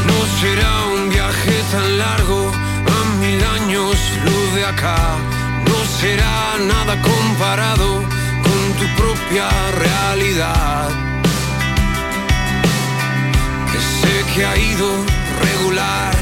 No 0.07 0.19
será 0.41 0.87
un 0.95 1.11
viaje 1.11 1.53
tan 1.71 1.99
largo, 1.99 2.51
a 2.51 2.99
mil 3.21 3.45
años 3.45 3.97
luz 4.25 4.55
de 4.55 4.65
acá. 4.65 4.97
No 5.69 5.79
será 6.01 6.57
nada 6.67 7.01
comparado 7.03 8.03
con 8.47 8.61
tu 8.79 8.87
propia 9.01 9.49
realidad. 9.79 10.89
Que 13.71 13.79
sé 13.79 14.35
que 14.35 14.47
ha 14.47 14.57
ido 14.57 14.89
regular 15.41 16.13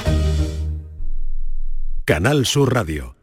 Canal 2.05 2.47
Sur 2.47 2.73
Radio. 2.73 3.17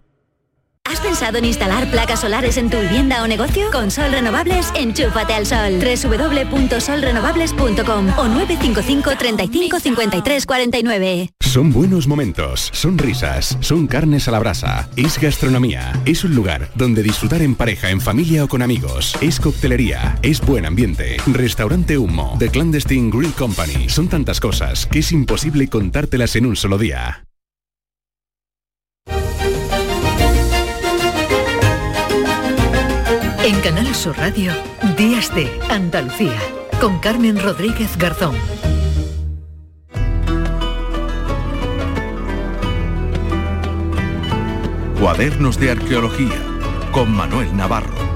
¿Has 1.22 1.26
pensado 1.26 1.38
en 1.38 1.46
instalar 1.46 1.86
placas 1.92 2.22
solares 2.22 2.58
en 2.58 2.72
tu 2.72 2.80
vivienda 2.80 3.22
o 3.22 3.28
negocio? 3.28 3.70
Con 3.72 3.92
Sol 3.92 4.12
Renovables, 4.12 4.72
enchúfate 4.74 5.36
al 5.36 5.46
sol. 5.46 5.80
www.solrenovables.com 5.80 8.18
o 8.18 8.28
955 8.28 9.12
35 9.20 9.80
53 9.80 10.46
49. 10.48 11.30
Son 11.42 11.72
buenos 11.72 12.08
momentos, 12.08 12.72
son 12.74 12.98
risas, 12.98 13.56
son 13.62 13.86
carnes 13.86 14.28
a 14.28 14.32
la 14.32 14.40
brasa, 14.40 14.90
es 14.96 15.20
gastronomía, 15.20 15.94
es 16.06 16.24
un 16.24 16.34
lugar 16.34 16.72
donde 16.74 17.04
disfrutar 17.04 17.44
en 17.44 17.54
pareja, 17.54 17.92
en 17.92 18.02
familia 18.02 18.44
o 18.44 18.48
con 18.48 18.64
amigos, 18.64 19.16
es 19.22 19.40
coctelería, 19.40 20.18
es 20.24 20.42
buen 20.42 20.66
ambiente, 20.66 21.18
restaurante 21.28 22.00
Humo, 22.00 22.36
The 22.40 22.50
Clandestine 22.50 23.12
Grill 23.12 23.34
Company, 23.34 23.90
son 23.90 24.08
tantas 24.08 24.40
cosas 24.40 24.88
que 24.88 24.98
es 25.00 25.12
imposible 25.12 25.68
contártelas 25.68 26.36
en 26.36 26.48
un 26.48 26.56
solo 26.56 26.80
día. 26.80 27.26
En 33.44 33.60
Canal 33.62 33.96
Sur 33.96 34.16
Radio, 34.18 34.52
Días 34.96 35.34
de 35.34 35.50
Andalucía, 35.68 36.38
con 36.80 37.00
Carmen 37.00 37.42
Rodríguez 37.42 37.98
Garzón. 37.98 38.36
Cuadernos 45.00 45.60
de 45.60 45.72
Arqueología 45.72 46.39
con 46.92 47.12
Manuel 47.12 47.58
Navarro. 47.58 48.11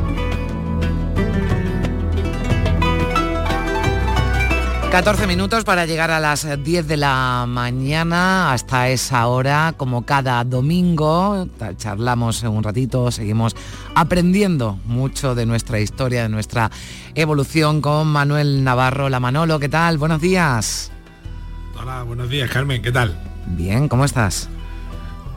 ...14 4.95 5.27
minutos 5.27 5.65
para 5.65 5.85
llegar 5.85 6.09
a 6.09 6.21
las 6.21 6.47
10 6.63 6.87
de 6.87 6.95
la 6.95 7.43
mañana, 7.49 8.53
hasta 8.53 8.87
esa 8.87 9.27
hora, 9.27 9.73
como 9.75 10.05
cada 10.05 10.41
domingo, 10.45 11.49
charlamos 11.75 12.43
un 12.43 12.63
ratito, 12.63 13.11
seguimos 13.11 13.57
aprendiendo 13.93 14.79
mucho 14.85 15.35
de 15.35 15.45
nuestra 15.45 15.81
historia, 15.81 16.23
de 16.23 16.29
nuestra 16.29 16.71
evolución 17.13 17.81
con 17.81 18.07
Manuel 18.07 18.63
Navarro. 18.63 19.09
La 19.09 19.19
Manolo, 19.19 19.59
¿qué 19.59 19.67
tal? 19.67 19.97
Buenos 19.97 20.21
días. 20.21 20.93
Hola, 21.77 22.03
buenos 22.03 22.29
días, 22.29 22.49
Carmen, 22.49 22.81
¿qué 22.81 22.93
tal? 22.93 23.19
Bien, 23.47 23.89
¿cómo 23.89 24.05
estás? 24.05 24.47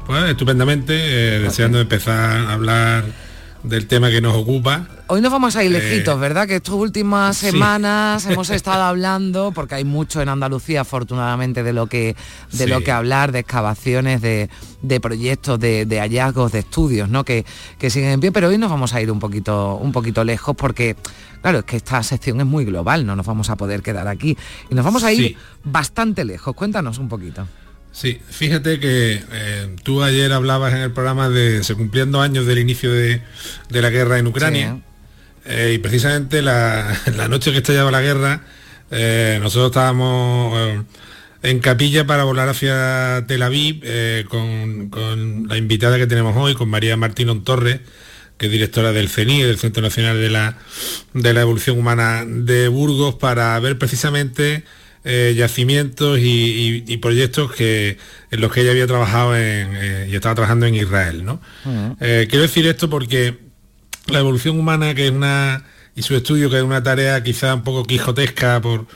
Pues 0.06 0.22
estupendamente, 0.30 0.94
eh, 0.94 1.40
deseando 1.40 1.80
empezar 1.80 2.46
a 2.46 2.52
hablar 2.52 3.06
del 3.64 3.88
tema 3.88 4.08
que 4.08 4.20
nos 4.20 4.36
ocupa. 4.36 4.86
Hoy 5.10 5.22
nos 5.22 5.32
vamos 5.32 5.56
a 5.56 5.64
ir 5.64 5.70
lejitos, 5.70 6.20
¿verdad? 6.20 6.46
Que 6.46 6.56
estas 6.56 6.74
últimas 6.74 7.34
sí. 7.38 7.46
semanas 7.50 8.26
hemos 8.26 8.50
estado 8.50 8.82
hablando, 8.82 9.52
porque 9.52 9.76
hay 9.76 9.84
mucho 9.84 10.20
en 10.20 10.28
Andalucía, 10.28 10.82
afortunadamente, 10.82 11.62
de 11.62 11.72
lo 11.72 11.86
que, 11.86 12.14
de 12.52 12.64
Sí. 12.64 12.66
lo 12.66 12.82
que 12.82 12.92
hablar, 12.92 13.32
de 13.32 13.38
excavaciones, 13.38 14.20
de, 14.20 14.50
de 14.82 15.00
proyectos, 15.00 15.58
de, 15.58 15.86
de 15.86 15.98
hallazgos, 16.00 16.52
de 16.52 16.58
estudios, 16.58 17.08
¿no? 17.08 17.24
Que, 17.24 17.46
que 17.78 17.88
siguen 17.88 18.10
en 18.10 18.20
pie, 18.20 18.32
pero 18.32 18.48
hoy 18.48 18.58
nos 18.58 18.68
vamos 18.70 18.92
a 18.92 19.00
ir 19.00 19.10
un 19.10 19.18
poquito, 19.18 19.76
un 19.76 19.92
poquito 19.92 20.24
lejos 20.24 20.54
porque. 20.54 20.94
Claro, 21.40 21.60
es 21.60 21.64
que 21.64 21.76
esta 21.76 22.02
sección 22.02 22.40
es 22.40 22.46
muy 22.46 22.64
global, 22.66 23.06
no 23.06 23.14
nos 23.16 23.24
vamos 23.24 23.48
a 23.48 23.56
poder 23.56 23.80
quedar 23.80 24.08
aquí. 24.08 24.36
Y 24.70 24.74
nos 24.74 24.84
vamos 24.84 25.04
a 25.04 25.12
ir 25.12 25.28
Sí. 25.28 25.36
bastante 25.64 26.24
lejos. 26.26 26.54
Cuéntanos 26.54 26.98
un 26.98 27.08
poquito. 27.08 27.46
Sí, 27.92 28.20
fíjate 28.28 28.78
que 28.80 29.22
eh, 29.32 29.76
tú 29.84 30.02
ayer 30.02 30.32
hablabas 30.32 30.74
en 30.74 30.80
el 30.80 30.90
programa 30.92 31.28
de 31.30 31.64
se 31.64 31.74
cumplían 31.76 32.12
dos 32.12 32.22
años 32.22 32.44
del 32.44 32.58
inicio 32.58 32.92
de, 32.92 33.22
de 33.70 33.82
la 33.82 33.88
guerra 33.90 34.18
en 34.18 34.26
Ucrania. 34.26 34.80
Eh, 35.44 35.72
y 35.74 35.78
precisamente 35.78 36.42
la, 36.42 36.96
la 37.16 37.28
noche 37.28 37.52
que 37.52 37.58
estallaba 37.58 37.90
la 37.90 38.02
guerra, 38.02 38.42
eh, 38.90 39.38
nosotros 39.40 39.70
estábamos 39.70 40.54
eh, 40.58 40.82
en 41.42 41.58
capilla 41.60 42.06
para 42.06 42.24
volar 42.24 42.48
hacia 42.48 43.24
Tel 43.28 43.42
Aviv 43.42 43.80
eh, 43.84 44.24
con, 44.28 44.88
con 44.90 45.48
la 45.48 45.56
invitada 45.56 45.96
que 45.98 46.06
tenemos 46.06 46.36
hoy, 46.36 46.54
con 46.54 46.68
María 46.68 46.96
Martínez 46.96 47.36
Torres, 47.44 47.80
que 48.36 48.46
es 48.46 48.52
directora 48.52 48.92
del 48.92 49.08
CENI, 49.08 49.42
del 49.42 49.58
Centro 49.58 49.82
Nacional 49.82 50.18
de 50.20 50.30
la, 50.30 50.56
de 51.12 51.32
la 51.34 51.40
Evolución 51.40 51.78
Humana 51.78 52.24
de 52.26 52.68
Burgos, 52.68 53.14
para 53.16 53.58
ver 53.60 53.78
precisamente 53.78 54.62
eh, 55.04 55.34
yacimientos 55.36 56.18
y, 56.18 56.22
y- 56.22 56.84
y 56.86 56.96
proyectos 56.98 57.52
que, 57.52 57.98
en 58.30 58.40
los 58.40 58.52
que 58.52 58.60
ella 58.62 58.72
había 58.72 58.86
trabajado 58.86 59.34
en, 59.36 59.68
eh, 59.74 60.08
y 60.10 60.14
estaba 60.14 60.34
trabajando 60.34 60.66
en 60.66 60.74
Israel. 60.74 61.24
¿no? 61.24 61.40
Quiero 61.98 62.42
decir 62.42 62.66
esto 62.66 62.88
porque 62.90 63.38
la 64.10 64.20
evolución 64.20 64.58
humana, 64.58 64.94
que 64.94 65.06
es 65.06 65.12
una, 65.12 65.64
y 65.94 66.02
su 66.02 66.14
estudio, 66.16 66.50
que 66.50 66.58
es 66.58 66.62
una 66.62 66.82
tarea 66.82 67.22
quizá 67.22 67.54
un 67.54 67.62
poco 67.62 67.84
quijotesca 67.84 68.60
por, 68.60 68.86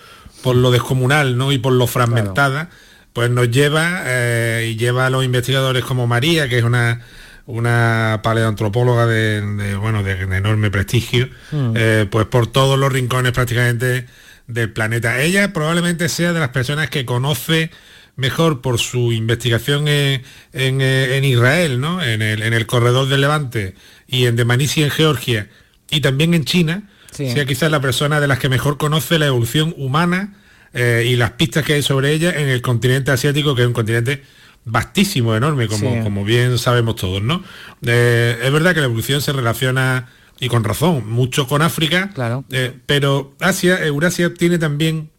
por 0.43 0.57
lo 0.57 0.71
descomunal 0.71 1.37
¿no? 1.37 1.53
y 1.53 1.59
por 1.59 1.73
lo 1.73 1.87
fragmentada, 1.87 2.71
pues 3.13 3.31
nos 3.31 3.51
lleva 3.51 4.03
eh, 4.07 4.71
y 4.73 4.77
lleva 4.77 5.07
a 5.07 5.11
los 5.11 5.25
investigadores 5.25 5.85
como 5.85 6.07
María, 6.07 6.49
que 6.49 6.59
es 6.59 6.65
una 6.65 7.01
una 7.45 8.21
paleoantropóloga 8.23 9.05
de, 9.07 9.41
de, 9.41 9.75
bueno 9.77 10.05
de, 10.05 10.27
de 10.27 10.37
enorme 10.37 10.71
prestigio 10.71 11.29
Mm. 11.51 11.73
eh, 11.77 12.07
pues 12.09 12.27
por 12.27 12.47
todos 12.47 12.79
los 12.79 12.93
rincones 12.93 13.33
prácticamente 13.33 14.07
del 14.47 14.73
planeta 14.73 15.21
ella 15.21 15.53
probablemente 15.53 16.09
sea 16.09 16.33
de 16.33 16.39
las 16.39 16.51
personas 16.51 16.89
que 16.89 17.05
conoce 17.05 17.71
mejor 18.15 18.61
por 18.61 18.79
su 18.79 19.11
investigación 19.13 19.89
en, 19.89 20.23
en, 20.53 20.81
eh, 20.81 21.17
en 21.17 21.25
Israel, 21.25 21.81
¿no? 21.81 22.03
En 22.03 22.23
el, 22.23 22.43
en 22.43 22.53
el 22.53 22.67
corredor 22.67 23.09
del 23.09 23.23
Levante 23.23 23.75
y 24.13 24.27
en 24.27 24.37
Demanisi 24.37 24.83
en 24.85 24.91
Georgia 24.91 25.49
y 25.91 26.01
también 26.01 26.35
en 26.35 26.45
China, 26.45 26.89
Sí. 27.11 27.31
sea 27.31 27.45
quizás 27.45 27.71
la 27.71 27.81
persona 27.81 28.21
de 28.21 28.29
las 28.29 28.39
que 28.39 28.49
mejor 28.49 28.79
conoce 28.79 29.19
la 29.19 29.27
evolución 29.27 29.75
humana 29.77 30.35
eh, 30.75 31.07
y 31.11 31.17
las 31.17 31.33
pistas 31.33 31.65
que 31.65 31.75
hay 31.75 31.83
sobre 31.83 32.13
ella 32.13 32.31
en 32.39 32.49
el 32.49 32.63
continente 32.63 33.11
asiático, 33.11 33.55
que 33.55 33.63
es 33.63 33.69
un 33.69 33.75
continente 33.75 34.23
vastísimo, 34.65 35.35
enorme, 35.37 35.67
como, 35.69 35.93
Sí. 35.97 36.01
como 36.03 36.25
bien 36.25 36.57
sabemos 36.57 36.97
todos, 36.97 37.21
¿no? 37.23 37.43
Eh, 37.85 38.39
es 38.43 38.53
verdad 38.53 38.73
que 38.73 38.81
la 38.81 38.87
evolución 38.87 39.21
se 39.21 39.33
relaciona, 39.33 40.09
y 40.41 40.49
con 40.49 40.65
razón, 40.65 41.09
mucho 41.11 41.47
con 41.47 41.61
África, 41.63 42.11
eh, 42.51 42.73
pero 42.87 43.35
Asia, 43.41 43.85
Eurasia 43.85 44.33
tiene 44.33 44.59
también 44.59 45.11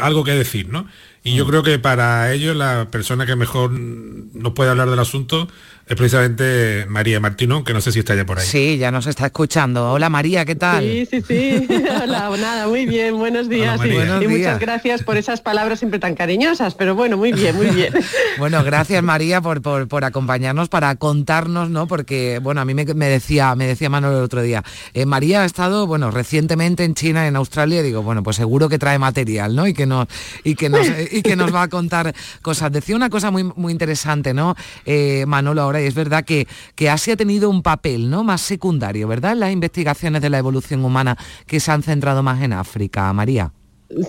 algo 0.00 0.24
que 0.24 0.32
decir, 0.32 0.68
¿no? 0.68 0.86
Y 1.24 1.32
Mm. 1.34 1.36
yo 1.36 1.46
creo 1.46 1.62
que 1.62 1.78
para 1.78 2.32
ello 2.32 2.54
la 2.54 2.88
persona 2.90 3.26
que 3.26 3.36
mejor 3.36 3.70
nos 3.72 4.52
puede 4.52 4.70
hablar 4.70 4.88
del 4.88 4.98
asunto 4.98 5.48
es 5.86 5.96
precisamente 5.96 6.84
María 6.86 7.18
Martino, 7.18 7.64
que 7.64 7.72
no 7.72 7.80
sé 7.80 7.92
si 7.92 8.00
está 8.00 8.14
ya 8.14 8.26
por 8.26 8.38
ahí. 8.38 8.46
Sí, 8.46 8.76
ya 8.76 8.90
nos 8.90 9.06
está 9.06 9.24
escuchando. 9.26 9.90
Hola 9.90 10.10
María, 10.10 10.44
¿qué 10.44 10.54
tal? 10.54 10.82
Sí, 10.84 11.06
sí, 11.10 11.22
sí. 11.26 11.66
Hola, 12.02 12.30
nada, 12.38 12.68
muy 12.68 12.84
bien, 12.84 13.16
buenos 13.16 13.48
días. 13.48 13.80
Y, 13.84 13.90
Buenos 13.92 14.22
y 14.22 14.26
días. 14.26 14.30
muchas 14.38 14.58
gracias 14.60 15.02
por 15.02 15.16
esas 15.16 15.40
palabras 15.40 15.78
siempre 15.78 15.98
tan 15.98 16.14
cariñosas, 16.14 16.74
pero 16.74 16.94
bueno, 16.94 17.16
muy 17.16 17.32
bien, 17.32 17.56
muy 17.56 17.68
bien. 17.68 17.94
Bueno, 18.38 18.62
gracias 18.62 19.02
María 19.02 19.40
por, 19.40 19.62
por, 19.62 19.88
por 19.88 20.04
acompañarnos, 20.04 20.68
para 20.68 20.94
contarnos, 20.96 21.70
¿no? 21.70 21.88
Porque, 21.88 22.38
bueno, 22.40 22.60
a 22.60 22.64
mí 22.64 22.72
me, 22.74 22.84
me 22.94 23.08
decía, 23.08 23.54
me 23.56 23.66
decía 23.66 23.88
Manuel 23.90 24.16
el 24.18 24.22
otro 24.22 24.42
día, 24.42 24.62
eh, 24.94 25.06
María 25.06 25.42
ha 25.42 25.44
estado, 25.44 25.86
bueno, 25.88 26.10
recientemente 26.12 26.84
en 26.84 26.94
China, 26.94 27.26
en 27.26 27.34
Australia, 27.34 27.80
y 27.80 27.82
digo, 27.82 28.02
bueno, 28.02 28.22
pues 28.22 28.36
seguro 28.36 28.68
que 28.68 28.78
trae 28.78 28.98
material, 28.98 29.56
¿no? 29.56 29.66
Y 29.66 29.74
que 29.74 29.86
nos, 29.86 30.06
y 30.44 30.54
que 30.54 30.68
nos, 30.68 30.86
y 31.10 31.22
que 31.22 31.36
nos 31.36 31.54
va 31.54 31.62
a 31.62 31.68
contar 31.68 32.14
cosas. 32.42 32.72
Decía 32.72 32.96
una 32.96 33.10
cosa 33.10 33.30
muy, 33.30 33.44
muy 33.44 33.72
interesante, 33.72 34.34
¿no? 34.34 34.54
Eh, 34.84 35.24
Manolo 35.26 35.62
ahora, 35.62 35.82
y 35.82 35.86
es 35.86 35.94
verdad 35.94 36.24
que, 36.24 36.46
que 36.74 36.90
Asia 36.90 37.14
ha 37.14 37.16
tenido 37.16 37.50
un 37.50 37.62
papel, 37.62 38.10
¿no? 38.10 38.24
Más 38.24 38.40
secundario, 38.40 39.08
¿verdad? 39.08 39.32
En 39.32 39.40
las 39.40 39.52
investigaciones 39.52 40.22
de 40.22 40.30
la 40.30 40.38
evolución 40.38 40.84
humana 40.84 41.16
que 41.46 41.60
se 41.60 41.70
han 41.70 41.82
centrado 41.82 42.22
más 42.22 42.42
en 42.42 42.52
África, 42.52 43.12
María. 43.12 43.52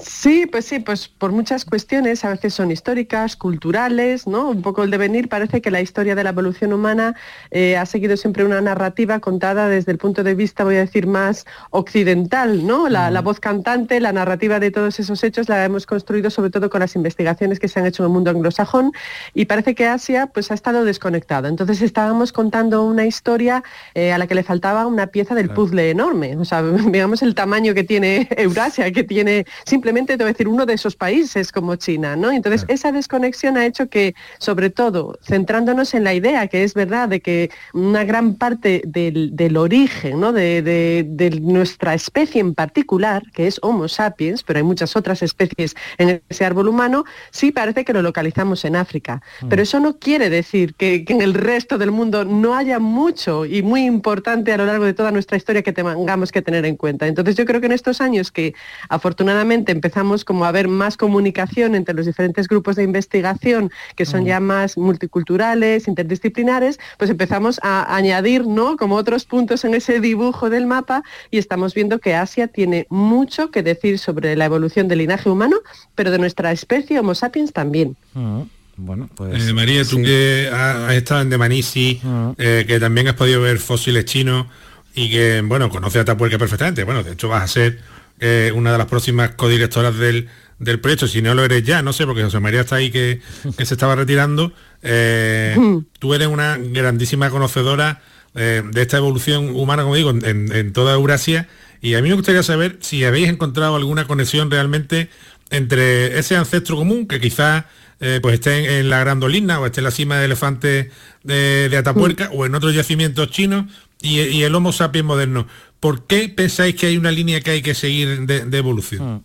Sí, 0.01 0.45
pues 0.45 0.65
sí, 0.65 0.80
pues 0.80 1.07
por 1.07 1.32
muchas 1.32 1.63
cuestiones, 1.63 2.25
a 2.25 2.32
veces 2.32 2.53
son 2.53 2.69
históricas, 2.69 3.38
culturales, 3.38 4.27
¿no? 4.27 4.49
Un 4.49 4.61
poco 4.61 4.84
el 4.84 4.91
devenir, 4.91 5.30
parece 5.30 5.61
que 5.61 5.71
la 5.71 5.80
historia 5.80 6.15
de 6.15 6.23
la 6.25 6.32
evolución 6.32 6.73
humana 6.73 7.15
eh, 7.49 7.77
ha 7.77 7.86
seguido 7.86 8.17
siempre 8.17 8.43
una 8.43 8.59
narrativa 8.59 9.21
contada 9.21 9.69
desde 9.69 9.93
el 9.93 9.97
punto 9.97 10.21
de 10.21 10.36
vista, 10.36 10.65
voy 10.65 10.75
a 10.75 10.80
decir, 10.80 11.07
más 11.07 11.45
occidental, 11.69 12.67
¿no? 12.67 12.89
La, 12.89 13.09
la 13.09 13.21
voz 13.21 13.39
cantante, 13.39 14.01
la 14.01 14.11
narrativa 14.11 14.59
de 14.59 14.69
todos 14.69 14.99
esos 14.99 15.23
hechos 15.23 15.47
la 15.47 15.63
hemos 15.63 15.86
construido 15.86 16.30
sobre 16.30 16.49
todo 16.49 16.69
con 16.69 16.82
las 16.82 16.97
investigaciones 16.97 17.57
que 17.57 17.69
se 17.69 17.80
han 17.80 17.86
hecho 17.86 18.03
en 18.03 18.07
el 18.07 18.13
mundo 18.13 18.32
anglosajón 18.32 18.91
y 19.34 19.45
parece 19.45 19.75
que 19.75 19.88
Asia 19.88 20.27
pues 20.27 20.51
ha 20.51 20.55
estado 20.55 20.84
desconectada. 20.84 21.47
Entonces 21.47 21.82
estábamos 21.82 22.34
contando 22.34 22.84
una 22.84 23.05
historia 23.05 23.63
eh, 23.93 24.11
a 24.11 24.17
la 24.17 24.27
que 24.27 24.36
le 24.36 24.43
faltaba 24.43 24.86
una 24.88 25.07
pieza 25.07 25.36
del 25.36 25.51
puzzle 25.51 25.89
enorme. 25.89 26.36
O 26.36 26.43
sea, 26.43 26.61
veamos 26.88 27.21
el 27.21 27.34
tamaño 27.34 27.73
que 27.73 27.86
tiene 27.86 28.27
Eurasia, 28.32 28.91
que 28.91 29.05
tiene 29.05 29.45
simplemente 29.70 30.17
te 30.17 30.24
voy 30.24 30.32
a 30.32 30.34
decir 30.34 30.47
uno 30.47 30.65
de 30.65 30.74
esos 30.74 30.95
países 30.95 31.51
como 31.51 31.76
China, 31.76 32.15
¿no? 32.15 32.32
Entonces 32.32 32.65
esa 32.67 32.91
desconexión 32.91 33.55
ha 33.55 33.65
hecho 33.65 33.88
que, 33.88 34.15
sobre 34.39 34.70
todo, 34.70 35.17
centrándonos 35.24 35.93
en 35.93 36.03
la 36.03 36.13
idea 36.13 36.47
que 36.47 36.63
es 36.63 36.74
verdad 36.74 37.07
de 37.07 37.22
que 37.22 37.51
una 37.74 38.03
gran 38.03 38.36
parte 38.36 38.82
del, 38.86 39.57
origen 39.57 40.20
¿no? 40.20 40.34
de, 40.34 41.39
nuestra 41.41 41.93
especie 41.93 42.41
en 42.41 42.55
particular, 42.55 43.24
que 43.34 43.47
es 43.47 43.59
Homo 43.61 43.88
sapiens, 43.88 44.43
pero 44.43 44.57
hay 44.57 44.63
muchas 44.63 44.95
otras 44.95 45.22
especies 45.22 45.76
en 45.97 46.22
ese 46.30 46.45
árbol 46.45 46.67
humano, 46.67 47.05
sí 47.32 47.51
parece 47.51 47.86
que 47.86 47.93
lo 47.93 48.01
localizamos 48.01 48.65
en 48.65 48.76
África. 48.76 49.22
Mm. 49.41 49.49
Pero 49.49 49.61
eso 49.61 49.80
no 49.80 49.99
quiere 49.99 50.30
decir 50.30 50.74
que, 50.76 51.05
que 51.05 51.13
en 51.13 51.22
el 51.22 51.34
resto 51.34 51.78
del 51.78 51.91
mundo 51.91 52.26
no 52.26 52.55
haya 52.55 52.80
mucho 52.80 53.45
y 53.45 53.61
muy 53.61 53.86
importante 53.86 54.51
a 54.51 54.57
lo 54.57 54.65
largo 54.65 54.86
de 54.86 54.93
toda 54.93 55.11
nuestra 55.11 55.38
historia 55.38 55.61
que 55.61 55.74
tengamos 55.74 56.32
que 56.32 56.41
tener 56.41 56.65
en 56.65 56.76
cuenta. 56.76 57.05
Entonces 57.05 57.36
yo 57.36 57.45
creo 57.45 57.59
que 57.59 57.67
en 57.67 57.74
estos 57.74 58.01
años 58.01 58.32
que 58.32 58.55
afortunadamente 58.89 59.59
empezamos 59.68 60.26
como 60.26 60.45
a 60.45 60.51
ver 60.51 60.68
más 60.68 60.97
comunicación 60.97 61.76
entre 61.76 61.93
los 61.93 62.05
diferentes 62.05 62.47
grupos 62.47 62.76
de 62.76 62.84
investigación 62.84 63.72
que 63.95 64.05
son 64.05 64.26
ya 64.26 64.39
más 64.39 64.78
multiculturales, 64.78 65.88
interdisciplinares, 65.88 66.80
pues 66.97 67.10
empezamos 67.10 67.60
a 67.64 67.95
añadir 67.95 68.45
¿no? 68.47 68.78
como 68.78 68.95
otros 68.95 69.26
puntos 69.26 69.66
en 69.66 69.76
ese 69.76 69.99
dibujo 69.99 70.49
del 70.49 70.66
mapa 70.66 71.03
y 71.32 71.38
estamos 71.38 71.74
viendo 71.74 71.99
que 71.99 72.16
Asia 72.16 72.47
tiene 72.47 72.88
mucho 72.89 73.51
que 73.51 73.64
decir 73.64 73.99
sobre 73.99 74.36
la 74.36 74.45
evolución 74.45 74.88
del 74.88 74.99
linaje 74.99 75.30
humano, 75.30 75.57
pero 75.95 76.12
de 76.12 76.20
nuestra 76.20 76.51
especie 76.51 76.99
Homo 76.99 77.16
sapiens 77.16 77.53
también. 77.53 77.95
Mm. 78.14 78.41
Bueno, 78.82 79.10
pues. 79.14 79.45
Eh, 79.47 79.53
María, 79.53 79.84
tú 79.84 79.97
que 79.97 80.49
has, 80.51 80.93
estado 80.93 81.22
en 81.22 81.30
Demanisi, 81.30 82.01
eh, 82.38 82.64
que 82.66 82.80
también 82.80 83.10
has 83.10 83.16
podido 83.16 83.41
ver 83.41 83.60
fósiles 83.60 84.05
chinos 84.05 84.47
y 84.95 85.10
que, 85.10 85.41
bueno, 85.43 85.70
conoce 85.70 85.99
a 85.99 86.05
Tapuerca 86.05 86.38
perfectamente. 86.38 86.86
Bueno, 86.86 87.03
de 87.03 87.12
hecho 87.12 87.28
vas 87.28 87.43
a 87.43 87.47
ser 87.47 87.80
eh, 88.20 88.51
una 88.53 88.72
de 88.72 88.78
las 88.78 88.88
próximas 88.88 89.32
codirectoras 89.32 89.97
del, 89.97 90.28
del 90.59 90.80
proyecto, 90.80 91.07
si 91.07 91.22
no 91.22 91.34
lo 91.34 91.43
eres 91.43 91.63
ya, 91.63 91.82
no 91.82 91.93
sé, 91.93 92.05
porque 92.05 92.24
José 92.24 92.39
María 92.39 92.61
está 92.61 92.76
ahí 92.76 92.91
que, 92.91 93.22
se 93.57 93.74
estaba 93.74 93.95
retirando. 93.95 94.53
tú 95.99 96.13
eres 96.13 96.28
una 96.28 96.57
grandísima 96.57 97.30
conocedora 97.30 98.01
de 98.34 98.82
esta 98.82 98.97
evolución 98.97 99.55
humana, 99.55 99.84
como 99.84 99.95
digo, 99.95 100.11
en, 100.11 100.51
en 100.51 100.74
toda 100.74 100.93
Eurasia. 100.93 101.47
Y 101.82 101.95
a 101.95 102.01
mí 102.01 102.09
me 102.09 102.15
gustaría 102.15 102.43
saber 102.43 102.78
si 102.82 103.03
habéis 103.03 103.30
encontrado 103.30 103.76
alguna 103.76 104.05
conexión 104.05 104.51
realmente 104.51 105.09
entre 105.49 106.20
ese 106.20 106.36
ancestro 106.36 106.76
común 106.76 107.07
que 107.07 107.20
quizás 107.20 107.65
eh, 108.01 108.20
pues 108.22 108.36
esté 108.36 108.80
en, 108.80 108.89
la 108.89 108.99
Grandolina 108.99 109.59
o 109.59 109.65
esté 109.65 109.82
en 109.82 109.86
la 109.86 109.91
cima 109.91 110.15
del 110.15 110.26
elefante 110.26 110.89
de, 111.24 111.76
Atapuerca 111.78 112.30
o 112.32 112.45
en 112.45 112.55
otros 112.55 112.74
yacimientos 112.74 113.30
chinos 113.30 113.65
y, 114.01 114.41
el 114.43 114.55
Homo 114.55 114.72
sapiens 114.72 115.05
moderno. 115.05 115.47
¿Por 115.80 116.05
qué 116.07 116.30
pensáis 116.30 116.75
que 116.75 116.88
hay 116.88 116.97
una 116.97 117.11
línea 117.11 117.41
que 117.41 117.51
hay 117.51 117.61
que 117.61 117.73
seguir 117.73 118.25
de, 118.25 118.57
evolución? 118.57 119.23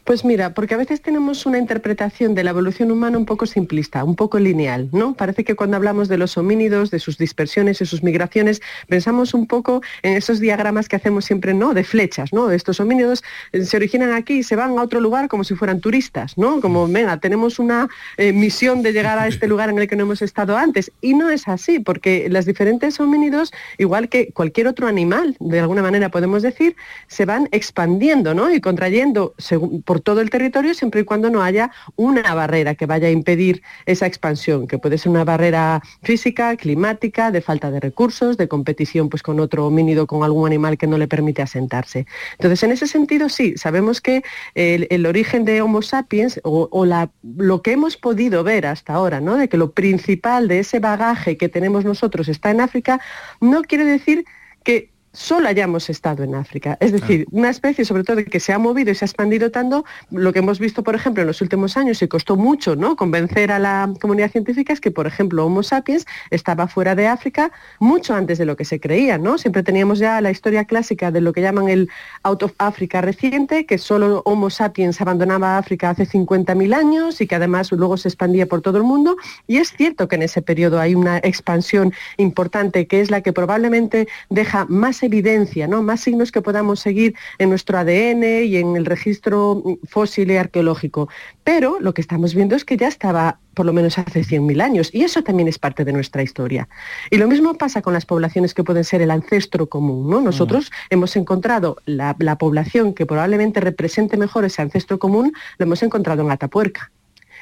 Mm. 0.00 0.04
Pues 0.04 0.24
mira, 0.24 0.54
porque 0.54 0.74
a 0.74 0.76
veces 0.76 1.00
tenemos 1.00 1.46
una 1.46 1.58
interpretación 1.58 2.34
de 2.34 2.44
la 2.44 2.50
evolución 2.50 2.90
humana 2.90 3.18
un 3.18 3.26
poco 3.26 3.46
simplista, 3.46 4.04
un 4.04 4.16
poco 4.16 4.38
lineal, 4.38 4.88
¿no? 4.92 5.14
Parece 5.14 5.44
que 5.44 5.54
cuando 5.54 5.76
hablamos 5.76 6.08
de 6.08 6.18
los 6.18 6.36
homínidos, 6.36 6.90
de 6.90 6.98
sus 6.98 7.18
dispersiones 7.18 7.80
y 7.80 7.86
sus 7.86 8.02
migraciones, 8.02 8.60
pensamos 8.88 9.34
un 9.34 9.46
poco 9.46 9.82
en 10.02 10.16
esos 10.16 10.40
diagramas 10.40 10.88
que 10.88 10.96
hacemos 10.96 11.24
siempre, 11.24 11.54
¿no? 11.54 11.74
De 11.74 11.84
flechas, 11.84 12.32
¿no? 12.32 12.50
Estos 12.50 12.80
homínidos 12.80 13.22
eh, 13.52 13.64
se 13.64 13.76
originan 13.76 14.12
aquí 14.12 14.38
y 14.38 14.42
se 14.42 14.56
van 14.56 14.78
a 14.78 14.82
otro 14.82 15.00
lugar 15.00 15.28
como 15.28 15.44
si 15.44 15.54
fueran 15.54 15.80
turistas, 15.80 16.36
¿no? 16.36 16.60
Como, 16.60 16.88
venga, 16.88 17.18
tenemos 17.18 17.58
una 17.58 17.88
eh, 18.16 18.32
misión 18.32 18.82
de 18.82 18.92
llegar 18.92 19.18
a 19.18 19.26
este 19.26 19.46
lugar 19.52 19.70
en 19.70 19.78
el 19.78 19.88
que 19.88 19.96
no 19.96 20.02
hemos 20.02 20.22
estado 20.22 20.56
antes. 20.56 20.90
Y 21.00 21.14
no 21.14 21.30
es 21.30 21.48
así, 21.48 21.78
porque 21.78 22.28
las 22.30 22.46
diferentes 22.46 23.00
homínidos, 23.00 23.52
igual 23.78 24.08
que 24.08 24.32
cualquier 24.32 24.66
otro 24.68 24.86
animal, 24.86 25.36
de 25.40 25.60
alguna 25.60 25.82
manera 25.82 26.10
podemos 26.10 26.42
decir, 26.42 26.76
se 27.06 27.24
van 27.24 27.48
expandiendo, 27.52 28.34
¿no? 28.34 28.52
Y 28.52 28.60
contrayendo 28.60 29.34
según, 29.38 29.82
por 29.90 30.00
todo 30.00 30.20
el 30.20 30.30
territorio 30.30 30.72
siempre 30.72 31.00
y 31.00 31.04
cuando 31.04 31.30
no 31.30 31.42
haya 31.42 31.72
una 31.96 32.32
barrera 32.32 32.76
que 32.76 32.86
vaya 32.86 33.08
a 33.08 33.10
impedir 33.10 33.60
esa 33.86 34.06
expansión, 34.06 34.68
que 34.68 34.78
puede 34.78 34.98
ser 34.98 35.10
una 35.10 35.24
barrera 35.24 35.82
física, 36.04 36.56
climática, 36.56 37.32
de 37.32 37.40
falta 37.40 37.72
de 37.72 37.80
recursos, 37.80 38.36
de 38.36 38.46
competición 38.46 39.08
pues, 39.08 39.24
con 39.24 39.40
otro 39.40 39.66
homínido, 39.66 40.06
con 40.06 40.22
algún 40.22 40.46
animal 40.46 40.78
que 40.78 40.86
no 40.86 40.96
le 40.96 41.08
permite 41.08 41.42
asentarse. 41.42 42.06
Entonces, 42.34 42.62
en 42.62 42.70
ese 42.70 42.86
sentido, 42.86 43.28
sí, 43.28 43.54
sabemos 43.56 44.00
que 44.00 44.22
el, 44.54 45.06
origen 45.06 45.44
de 45.44 45.60
Homo 45.60 45.82
sapiens 45.82 46.40
o, 46.44 46.86
lo 47.24 47.62
que 47.62 47.72
hemos 47.72 47.96
podido 47.96 48.44
ver 48.44 48.66
hasta 48.66 48.94
ahora, 48.94 49.20
¿no? 49.20 49.38
de 49.38 49.48
que 49.48 49.56
lo 49.56 49.72
principal 49.72 50.46
de 50.46 50.60
ese 50.60 50.78
bagaje 50.78 51.36
que 51.36 51.48
tenemos 51.48 51.84
nosotros 51.84 52.28
está 52.28 52.52
en 52.52 52.60
África, 52.60 53.00
no 53.40 53.62
quiere 53.62 53.86
decir 53.86 54.24
que 54.62 54.92
solo 55.12 55.48
hayamos 55.48 55.90
estado 55.90 56.22
en 56.22 56.34
África. 56.34 56.76
Es 56.80 56.92
decir, 56.92 57.26
una 57.32 57.50
especie 57.50 57.84
sobre 57.84 58.04
todo 58.04 58.24
que 58.24 58.40
se 58.40 58.52
ha 58.52 58.58
movido 58.58 58.90
y 58.90 58.94
se 58.94 59.04
ha 59.04 59.06
expandido 59.06 59.50
tanto, 59.50 59.84
lo 60.10 60.32
que 60.32 60.38
hemos 60.38 60.58
visto, 60.58 60.82
por 60.82 60.94
ejemplo, 60.94 61.22
en 61.22 61.26
los 61.26 61.40
últimos 61.40 61.76
años 61.76 62.00
y 62.02 62.08
costó 62.08 62.36
mucho 62.36 62.76
¿no? 62.76 62.96
convencer 62.96 63.50
a 63.50 63.58
la 63.58 63.92
comunidad 64.00 64.30
científica 64.30 64.72
es 64.72 64.80
que, 64.80 64.90
por 64.90 65.06
ejemplo, 65.06 65.44
Homo 65.44 65.62
sapiens 65.62 66.06
estaba 66.30 66.68
fuera 66.68 66.94
de 66.94 67.06
África 67.06 67.50
mucho 67.80 68.14
antes 68.14 68.38
de 68.38 68.44
lo 68.44 68.56
que 68.56 68.64
se 68.64 68.78
creía. 68.78 69.18
¿no? 69.18 69.38
Siempre 69.38 69.62
teníamos 69.62 69.98
ya 69.98 70.20
la 70.20 70.30
historia 70.30 70.64
clásica 70.64 71.10
de 71.10 71.20
lo 71.20 71.32
que 71.32 71.42
llaman 71.42 71.68
el 71.68 71.88
out 72.22 72.42
of 72.42 72.52
Africa 72.58 73.00
reciente, 73.00 73.66
que 73.66 73.78
solo 73.78 74.22
Homo 74.24 74.50
sapiens 74.50 75.00
abandonaba 75.00 75.58
África 75.58 75.90
hace 75.90 76.06
50.000 76.06 76.74
años 76.74 77.20
y 77.20 77.26
que 77.26 77.34
además 77.34 77.72
luego 77.72 77.96
se 77.96 78.08
expandía 78.08 78.46
por 78.46 78.62
todo 78.62 78.78
el 78.78 78.84
mundo. 78.84 79.16
Y 79.46 79.56
es 79.56 79.72
cierto 79.72 80.08
que 80.08 80.16
en 80.16 80.22
ese 80.22 80.42
periodo 80.42 80.78
hay 80.78 80.94
una 80.94 81.18
expansión 81.18 81.92
importante 82.16 82.86
que 82.86 83.00
es 83.00 83.10
la 83.10 83.22
que 83.22 83.32
probablemente 83.32 84.08
deja 84.28 84.66
más 85.00 85.02
evidencia, 85.02 85.66
¿no? 85.66 85.82
más 85.82 86.00
signos 86.00 86.30
que 86.30 86.42
podamos 86.42 86.80
seguir 86.80 87.14
en 87.38 87.48
nuestro 87.48 87.78
ADN 87.78 88.44
y 88.44 88.56
en 88.56 88.76
el 88.76 88.84
registro 88.84 89.62
fósil 89.88 90.30
y 90.30 90.36
arqueológico. 90.36 91.08
Pero 91.44 91.78
lo 91.80 91.94
que 91.94 92.00
estamos 92.00 92.34
viendo 92.34 92.54
es 92.54 92.64
que 92.64 92.76
ya 92.76 92.88
estaba 92.88 93.38
por 93.54 93.66
lo 93.66 93.72
menos 93.72 93.98
hace 93.98 94.20
100.000 94.20 94.62
años 94.62 94.90
y 94.92 95.02
eso 95.02 95.22
también 95.22 95.48
es 95.48 95.58
parte 95.58 95.84
de 95.84 95.92
nuestra 95.92 96.22
historia. 96.22 96.68
Y 97.10 97.16
lo 97.16 97.28
mismo 97.28 97.54
pasa 97.54 97.82
con 97.82 97.92
las 97.92 98.06
poblaciones 98.06 98.54
que 98.54 98.64
pueden 98.64 98.84
ser 98.84 99.02
el 99.02 99.10
ancestro 99.10 99.68
común. 99.68 100.08
¿no? 100.08 100.20
Nosotros 100.20 100.70
hemos 100.90 101.16
encontrado 101.16 101.76
la, 101.86 102.14
la 102.18 102.36
población 102.36 102.94
que 102.94 103.06
probablemente 103.06 103.60
represente 103.60 104.16
mejor 104.16 104.44
ese 104.44 104.62
ancestro 104.62 104.98
común, 104.98 105.32
lo 105.58 105.64
hemos 105.64 105.82
encontrado 105.82 106.22
en 106.22 106.30
Atapuerca. 106.30 106.90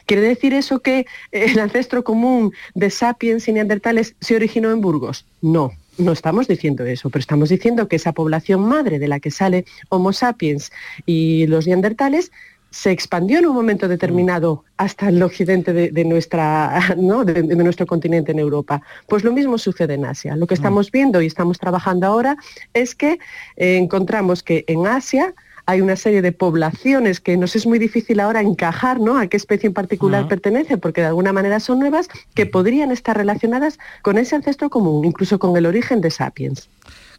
¿Quiere 0.07 0.23
decir 0.23 0.55
eso 0.55 0.81
que 0.81 1.07
el 1.33 1.59
ancestro 1.59 2.03
común 2.03 2.53
de 2.75 2.89
sapiens 2.89 3.47
y 3.49 3.53
neandertales 3.53 4.15
se 4.21 4.37
originó 4.37 4.71
en 4.71 4.81
Burgos? 4.81 5.27
No, 5.43 5.73
no 5.99 6.13
estamos 6.13 6.49
diciendo 6.49 6.85
eso, 6.85 7.11
pero 7.11 7.21
estamos 7.21 7.49
diciendo 7.49 7.89
que 7.89 7.97
esa 7.97 8.13
población 8.13 8.63
madre 8.63 8.99
de 8.99 9.09
la 9.09 9.21
que 9.21 9.31
sale 9.31 9.65
Homo 9.89 10.13
sapiens 10.13 10.73
y 11.07 11.47
los 11.47 11.67
neandertales 11.67 12.31
se 12.71 12.91
expandió 12.91 13.39
en 13.39 13.47
un 13.47 13.55
momento 13.55 13.89
determinado 13.89 14.65
hasta 14.77 15.09
el 15.09 15.23
occidente 15.23 15.73
de, 15.73 16.05
nuestra, 16.05 16.95
de, 17.25 17.43
nuestro 17.57 17.87
continente 17.87 18.33
en 18.33 18.39
Europa. 18.39 18.83
Pues 19.07 19.25
lo 19.25 19.33
mismo 19.33 19.57
sucede 19.59 19.95
en 19.95 20.05
Asia. 20.05 20.37
Lo 20.37 20.47
que 20.47 20.55
mm. 20.55 20.59
estamos 20.61 20.91
viendo 20.91 21.23
y 21.23 21.27
estamos 21.27 21.59
trabajando 21.59 22.07
ahora 22.07 22.37
es 22.75 22.95
que 22.95 23.19
eh, 23.57 23.79
encontramos 23.79 24.43
que 24.43 24.65
en 24.67 24.87
Asia 24.87 25.35
hay 25.69 25.83
una 25.83 25.97
serie 25.97 26.23
de 26.23 26.33
poblaciones 26.33 27.21
que 27.21 27.37
nos 27.37 27.55
es 27.55 27.67
muy 27.67 27.79
difícil 27.79 28.21
ahora 28.21 28.41
encajar 28.41 29.01
¿no? 29.01 29.19
a 29.19 29.27
qué 29.27 29.37
especie 29.37 29.67
en 29.67 29.75
particular 29.75 30.27
pertenece, 30.27 30.79
porque 30.79 31.03
de 31.03 31.09
alguna 31.09 31.35
manera 31.35 31.61
son 31.61 31.79
nuevas, 31.79 32.09
que 32.33 32.47
podrían 32.47 32.91
estar 32.91 33.15
relacionadas 33.15 33.79
con 34.01 34.17
ese 34.17 34.35
ancestro 34.35 34.71
común, 34.71 35.05
incluso 35.05 35.39
con 35.39 35.55
el 35.59 35.67
origen 35.67 36.01
de 36.01 36.11
Sapiens. 36.11 36.71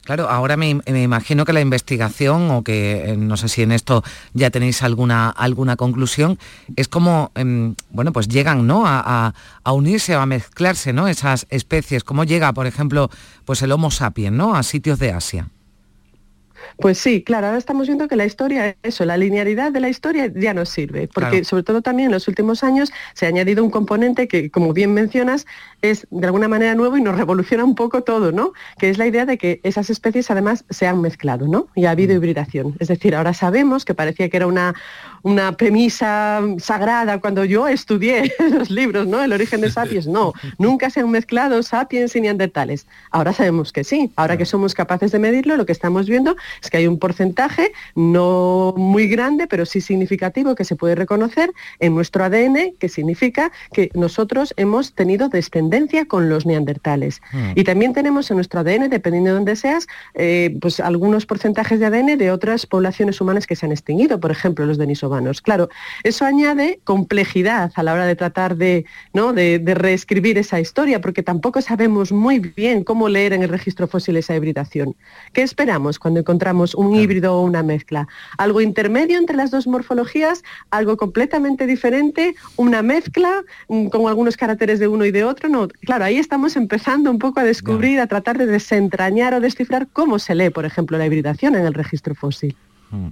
Claro, 0.03 0.27
ahora 0.31 0.57
me, 0.57 0.79
imagino 0.87 1.45
que 1.45 1.53
la 1.53 1.61
investigación, 1.61 2.49
o 2.49 2.63
que 2.63 3.11
eh, 3.11 3.17
no 3.17 3.37
sé 3.37 3.49
si 3.49 3.61
en 3.61 3.71
esto 3.71 4.03
ya 4.33 4.49
tenéis 4.49 4.81
alguna, 4.81 5.29
alguna 5.29 5.75
conclusión, 5.75 6.39
es 6.75 6.87
como, 6.87 7.31
em, 7.35 7.75
bueno, 7.91 8.11
pues 8.11 8.29
llegan 8.29 8.65
¿no? 8.65 8.87
A, 8.87 9.31
a, 9.63 9.73
unirse 9.73 10.15
o 10.15 10.21
a 10.21 10.25
mezclarse 10.25 10.91
¿no? 10.91 11.07
esas 11.07 11.45
especies. 11.51 12.03
¿Cómo 12.03 12.23
llega, 12.23 12.51
por 12.53 12.65
ejemplo, 12.65 13.11
pues 13.45 13.61
el 13.61 13.71
Homo 13.71 13.91
sapiens 13.91 14.35
¿no? 14.35 14.55
a 14.55 14.63
sitios 14.63 14.97
de 14.97 15.11
Asia? 15.11 15.49
Pues 16.77 16.97
sí, 16.97 17.23
claro, 17.23 17.47
ahora 17.47 17.57
estamos 17.57 17.87
viendo 17.87 18.07
que 18.07 18.15
la 18.15 18.25
historia, 18.25 18.75
eso, 18.83 19.05
la 19.05 19.17
linealidad 19.17 19.71
de 19.71 19.79
la 19.79 19.89
historia 19.89 20.31
ya 20.33 20.53
no 20.53 20.65
sirve, 20.65 21.07
porque 21.07 21.43
sobre 21.43 21.63
todo 21.63 21.81
también 21.81 22.07
en 22.07 22.13
los 22.13 22.27
últimos 22.27 22.63
años 22.63 22.91
se 23.13 23.25
ha 23.25 23.29
añadido 23.29 23.63
un 23.63 23.69
componente 23.69 24.27
que, 24.27 24.49
como 24.49 24.73
bien 24.73 24.93
mencionas, 24.93 25.45
es 25.81 26.07
de 26.09 26.25
alguna 26.25 26.47
manera 26.47 26.75
nuevo 26.75 26.97
y 26.97 27.01
nos 27.01 27.17
revoluciona 27.17 27.63
un 27.63 27.75
poco 27.75 28.03
todo, 28.03 28.31
¿no? 28.31 28.53
Que 28.77 28.89
es 28.89 28.97
la 28.97 29.07
idea 29.07 29.25
de 29.25 29.37
que 29.37 29.59
esas 29.63 29.89
especies 29.89 30.29
además 30.31 30.65
se 30.69 30.87
han 30.87 31.01
mezclado, 31.01 31.47
¿no? 31.47 31.67
Y 31.75 31.85
ha 31.85 31.91
habido 31.91 32.13
mm. 32.13 32.17
hibridación. 32.17 32.75
Es 32.79 32.87
decir, 32.87 33.15
ahora 33.15 33.33
sabemos 33.33 33.85
que 33.85 33.93
parecía 33.93 34.29
que 34.29 34.37
era 34.37 34.47
una, 34.47 34.75
una 35.23 35.53
premisa 35.53 36.41
sagrada 36.57 37.19
cuando 37.19 37.45
yo 37.45 37.67
estudié 37.67 38.33
los 38.51 38.69
libros, 38.69 39.07
¿no? 39.07 39.23
El 39.23 39.33
origen 39.33 39.61
de 39.61 39.71
sapiens, 39.71 40.07
no, 40.07 40.33
nunca 40.57 40.89
se 40.89 41.01
han 41.01 41.11
mezclado 41.11 41.61
sapiens 41.63 42.15
y 42.15 42.21
neandertales. 42.21 42.87
Ahora 43.11 43.33
sabemos 43.33 43.71
que 43.71 43.83
sí, 43.83 44.11
ahora 44.15 44.37
que 44.37 44.45
somos 44.45 44.73
capaces 44.73 45.11
de 45.11 45.19
medirlo, 45.19 45.57
lo 45.57 45.65
que 45.65 45.71
estamos 45.71 46.07
viendo 46.07 46.35
es 46.61 46.69
que 46.69 46.77
hay 46.77 46.87
un 46.87 46.99
porcentaje 46.99 47.71
no 47.95 48.73
muy 48.77 49.07
grande, 49.07 49.47
pero 49.47 49.65
sí 49.65 49.81
significativo 49.81 50.55
que 50.55 50.63
se 50.63 50.75
puede 50.75 50.95
reconocer 50.95 51.51
en 51.79 51.95
nuestro 51.95 52.23
ADN, 52.23 52.75
que 52.79 52.89
significa 52.89 53.51
que 53.73 53.89
nosotros 53.93 54.53
hemos 54.57 54.93
tenido 54.93 55.29
descendencia 55.29 56.05
con 56.05 56.29
los 56.29 56.45
neandertales. 56.45 57.21
Hmm. 57.31 57.51
Y 57.55 57.63
también 57.63 57.93
tenemos 57.93 58.29
en 58.31 58.37
nuestro 58.37 58.61
ADN, 58.61 58.89
dependiendo 58.89 59.29
de 59.29 59.35
dónde 59.35 59.55
seas, 59.55 59.87
eh, 60.13 60.57
pues 60.61 60.79
algunos 60.79 61.25
porcentajes 61.25 61.79
de 61.79 61.85
ADN 61.87 62.17
de 62.17 62.31
otras 62.31 62.65
poblaciones 62.65 63.19
humanas 63.21 63.47
que 63.47 63.55
se 63.55 63.65
han 63.65 63.71
extinguido, 63.71 64.19
por 64.19 64.31
ejemplo, 64.31 64.65
los 64.65 64.77
denisovanos. 64.77 65.08
Claro, 65.41 65.69
eso 66.03 66.25
añade 66.25 66.79
complejidad 66.83 67.71
a 67.75 67.83
la 67.83 67.93
hora 67.93 68.05
de 68.05 68.15
tratar 68.15 68.55
de, 68.55 68.85
¿no? 69.13 69.33
de, 69.33 69.59
reescribir 69.75 70.37
esa 70.37 70.59
historia, 70.59 71.01
porque 71.01 71.23
tampoco 71.23 71.61
sabemos 71.61 72.11
muy 72.11 72.39
bien 72.39 72.83
cómo 72.83 73.09
leer 73.09 73.33
en 73.33 73.43
el 73.43 73.49
registro 73.49 73.87
fósil 73.87 74.17
esa 74.17 74.35
hibridación. 74.35 74.95
¿Qué 75.33 75.41
esperamos 75.41 75.99
cuando 75.99 76.19
encontramos 76.19 76.75
un 76.75 76.95
híbrido 76.95 77.35
o 77.35 77.43
una 77.43 77.63
mezcla? 77.63 78.07
¿Algo 78.37 78.61
intermedio 78.61 79.17
entre 79.17 79.35
las 79.35 79.51
dos 79.51 79.67
morfologías? 79.67 80.43
¿Algo 80.69 80.97
completamente 80.97 81.65
diferente? 81.65 82.35
¿Una 82.55 82.81
mezcla 82.81 83.43
mm, 83.67 83.87
con 83.87 84.07
algunos 84.07 84.37
caracteres 84.37 84.79
de 84.79 84.87
uno 84.87 85.05
y 85.05 85.11
de 85.11 85.23
otro? 85.23 85.49
No, 85.49 85.67
claro, 85.67 86.05
ahí 86.05 86.17
estamos 86.17 86.55
empezando 86.55 87.09
un 87.09 87.19
poco 87.19 87.39
a 87.39 87.43
descubrir, 87.43 87.99
a 87.99 88.07
tratar 88.07 88.37
de 88.37 88.45
desentrañar 88.45 89.33
o 89.33 89.39
descifrar 89.39 89.87
cómo 89.91 90.19
se 90.19 90.35
lee, 90.35 90.49
por 90.49 90.65
ejemplo, 90.65 90.97
la 90.97 91.05
hibridación 91.05 91.55
en 91.55 91.65
el 91.65 91.73
registro 91.73 92.15
fósil. 92.15 92.55
Mm, 92.91 93.07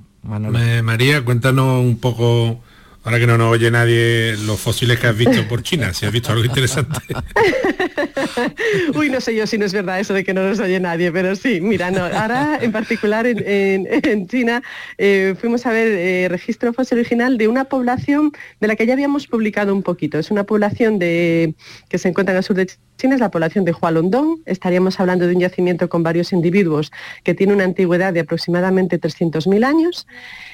María, 0.84 1.24
cuéntanos 1.24 1.84
un 1.84 1.98
poco 1.98 2.62
Ahora 3.08 3.20
que 3.20 3.28
no 3.28 3.38
nos 3.38 3.54
oye 3.54 3.72
nadie 3.72 4.36
los 4.46 4.60
fósiles 4.60 5.00
que 5.00 5.08
has 5.08 5.16
visto 5.16 5.48
por 5.48 5.64
China, 5.64 5.94
si 5.94 6.06
has 6.06 6.12
visto 6.12 6.34
algo 6.34 6.44
interesante. 6.44 7.00
Uy, 8.96 9.10
no 9.10 9.22
sé 9.22 9.34
yo 9.34 9.48
si 9.48 9.58
no 9.58 9.64
es 9.64 9.72
verdad 9.72 10.02
eso 10.02 10.14
de 10.14 10.26
que 10.26 10.34
no 10.34 10.46
nos 10.46 10.60
oye 10.60 10.78
nadie, 10.82 11.10
pero 11.14 11.34
sí, 11.38 11.62
mira, 11.62 11.88
ahora 11.88 12.60
en 12.62 12.74
particular 12.74 13.26
en, 13.26 14.28
China 14.28 14.62
eh, 14.98 15.36
fuimos 15.40 15.66
a 15.66 15.72
ver 15.72 15.88
eh, 15.88 16.28
registro 16.28 16.74
fósil 16.74 16.98
original 16.98 17.38
de 17.38 17.48
una 17.48 17.64
población 17.64 18.34
de 18.60 18.68
la 18.68 18.76
que 18.76 18.86
ya 18.86 18.92
habíamos 18.92 19.26
publicado 19.28 19.74
un 19.74 19.84
poquito. 19.84 20.20
Es 20.20 20.30
una 20.30 20.44
población 20.44 21.00
de, 21.00 21.56
que 21.88 22.00
se 22.00 22.10
encuentra 22.10 22.34
en 22.34 22.40
el 22.40 22.44
sur 22.44 22.58
de 22.58 22.68
China, 22.98 23.16
es 23.16 23.22
la 23.22 23.32
población 23.32 23.64
de 23.64 23.72
Hualongdong. 23.72 24.42
Estaríamos 24.46 25.00
hablando 25.00 25.28
de 25.28 25.34
un 25.34 25.40
yacimiento 25.40 25.88
con 25.88 26.04
varios 26.04 26.34
individuos 26.34 26.92
que 27.24 27.34
tiene 27.34 27.54
una 27.54 27.64
antigüedad 27.64 28.12
de 28.12 28.20
aproximadamente 28.20 29.00
300.000 29.00 29.64
años 29.64 30.08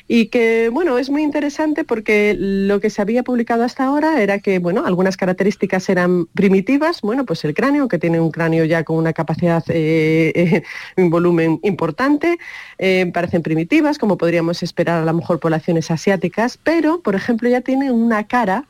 y 0.08 0.28
que, 0.28 0.70
bueno, 0.70 0.97
es 0.97 1.10
muy 1.10 1.24
interesante 1.24 1.84
porque 1.84 2.36
lo 2.44 2.82
que 2.82 2.89
se 2.89 3.02
había 3.02 3.24
publicado 3.24 3.64
hasta 3.64 3.86
ahora 3.86 4.22
era 4.22 4.39
que, 4.39 4.60
bueno, 4.60 4.86
algunas 4.86 5.16
características 5.16 5.88
eran 5.88 6.26
primitivas, 6.26 7.00
bueno, 7.02 7.26
pues 7.26 7.46
el 7.46 7.54
cráneo, 7.54 7.88
que 7.88 8.00
tiene 8.00 8.20
un 8.20 8.32
cráneo 8.32 8.66
ya 8.66 8.84
con 8.84 8.98
una 8.98 9.14
capacidad, 9.14 9.64
eh, 9.70 10.64
un 10.98 11.10
volumen 11.10 11.60
importante, 11.64 12.38
eh, 12.80 13.10
parecen 13.14 13.44
primitivas, 13.44 13.98
como 13.98 14.18
podríamos 14.18 14.62
esperar 14.62 15.02
a 15.02 15.06
lo 15.06 15.14
mejor 15.14 15.39
poblaciones 15.39 15.89
asiáticas, 15.89 16.60
pero, 16.62 17.00
por 17.02 17.16
ejemplo, 17.16 17.48
ya 17.48 17.62
tiene 17.62 17.94
una 17.94 18.28
cara 18.28 18.66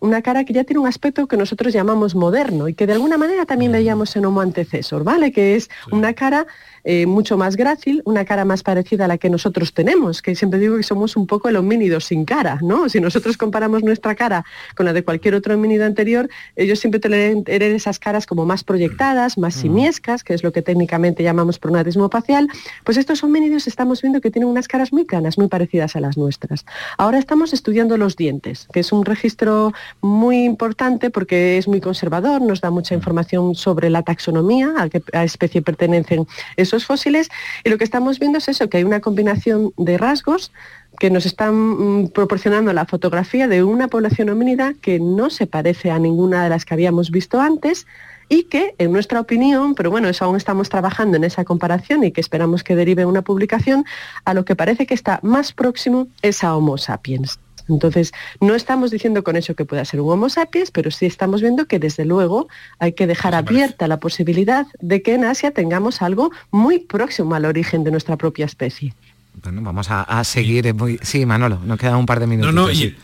una 0.00 0.22
cara 0.22 0.44
que 0.44 0.52
ya 0.52 0.64
tiene 0.64 0.80
un 0.80 0.86
aspecto 0.86 1.26
que 1.26 1.36
nosotros 1.36 1.72
llamamos 1.72 2.14
moderno 2.14 2.68
y 2.68 2.74
que 2.74 2.86
de 2.86 2.94
alguna 2.94 3.18
manera 3.18 3.46
también 3.46 3.72
veíamos 3.72 4.14
en 4.16 4.24
Homo 4.24 4.40
antecesor, 4.40 5.04
¿vale? 5.04 5.32
Que 5.32 5.56
es 5.56 5.70
una 5.90 6.14
cara 6.14 6.46
eh, 6.84 7.06
mucho 7.06 7.36
más 7.36 7.56
grácil, 7.56 8.02
una 8.04 8.24
cara 8.24 8.44
más 8.44 8.62
parecida 8.62 9.04
a 9.04 9.08
la 9.08 9.18
que 9.18 9.28
nosotros 9.28 9.74
tenemos, 9.74 10.22
que 10.22 10.34
siempre 10.34 10.58
digo 10.58 10.76
que 10.76 10.82
somos 10.82 11.16
un 11.16 11.26
poco 11.26 11.48
el 11.48 11.56
homínido 11.56 12.00
sin 12.00 12.24
cara, 12.24 12.58
¿no? 12.62 12.88
Si 12.88 13.00
nosotros 13.00 13.36
comparamos 13.36 13.82
nuestra 13.82 14.14
cara 14.14 14.44
con 14.76 14.86
la 14.86 14.92
de 14.92 15.02
cualquier 15.02 15.34
otro 15.34 15.54
homínido 15.54 15.84
anterior, 15.84 16.28
ellos 16.56 16.78
siempre 16.78 17.00
tienen 17.00 17.44
esas 17.46 17.98
caras 17.98 18.26
como 18.26 18.46
más 18.46 18.64
proyectadas, 18.64 19.38
más 19.38 19.54
simiescas, 19.54 20.24
que 20.24 20.34
es 20.34 20.42
lo 20.42 20.52
que 20.52 20.62
técnicamente 20.62 21.22
llamamos 21.22 21.58
pronatismo 21.58 22.08
facial, 22.08 22.48
pues 22.84 22.96
estos 22.96 23.22
homínidos 23.22 23.66
estamos 23.66 24.00
viendo 24.00 24.20
que 24.20 24.30
tienen 24.30 24.48
unas 24.48 24.68
caras 24.68 24.92
muy 24.92 25.04
planas, 25.04 25.38
muy 25.38 25.48
parecidas 25.48 25.96
a 25.96 26.00
las 26.00 26.16
nuestras. 26.16 26.64
Ahora 26.96 27.18
estamos 27.18 27.52
estudiando 27.52 27.96
los 27.96 28.16
dientes, 28.16 28.68
que 28.72 28.80
es 28.80 28.92
un 28.92 29.04
registro 29.04 29.72
muy 30.00 30.44
importante 30.44 31.10
porque 31.10 31.58
es 31.58 31.68
muy 31.68 31.80
conservador, 31.80 32.40
nos 32.42 32.60
da 32.60 32.70
mucha 32.70 32.94
información 32.94 33.54
sobre 33.54 33.90
la 33.90 34.02
taxonomía, 34.02 34.74
a 34.76 34.88
qué 34.88 35.02
especie 35.12 35.62
pertenecen 35.62 36.26
esos 36.56 36.84
fósiles 36.84 37.28
y 37.64 37.70
lo 37.70 37.78
que 37.78 37.84
estamos 37.84 38.18
viendo 38.18 38.38
es 38.38 38.48
eso, 38.48 38.68
que 38.68 38.78
hay 38.78 38.84
una 38.84 39.00
combinación 39.00 39.72
de 39.76 39.98
rasgos 39.98 40.52
que 40.98 41.10
nos 41.10 41.26
están 41.26 41.54
mm, 41.54 42.08
proporcionando 42.08 42.72
la 42.72 42.86
fotografía 42.86 43.48
de 43.48 43.62
una 43.62 43.88
población 43.88 44.30
homínida 44.30 44.74
que 44.80 44.98
no 44.98 45.30
se 45.30 45.46
parece 45.46 45.90
a 45.90 45.98
ninguna 45.98 46.42
de 46.42 46.50
las 46.50 46.64
que 46.64 46.74
habíamos 46.74 47.10
visto 47.10 47.40
antes 47.40 47.86
y 48.28 48.44
que, 48.44 48.74
en 48.78 48.92
nuestra 48.92 49.20
opinión, 49.20 49.74
pero 49.74 49.90
bueno, 49.90 50.08
eso 50.08 50.24
aún 50.24 50.36
estamos 50.36 50.68
trabajando 50.68 51.16
en 51.16 51.24
esa 51.24 51.44
comparación 51.44 52.04
y 52.04 52.12
que 52.12 52.20
esperamos 52.20 52.62
que 52.62 52.76
derive 52.76 53.06
una 53.06 53.22
publicación, 53.22 53.84
a 54.24 54.34
lo 54.34 54.44
que 54.44 54.56
parece 54.56 54.86
que 54.86 54.94
está 54.94 55.18
más 55.22 55.52
próximo 55.52 56.08
es 56.22 56.44
a 56.44 56.54
Homo 56.54 56.76
sapiens. 56.76 57.38
Entonces, 57.68 58.12
no 58.40 58.54
estamos 58.54 58.90
diciendo 58.90 59.22
con 59.22 59.36
eso 59.36 59.54
que 59.54 59.64
pueda 59.64 59.84
ser 59.84 60.00
un 60.00 60.10
Homo 60.10 60.28
sapiens, 60.28 60.70
pero 60.70 60.90
sí 60.90 61.06
estamos 61.06 61.40
viendo 61.40 61.66
que 61.66 61.78
desde 61.78 62.04
luego 62.04 62.48
hay 62.78 62.92
que 62.92 63.06
dejar 63.06 63.34
abierta 63.34 63.88
la 63.88 64.00
posibilidad 64.00 64.66
de 64.80 65.02
que 65.02 65.14
en 65.14 65.24
Asia 65.24 65.50
tengamos 65.50 66.02
algo 66.02 66.30
muy 66.50 66.78
próximo 66.78 67.34
al 67.34 67.44
origen 67.44 67.84
de 67.84 67.90
nuestra 67.90 68.16
propia 68.16 68.46
especie. 68.46 68.94
Bueno, 69.42 69.62
vamos 69.62 69.86
a, 69.90 70.24
seguir. 70.24 70.74
Muy... 70.74 70.98
Sí, 71.02 71.24
Manolo, 71.26 71.60
nos 71.64 71.78
quedan 71.78 71.96
un 71.96 72.06
par 72.06 72.20
de 72.20 72.26
minutos. 72.26 72.52
No, 72.52 72.68
no, 72.68 72.74
sí. 72.74 72.94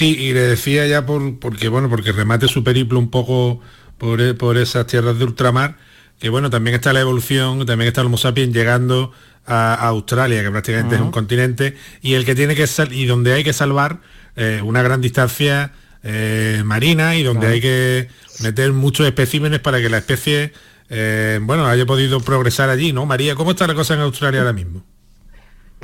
y, 0.00 0.32
le 0.32 0.40
decía 0.40 0.86
ya 0.86 1.06
por, 1.06 1.38
porque 1.38 1.68
bueno, 1.68 1.88
porque 1.88 2.12
remate 2.12 2.48
su 2.48 2.64
periplo 2.64 2.98
un 2.98 3.10
poco 3.10 3.60
por, 3.98 4.36
por 4.36 4.56
esas 4.56 4.86
tierras 4.86 5.18
de 5.18 5.24
ultramar, 5.24 5.76
que 6.18 6.30
bueno, 6.30 6.50
también 6.50 6.74
está 6.74 6.92
la 6.92 7.00
evolución, 7.00 7.64
también 7.66 7.88
está 7.88 8.00
el 8.00 8.08
Homo 8.08 8.16
sapiens 8.16 8.52
llegando 8.52 9.12
a, 9.46 9.74
Australia, 9.88 10.42
que 10.42 10.50
prácticamente 10.50 10.94
es 10.96 11.00
un 11.00 11.10
continente, 11.10 11.76
y 12.00 12.14
el 12.14 12.24
que 12.24 12.34
tiene 12.34 12.54
que 12.54 12.66
sal 12.66 12.92
y 12.92 13.06
donde 13.06 13.32
hay 13.32 13.44
que 13.44 13.52
salvar 13.52 14.00
eh, 14.36 14.60
una 14.64 14.82
gran 14.82 15.00
distancia 15.00 15.72
eh, 16.02 16.62
marina 16.64 17.16
y 17.16 17.22
donde 17.22 17.46
hay 17.46 17.60
que 17.60 18.08
meter 18.42 18.72
muchos 18.72 19.06
especímenes 19.06 19.60
para 19.60 19.80
que 19.80 19.88
la 19.88 19.98
especie 19.98 20.52
eh, 20.90 21.40
bueno 21.42 21.66
haya 21.66 21.86
podido 21.86 22.20
progresar 22.20 22.68
allí, 22.68 22.92
¿no? 22.92 23.06
María, 23.06 23.34
¿cómo 23.34 23.52
está 23.52 23.66
la 23.66 23.74
cosa 23.74 23.94
en 23.94 24.00
Australia 24.00 24.40
ahora 24.40 24.52
mismo? 24.52 24.84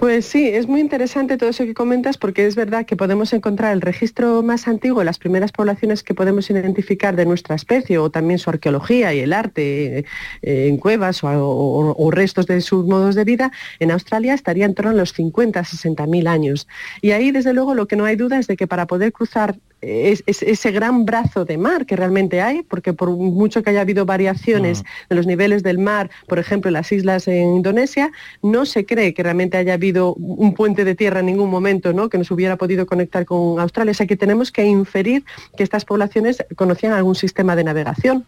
Pues 0.00 0.24
sí, 0.24 0.48
es 0.48 0.66
muy 0.66 0.80
interesante 0.80 1.36
todo 1.36 1.50
eso 1.50 1.66
que 1.66 1.74
comentas 1.74 2.16
porque 2.16 2.46
es 2.46 2.56
verdad 2.56 2.86
que 2.86 2.96
podemos 2.96 3.34
encontrar 3.34 3.74
el 3.74 3.82
registro 3.82 4.42
más 4.42 4.66
antiguo, 4.66 5.04
las 5.04 5.18
primeras 5.18 5.52
poblaciones 5.52 6.02
que 6.02 6.14
podemos 6.14 6.48
identificar 6.48 7.16
de 7.16 7.26
nuestra 7.26 7.54
especie 7.54 7.98
o 7.98 8.10
también 8.10 8.38
su 8.38 8.48
arqueología 8.48 9.12
y 9.12 9.20
el 9.20 9.34
arte 9.34 9.98
eh, 9.98 10.04
en 10.40 10.78
cuevas 10.78 11.20
o, 11.22 12.10
restos 12.10 12.46
de 12.46 12.62
sus 12.62 12.86
modos 12.86 13.14
de 13.14 13.24
vida, 13.24 13.52
en 13.78 13.90
Australia 13.90 14.32
estaría 14.32 14.64
en 14.64 14.74
torno 14.74 14.92
a 14.92 14.94
los 14.94 15.12
50, 15.12 15.62
60 15.62 16.06
mil 16.06 16.28
años. 16.28 16.66
Y 17.02 17.10
ahí, 17.10 17.30
desde 17.30 17.52
luego, 17.52 17.74
lo 17.74 17.86
que 17.86 17.96
no 17.96 18.06
hay 18.06 18.16
duda 18.16 18.38
es 18.38 18.46
de 18.46 18.56
que 18.56 18.66
para 18.66 18.86
poder 18.86 19.12
cruzar 19.12 19.58
es, 19.80 20.22
ese 20.26 20.70
gran 20.70 21.04
brazo 21.04 21.44
de 21.44 21.58
mar 21.58 21.86
que 21.86 21.96
realmente 21.96 22.40
hay, 22.40 22.62
porque 22.62 22.92
por 22.92 23.10
mucho 23.10 23.62
que 23.62 23.70
haya 23.70 23.80
habido 23.80 24.04
variaciones 24.06 24.84
de 25.08 25.16
los 25.16 25.26
niveles 25.26 25.62
del 25.62 25.78
mar, 25.78 26.10
por 26.26 26.38
ejemplo, 26.38 26.68
en 26.68 26.74
las 26.74 26.92
islas 26.92 27.28
en 27.28 27.56
Indonesia, 27.56 28.10
no 28.42 28.66
se 28.66 28.84
cree 28.84 29.14
que 29.14 29.22
realmente 29.22 29.56
haya 29.56 29.74
habido 29.74 30.14
un 30.14 30.54
puente 30.54 30.84
de 30.84 30.94
tierra 30.94 31.20
en 31.20 31.26
ningún 31.26 31.50
momento 31.50 31.92
¿no? 31.92 32.08
que 32.08 32.18
nos 32.18 32.30
hubiera 32.30 32.56
podido 32.56 32.86
conectar 32.86 33.24
con 33.24 33.58
Australia. 33.60 33.92
O 33.92 33.94
sea 33.94 34.06
que 34.06 34.16
tenemos 34.16 34.52
que 34.52 34.64
inferir 34.64 35.24
que 35.56 35.62
estas 35.62 35.84
poblaciones 35.84 36.44
conocían 36.56 36.92
algún 36.92 37.14
sistema 37.14 37.56
de 37.56 37.64
navegación. 37.64 38.26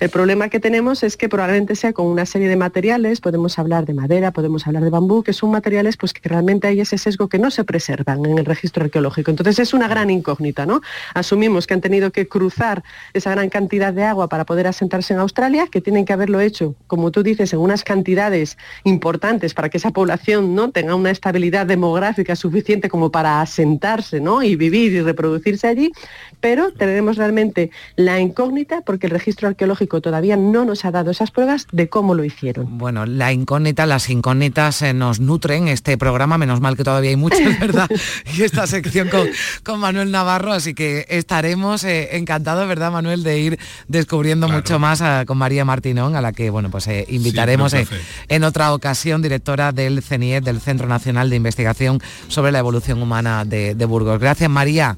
El 0.00 0.10
problema 0.10 0.48
que 0.48 0.60
tenemos 0.60 1.02
es 1.02 1.16
que 1.16 1.28
probablemente 1.28 1.76
sea 1.76 1.92
con 1.92 2.06
una 2.06 2.26
serie 2.26 2.48
de 2.48 2.56
materiales, 2.56 3.20
podemos 3.20 3.58
hablar 3.58 3.86
de 3.86 3.94
madera, 3.94 4.30
podemos 4.30 4.66
hablar 4.66 4.82
de 4.84 4.90
bambú, 4.90 5.22
que 5.22 5.32
son 5.32 5.50
materiales 5.50 5.96
pues, 5.96 6.12
que 6.12 6.28
realmente 6.28 6.68
hay 6.68 6.80
ese 6.80 6.98
sesgo 6.98 7.28
que 7.28 7.38
no 7.38 7.50
se 7.50 7.64
preservan 7.64 8.24
en 8.24 8.38
el 8.38 8.44
registro 8.44 8.84
arqueológico. 8.84 9.30
Entonces 9.30 9.58
es 9.58 9.74
una 9.74 9.88
gran 9.88 10.10
incógnita, 10.10 10.66
¿no? 10.66 10.80
Asumimos 11.14 11.66
que 11.66 11.74
han 11.74 11.80
tenido 11.80 12.12
que 12.12 12.28
cruzar 12.28 12.82
esa 13.12 13.30
gran 13.30 13.48
cantidad 13.48 13.92
de 13.92 14.04
agua 14.04 14.28
para 14.28 14.44
poder 14.44 14.66
asentarse 14.66 15.14
en 15.14 15.20
Australia, 15.20 15.66
que 15.66 15.80
tienen 15.80 16.04
que 16.04 16.12
haberlo 16.12 16.40
hecho, 16.40 16.74
como 16.86 17.10
tú 17.10 17.22
dices, 17.22 17.52
en 17.52 17.58
unas 17.60 17.84
cantidades 17.84 18.56
importantes 18.84 19.54
para 19.54 19.68
que 19.68 19.78
esa 19.78 19.90
población 19.90 20.54
¿no? 20.54 20.70
tenga 20.70 20.94
una 20.94 21.10
estabilidad 21.10 21.66
demográfica 21.66 22.36
suficiente 22.36 22.88
como 22.88 23.10
para 23.10 23.40
asentarse 23.40 24.20
¿no? 24.20 24.42
y 24.42 24.56
vivir 24.56 24.92
y 24.92 25.00
reproducirse 25.02 25.66
allí, 25.66 25.92
pero 26.40 26.72
tenemos 26.72 27.16
realmente 27.16 27.70
la 27.96 28.20
incógnita 28.20 28.80
porque 28.82 29.06
el 29.06 29.12
registro 29.12 29.48
arqueológico 29.48 30.00
todavía 30.00 30.36
no 30.36 30.64
nos 30.64 30.84
ha 30.84 30.90
dado 30.90 31.10
esas 31.10 31.30
pruebas 31.30 31.66
de 31.72 31.88
cómo 31.88 32.14
lo 32.14 32.24
hicieron. 32.24 32.78
Bueno, 32.78 33.06
la 33.06 33.32
incógnita, 33.32 33.86
las 33.86 34.10
incógnitas 34.10 34.82
eh, 34.82 34.92
nos 34.92 35.20
nutren 35.20 35.68
este 35.68 35.96
programa, 35.98 36.38
menos 36.38 36.60
mal 36.60 36.76
que 36.76 36.84
todavía 36.84 37.10
hay 37.10 37.16
muchas, 37.16 37.40
¿verdad? 37.60 37.88
y 38.36 38.42
esta 38.42 38.66
sección 38.66 39.08
con, 39.08 39.28
con 39.64 39.80
Manuel 39.80 40.10
Navarro, 40.10 40.52
así 40.52 40.74
que 40.74 40.81
que 40.82 41.06
estaremos 41.08 41.84
eh, 41.84 42.16
encantados, 42.16 42.66
¿verdad, 42.66 42.90
Manuel, 42.90 43.22
de 43.22 43.38
ir 43.38 43.58
descubriendo 43.88 44.48
mucho 44.48 44.78
más 44.78 45.00
a- 45.00 45.24
con 45.26 45.38
María 45.38 45.64
Martinón, 45.64 46.16
a 46.16 46.20
la 46.20 46.32
que, 46.32 46.50
bueno, 46.50 46.70
pues 46.70 46.86
eh, 46.88 47.04
invitaremos 47.08 47.70
Sí, 47.72 47.78
eh, 47.78 47.86
en 48.28 48.42
otra 48.44 48.72
ocasión, 48.74 49.22
directora 49.22 49.70
del 49.72 50.02
CENIET, 50.02 50.42
del 50.44 50.60
Centro 50.60 50.88
Nacional 50.88 51.30
de 51.30 51.36
Investigación 51.36 52.00
sobre 52.28 52.50
la 52.52 52.58
Evolución 52.58 53.00
Humana 53.00 53.44
de, 53.44 53.74
de 53.74 53.84
Burgos. 53.84 54.18
Gracias, 54.18 54.50
María. 54.50 54.96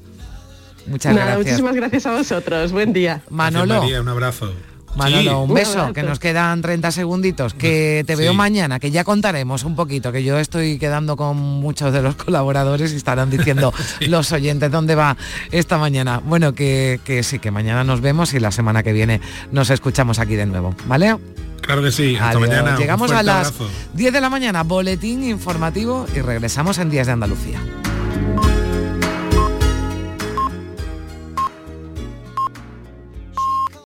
Muchas 0.87 1.13
Nada, 1.15 1.25
gracias. 1.35 1.45
muchísimas 1.61 1.75
gracias 1.75 2.05
a 2.05 2.11
vosotros. 2.17 2.71
Buen 2.71 2.93
día. 2.93 3.21
Manolo. 3.29 3.65
Gracias, 3.65 3.81
María, 3.83 4.01
un 4.01 4.09
abrazo. 4.09 4.53
Manolo, 4.95 5.21
Sí. 5.21 5.27
un 5.29 5.49
Un 5.49 5.53
beso, 5.53 5.93
que 5.93 6.03
nos 6.03 6.19
quedan 6.19 6.61
30 6.61 6.91
segunditos, 6.91 7.53
que 7.53 8.03
te 8.07 8.15
veo 8.15 8.31
Sí. 8.31 8.37
mañana, 8.37 8.79
que 8.79 8.91
ya 8.91 9.03
contaremos 9.03 9.63
un 9.63 9.75
poquito, 9.75 10.11
que 10.11 10.23
yo 10.23 10.37
estoy 10.39 10.77
quedando 10.79 11.15
con 11.17 11.37
muchos 11.37 11.91
de 11.93 12.01
los 12.01 12.15
colaboradores 12.25 12.93
y 12.93 12.95
estarán 12.95 13.29
diciendo 13.29 13.73
los 14.07 14.31
oyentes 14.31 14.71
dónde 14.71 14.95
va 14.95 15.17
esta 15.51 15.77
mañana. 15.77 16.21
Bueno, 16.23 16.53
que, 16.53 16.99
que 17.03 17.23
sí, 17.23 17.39
que 17.39 17.51
mañana 17.51 17.83
nos 17.83 18.01
vemos 18.01 18.33
y 18.33 18.39
la 18.39 18.51
semana 18.51 18.83
que 18.83 18.93
viene 18.93 19.21
nos 19.51 19.69
escuchamos 19.69 20.19
aquí 20.19 20.35
de 20.35 20.45
nuevo, 20.45 20.75
¿vale? 20.87 21.15
Claro 21.61 21.81
que 21.81 21.91
sí. 21.91 22.15
Hasta 22.15 22.37
Adiós. 22.37 22.41
mañana. 22.49 22.77
Llegamos 22.77 23.11
a 23.11 23.23
las 23.23 23.47
abrazo. 23.47 23.67
10 23.93 24.13
de 24.13 24.21
la 24.21 24.29
mañana, 24.29 24.63
boletín 24.63 25.23
informativo 25.23 26.05
y 26.15 26.19
regresamos 26.21 26.77
en 26.77 26.89
Días 26.91 27.07
de 27.07 27.13
Andalucía. 27.13 27.59